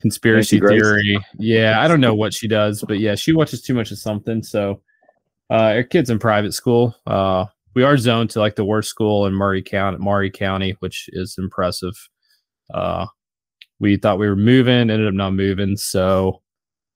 conspiracy 0.00 0.58
theory. 0.58 1.18
Yeah, 1.38 1.80
I 1.80 1.88
don't 1.88 2.00
know 2.00 2.14
what 2.14 2.34
she 2.34 2.48
does, 2.48 2.82
but 2.86 2.98
yeah, 2.98 3.14
she 3.14 3.32
watches 3.32 3.62
too 3.62 3.74
much 3.74 3.90
of 3.92 3.98
something. 3.98 4.42
So, 4.42 4.82
uh, 5.50 5.74
our 5.74 5.82
kid's 5.84 6.10
in 6.10 6.18
private 6.18 6.52
school. 6.54 6.96
Uh, 7.06 7.46
we 7.74 7.82
are 7.84 7.96
zoned 7.96 8.30
to 8.30 8.40
like 8.40 8.56
the 8.56 8.64
worst 8.64 8.88
school 8.88 9.26
in 9.26 9.34
Murray 9.34 9.62
County, 9.62 9.98
Maury 9.98 10.30
County, 10.30 10.74
which 10.80 11.08
is 11.12 11.36
impressive. 11.38 11.94
Uh, 12.72 13.06
we 13.78 13.96
thought 13.96 14.18
we 14.18 14.28
were 14.28 14.36
moving, 14.36 14.90
ended 14.90 15.06
up 15.06 15.14
not 15.14 15.34
moving, 15.34 15.76
so 15.76 16.41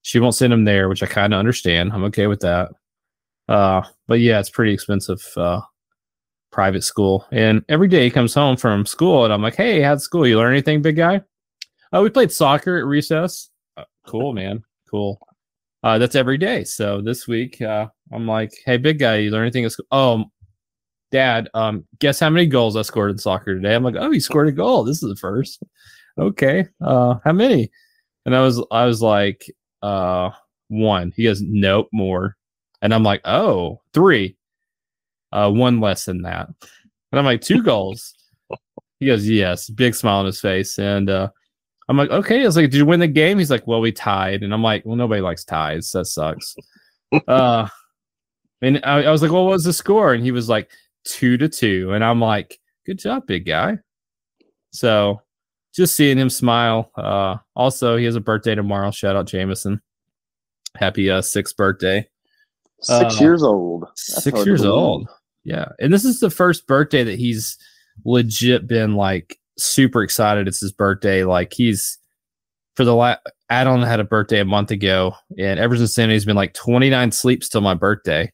she 0.06 0.20
won't 0.20 0.36
send 0.36 0.52
him 0.52 0.64
there, 0.64 0.88
which 0.88 1.02
I 1.02 1.06
kind 1.06 1.34
of 1.34 1.40
understand. 1.40 1.92
I'm 1.92 2.04
okay 2.04 2.28
with 2.28 2.38
that. 2.40 2.70
Uh, 3.48 3.82
but 4.06 4.20
yeah, 4.20 4.38
it's 4.38 4.48
pretty 4.48 4.72
expensive 4.72 5.20
uh, 5.36 5.60
private 6.52 6.84
school. 6.84 7.26
And 7.32 7.64
every 7.68 7.88
day 7.88 8.04
he 8.04 8.10
comes 8.10 8.32
home 8.32 8.56
from 8.56 8.86
school, 8.86 9.24
and 9.24 9.32
I'm 9.34 9.42
like, 9.42 9.56
"Hey, 9.56 9.80
how's 9.80 10.04
school? 10.04 10.24
You 10.24 10.38
learn 10.38 10.52
anything, 10.52 10.80
big 10.80 10.94
guy?" 10.94 11.22
Oh, 11.92 12.04
we 12.04 12.10
played 12.10 12.30
soccer 12.30 12.78
at 12.78 12.84
recess. 12.84 13.50
Uh, 13.76 13.82
cool, 14.06 14.32
man. 14.32 14.62
Cool. 14.88 15.18
Uh, 15.82 15.98
that's 15.98 16.14
every 16.14 16.38
day. 16.38 16.62
So 16.62 17.00
this 17.00 17.26
week, 17.26 17.60
uh, 17.60 17.88
I'm 18.12 18.28
like, 18.28 18.52
"Hey, 18.64 18.76
big 18.76 19.00
guy, 19.00 19.16
you 19.16 19.32
learn 19.32 19.42
anything 19.42 19.64
at 19.64 19.72
school?" 19.72 19.86
Oh, 19.90 20.24
Dad, 21.10 21.48
um, 21.52 21.84
guess 21.98 22.20
how 22.20 22.30
many 22.30 22.46
goals 22.46 22.76
I 22.76 22.82
scored 22.82 23.10
in 23.10 23.18
soccer 23.18 23.56
today? 23.56 23.74
I'm 23.74 23.82
like, 23.82 23.96
"Oh, 23.98 24.12
you 24.12 24.20
scored 24.20 24.46
a 24.46 24.52
goal. 24.52 24.84
This 24.84 25.02
is 25.02 25.08
the 25.08 25.16
first. 25.16 25.64
Okay. 26.16 26.68
Uh, 26.80 27.16
how 27.24 27.32
many?" 27.32 27.72
And 28.24 28.36
I 28.36 28.42
was, 28.42 28.64
I 28.70 28.84
was 28.84 29.02
like, 29.02 29.44
uh, 29.86 30.30
one. 30.68 31.12
He 31.16 31.24
goes, 31.24 31.42
"Nope, 31.42 31.88
more." 31.92 32.36
And 32.82 32.94
I'm 32.94 33.02
like, 33.02 33.20
oh, 33.24 33.80
three. 33.92 34.36
Uh, 35.32 35.50
one 35.50 35.80
less 35.80 36.04
than 36.04 36.22
that. 36.22 36.48
And 37.12 37.18
I'm 37.18 37.24
like, 37.24 37.40
two 37.40 37.62
goals. 37.64 38.14
He 39.00 39.06
goes, 39.06 39.28
yes. 39.28 39.68
Big 39.68 39.94
smile 39.94 40.20
on 40.20 40.26
his 40.26 40.40
face. 40.40 40.78
And 40.78 41.10
uh, 41.10 41.28
I'm 41.88 41.96
like, 41.96 42.10
okay. 42.10 42.42
I 42.42 42.46
was 42.46 42.56
like, 42.56 42.70
did 42.70 42.78
you 42.78 42.86
win 42.86 43.00
the 43.00 43.08
game? 43.08 43.38
He's 43.38 43.50
like, 43.50 43.66
well, 43.66 43.80
we 43.80 43.92
tied. 43.92 44.42
And 44.42 44.54
I'm 44.54 44.62
like, 44.62 44.84
well, 44.86 44.96
nobody 44.96 45.20
likes 45.20 45.44
ties. 45.44 45.90
That 45.92 46.06
sucks. 46.06 46.54
uh, 47.28 47.68
and 48.62 48.80
I, 48.84 49.04
I 49.04 49.10
was 49.10 49.22
like, 49.22 49.32
well, 49.32 49.44
what 49.44 49.52
was 49.52 49.64
the 49.64 49.72
score? 49.72 50.14
And 50.14 50.22
he 50.22 50.30
was 50.30 50.48
like, 50.48 50.70
two 51.04 51.36
to 51.38 51.48
two. 51.48 51.92
And 51.92 52.04
I'm 52.04 52.20
like, 52.20 52.58
good 52.86 52.98
job, 52.98 53.26
big 53.26 53.46
guy. 53.46 53.78
So 54.70 55.20
just 55.76 55.94
seeing 55.94 56.18
him 56.18 56.30
smile. 56.30 56.90
Uh, 56.96 57.36
also, 57.54 57.96
he 57.96 58.04
has 58.06 58.16
a 58.16 58.20
birthday 58.20 58.54
tomorrow. 58.54 58.90
Shout 58.90 59.16
out 59.16 59.26
Jameson. 59.26 59.80
Happy 60.76 61.10
uh, 61.10 61.22
sixth 61.22 61.56
birthday 61.56 62.06
Six 62.82 63.16
Uh, 63.20 63.24
years 63.24 63.42
old. 63.42 63.84
That's 63.84 64.22
six 64.24 64.44
years 64.44 64.62
believe. 64.62 64.74
old. 64.74 65.08
Yeah. 65.44 65.66
And 65.80 65.92
this 65.92 66.04
is 66.04 66.20
the 66.20 66.30
first 66.30 66.66
birthday 66.66 67.04
that 67.04 67.18
he's 67.18 67.56
legit 68.04 68.66
been 68.66 68.94
like 68.94 69.38
super 69.56 70.02
excited. 70.02 70.46
It's 70.48 70.60
his 70.60 70.72
birthday. 70.72 71.24
Like 71.24 71.52
he's 71.54 71.98
for 72.74 72.84
the 72.84 72.94
last, 72.94 73.20
Adon 73.48 73.82
had 73.82 74.00
a 74.00 74.04
birthday 74.04 74.40
a 74.40 74.44
month 74.44 74.70
ago. 74.70 75.14
And 75.38 75.58
ever 75.58 75.76
since 75.76 75.94
then, 75.94 76.10
he's 76.10 76.26
been 76.26 76.36
like 76.36 76.52
29 76.52 77.12
sleeps 77.12 77.48
till 77.48 77.62
my 77.62 77.74
birthday. 77.74 78.30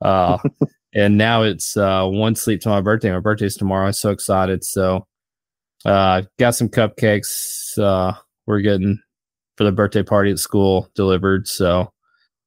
Uh, 0.00 0.38
and 0.94 1.18
now 1.18 1.42
it's 1.42 1.76
uh, 1.76 2.06
one 2.06 2.36
sleep 2.36 2.60
till 2.60 2.72
my 2.72 2.80
birthday. 2.80 3.10
My 3.10 3.18
birthday's 3.18 3.56
tomorrow. 3.56 3.86
I'm 3.86 3.92
so 3.92 4.10
excited. 4.10 4.62
So, 4.62 5.06
uh, 5.84 6.22
got 6.38 6.54
some 6.54 6.68
cupcakes. 6.68 7.78
Uh, 7.78 8.14
we're 8.46 8.60
getting 8.60 9.00
for 9.56 9.64
the 9.64 9.72
birthday 9.72 10.02
party 10.02 10.30
at 10.30 10.38
school 10.38 10.90
delivered. 10.94 11.46
So, 11.46 11.92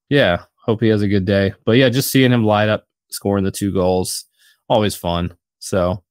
yeah, 0.09 0.43
hope 0.65 0.81
he 0.81 0.87
has 0.89 1.01
a 1.01 1.07
good 1.07 1.25
day. 1.25 1.53
But 1.65 1.73
yeah, 1.73 1.89
just 1.89 2.11
seeing 2.11 2.31
him 2.31 2.43
light 2.43 2.69
up, 2.69 2.85
scoring 3.09 3.43
the 3.43 3.51
two 3.51 3.73
goals, 3.73 4.25
always 4.69 4.95
fun. 4.95 5.35
So 5.59 6.03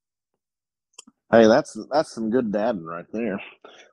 Hey, 1.34 1.48
that's 1.48 1.76
that's 1.90 2.12
some 2.12 2.30
good 2.30 2.52
dadding 2.52 2.84
right 2.84 3.06
there. 3.12 3.40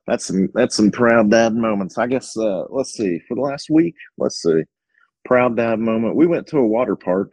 That's 0.06 0.26
some 0.26 0.48
that's 0.54 0.76
some 0.76 0.92
proud 0.92 1.30
dad 1.30 1.54
moments. 1.54 1.98
I 1.98 2.06
guess 2.06 2.36
uh 2.36 2.64
let's 2.70 2.92
see, 2.92 3.20
for 3.26 3.34
the 3.34 3.40
last 3.40 3.68
week, 3.68 3.96
let's 4.16 4.40
see. 4.40 4.62
Proud 5.24 5.56
dad 5.56 5.80
moment. 5.80 6.14
We 6.14 6.26
went 6.28 6.46
to 6.48 6.58
a 6.58 6.66
water 6.66 6.94
park 6.94 7.32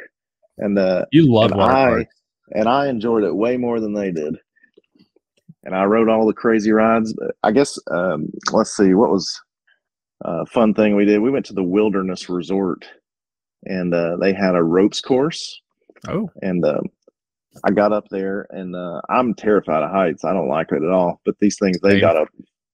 and 0.57 0.79
uh 0.79 1.05
you 1.11 1.31
love 1.31 1.51
and 1.51 1.59
water 1.59 1.73
I 1.73 1.85
parks. 1.85 2.15
and 2.53 2.67
I 2.67 2.87
enjoyed 2.87 3.23
it 3.23 3.35
way 3.35 3.57
more 3.57 3.79
than 3.79 3.93
they 3.93 4.11
did. 4.11 4.35
And 5.64 5.76
I 5.76 5.84
rode 5.86 6.10
all 6.10 6.26
the 6.28 6.34
crazy 6.34 6.72
rides. 6.72 7.14
But 7.14 7.36
I 7.43 7.51
guess 7.51 7.78
um 7.91 8.30
let's 8.51 8.76
see, 8.78 8.93
what 8.93 9.12
was 9.12 9.39
a 10.24 10.45
fun 10.47 10.74
thing 10.74 10.95
we 10.95 11.05
did? 11.05 11.20
We 11.20 11.32
went 11.32 11.45
to 11.47 11.53
the 11.53 11.64
wilderness 11.64 12.30
resort 12.30 12.86
and 13.66 13.93
uh 13.93 14.18
they 14.22 14.34
had 14.34 14.55
a 14.55 14.64
ropes 14.64 15.01
course 15.01 15.60
Oh, 16.07 16.32
and 16.41 16.64
um, 16.66 16.86
I 17.64 17.72
got 17.72 17.93
up 17.93 18.05
there, 18.10 18.47
and 18.51 18.76
uh, 18.76 19.01
I'm 19.10 19.34
terrified 19.34 19.84
of 19.84 19.91
heights. 19.91 20.26
I 20.26 20.34
don't 20.34 20.49
like 20.49 20.72
it 20.72 20.84
at 20.84 20.91
all. 20.91 21.22
But 21.26 21.36
these 21.39 21.57
things, 21.60 21.80
they 21.82 21.99
Same. 21.99 22.01
got 22.01 22.18
up 22.18 22.30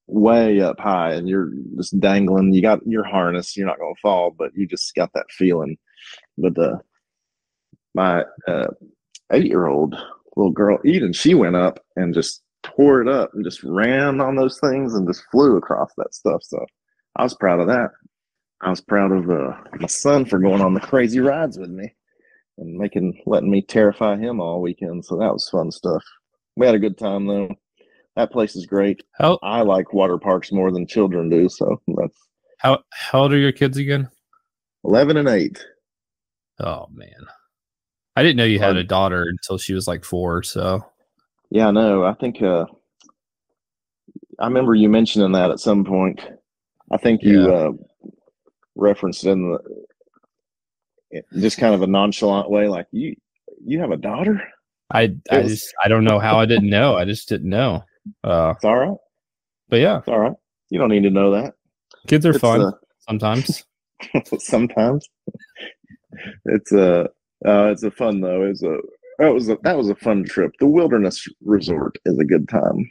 way 0.07 0.61
up 0.61 0.79
high, 0.79 1.13
and 1.13 1.27
you're 1.27 1.51
just 1.77 1.99
dangling. 1.99 2.53
You 2.53 2.61
got 2.61 2.85
your 2.85 3.03
harness. 3.03 3.57
You're 3.57 3.67
not 3.67 3.79
going 3.79 3.95
to 3.95 4.01
fall, 4.01 4.31
but 4.37 4.51
you 4.55 4.67
just 4.67 4.93
got 4.95 5.11
that 5.13 5.25
feeling. 5.31 5.77
But 6.37 6.57
uh, 6.59 6.77
my 7.95 8.25
uh, 8.47 8.67
eight 9.31 9.47
year 9.47 9.67
old 9.67 9.95
little 10.37 10.51
girl, 10.51 10.79
Eden, 10.85 11.13
she 11.13 11.33
went 11.33 11.55
up 11.55 11.79
and 11.95 12.13
just 12.13 12.43
tore 12.65 13.01
it 13.01 13.07
up 13.07 13.31
and 13.33 13.43
just 13.43 13.63
ran 13.63 14.19
on 14.21 14.35
those 14.35 14.59
things 14.59 14.93
and 14.93 15.07
just 15.07 15.23
flew 15.31 15.57
across 15.57 15.91
that 15.97 16.13
stuff. 16.13 16.43
So 16.43 16.65
I 17.15 17.23
was 17.23 17.33
proud 17.35 17.59
of 17.59 17.67
that. 17.67 17.91
I 18.61 18.69
was 18.69 18.81
proud 18.81 19.11
of 19.11 19.29
uh, 19.29 19.53
my 19.79 19.87
son 19.87 20.25
for 20.25 20.39
going 20.39 20.61
on 20.61 20.73
the 20.73 20.79
crazy 20.79 21.19
rides 21.19 21.57
with 21.57 21.69
me 21.69 21.93
and 22.57 22.77
making 22.77 23.21
letting 23.25 23.51
me 23.51 23.61
terrify 23.61 24.17
him 24.17 24.39
all 24.39 24.61
weekend. 24.61 25.05
So 25.05 25.17
that 25.17 25.33
was 25.33 25.49
fun 25.49 25.71
stuff. 25.71 26.03
We 26.55 26.65
had 26.65 26.75
a 26.75 26.79
good 26.79 26.97
time 26.97 27.27
though. 27.27 27.53
That 28.15 28.31
place 28.31 28.55
is 28.55 28.65
great. 28.65 29.03
how 29.19 29.39
I 29.43 29.61
like 29.61 29.93
water 29.93 30.17
parks 30.17 30.51
more 30.51 30.71
than 30.71 30.87
children 30.87 31.29
do. 31.29 31.49
So 31.49 31.81
that's 31.97 32.17
how 32.59 32.79
how 32.91 33.23
old 33.23 33.33
are 33.33 33.37
your 33.37 33.51
kids 33.51 33.77
again? 33.77 34.09
eleven 34.83 35.17
and 35.17 35.27
eight. 35.27 35.63
Oh 36.59 36.87
man, 36.93 37.09
I 38.15 38.23
didn't 38.23 38.37
know 38.37 38.45
you 38.45 38.59
had 38.59 38.77
a 38.77 38.83
daughter 38.83 39.25
until 39.27 39.57
she 39.57 39.73
was 39.73 39.87
like 39.87 40.05
four. 40.05 40.43
So 40.43 40.85
Yeah, 41.55 41.71
no, 41.71 42.03
I 42.03 42.13
think 42.15 42.41
uh 42.41 42.65
I 44.39 44.45
remember 44.47 44.75
you 44.75 44.89
mentioning 44.89 45.31
that 45.31 45.51
at 45.51 45.61
some 45.61 45.85
point. 45.85 46.19
I 46.91 46.97
think 46.97 47.23
you 47.23 47.49
uh 47.49 47.71
referenced 48.75 49.23
it 49.25 49.29
in 49.31 49.53
the 49.53 51.21
just 51.39 51.57
kind 51.57 51.73
of 51.73 51.81
a 51.81 51.87
nonchalant 51.87 52.49
way, 52.49 52.67
like 52.67 52.87
you 52.91 53.15
you 53.65 53.79
have 53.79 53.91
a 53.91 53.95
daughter? 53.95 54.41
I 54.91 55.15
I 55.31 55.37
was- 55.43 55.51
just 55.61 55.73
I 55.81 55.87
don't 55.87 56.03
know 56.03 56.19
how 56.19 56.37
I 56.37 56.45
didn't 56.45 56.69
know. 56.69 56.97
I 56.97 57.05
just 57.05 57.29
didn't 57.29 57.49
know. 57.49 57.85
Uh, 58.21 58.51
It's 58.57 58.65
all 58.65 58.75
right. 58.77 58.97
but 59.69 59.79
yeah, 59.79 59.99
It's 59.99 60.09
all 60.09 60.19
right. 60.19 60.35
You 60.71 60.77
don't 60.77 60.89
need 60.89 61.03
to 61.03 61.09
know 61.09 61.31
that. 61.31 61.53
kids 62.05 62.25
are 62.25 62.31
It's, 62.31 62.39
fun 62.39 62.59
uh, 62.63 62.71
sometimes. 63.07 63.63
sometimes 64.39 65.07
it's 66.47 66.73
a 66.73 67.05
uh, 67.45 67.67
it's 67.71 67.83
a 67.83 67.91
fun 67.91 68.19
though 68.19 68.41
it's 68.43 68.61
a 68.61 68.77
that 69.19 69.33
was 69.33 69.49
a 69.49 69.57
that 69.63 69.77
was 69.77 69.89
a 69.89 69.95
fun 69.95 70.23
trip. 70.25 70.51
The 70.59 70.67
wilderness 70.67 71.27
resort 71.43 71.97
is 72.05 72.17
a 72.19 72.25
good 72.25 72.47
time. 72.49 72.89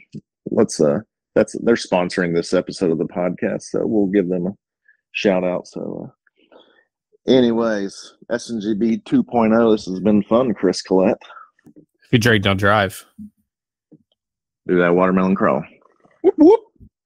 Let's 0.51 0.79
uh 0.79 0.99
that's 1.33 1.55
they're 1.63 1.75
sponsoring 1.75 2.33
this 2.33 2.53
episode 2.53 2.91
of 2.91 2.97
the 2.97 3.05
podcast 3.05 3.63
so 3.63 3.85
we'll 3.85 4.07
give 4.07 4.29
them 4.29 4.47
a 4.47 4.51
shout 5.11 5.43
out. 5.43 5.67
So 5.67 6.11
uh, 6.11 7.31
anyways 7.31 8.13
sngb 8.31 9.03
2.0 9.03 9.73
this 9.73 9.85
has 9.85 9.99
been 9.99 10.23
fun 10.23 10.53
chris 10.53 10.81
collette. 10.81 11.21
If 11.75 12.11
you 12.11 12.19
drink, 12.19 12.43
don't 12.43 12.57
drive. 12.57 13.03
do 14.67 14.77
that 14.77 14.93
watermelon 14.93 15.35
crawl. 15.35 15.63
Whoop, 16.21 16.35
whoop. 16.37 16.59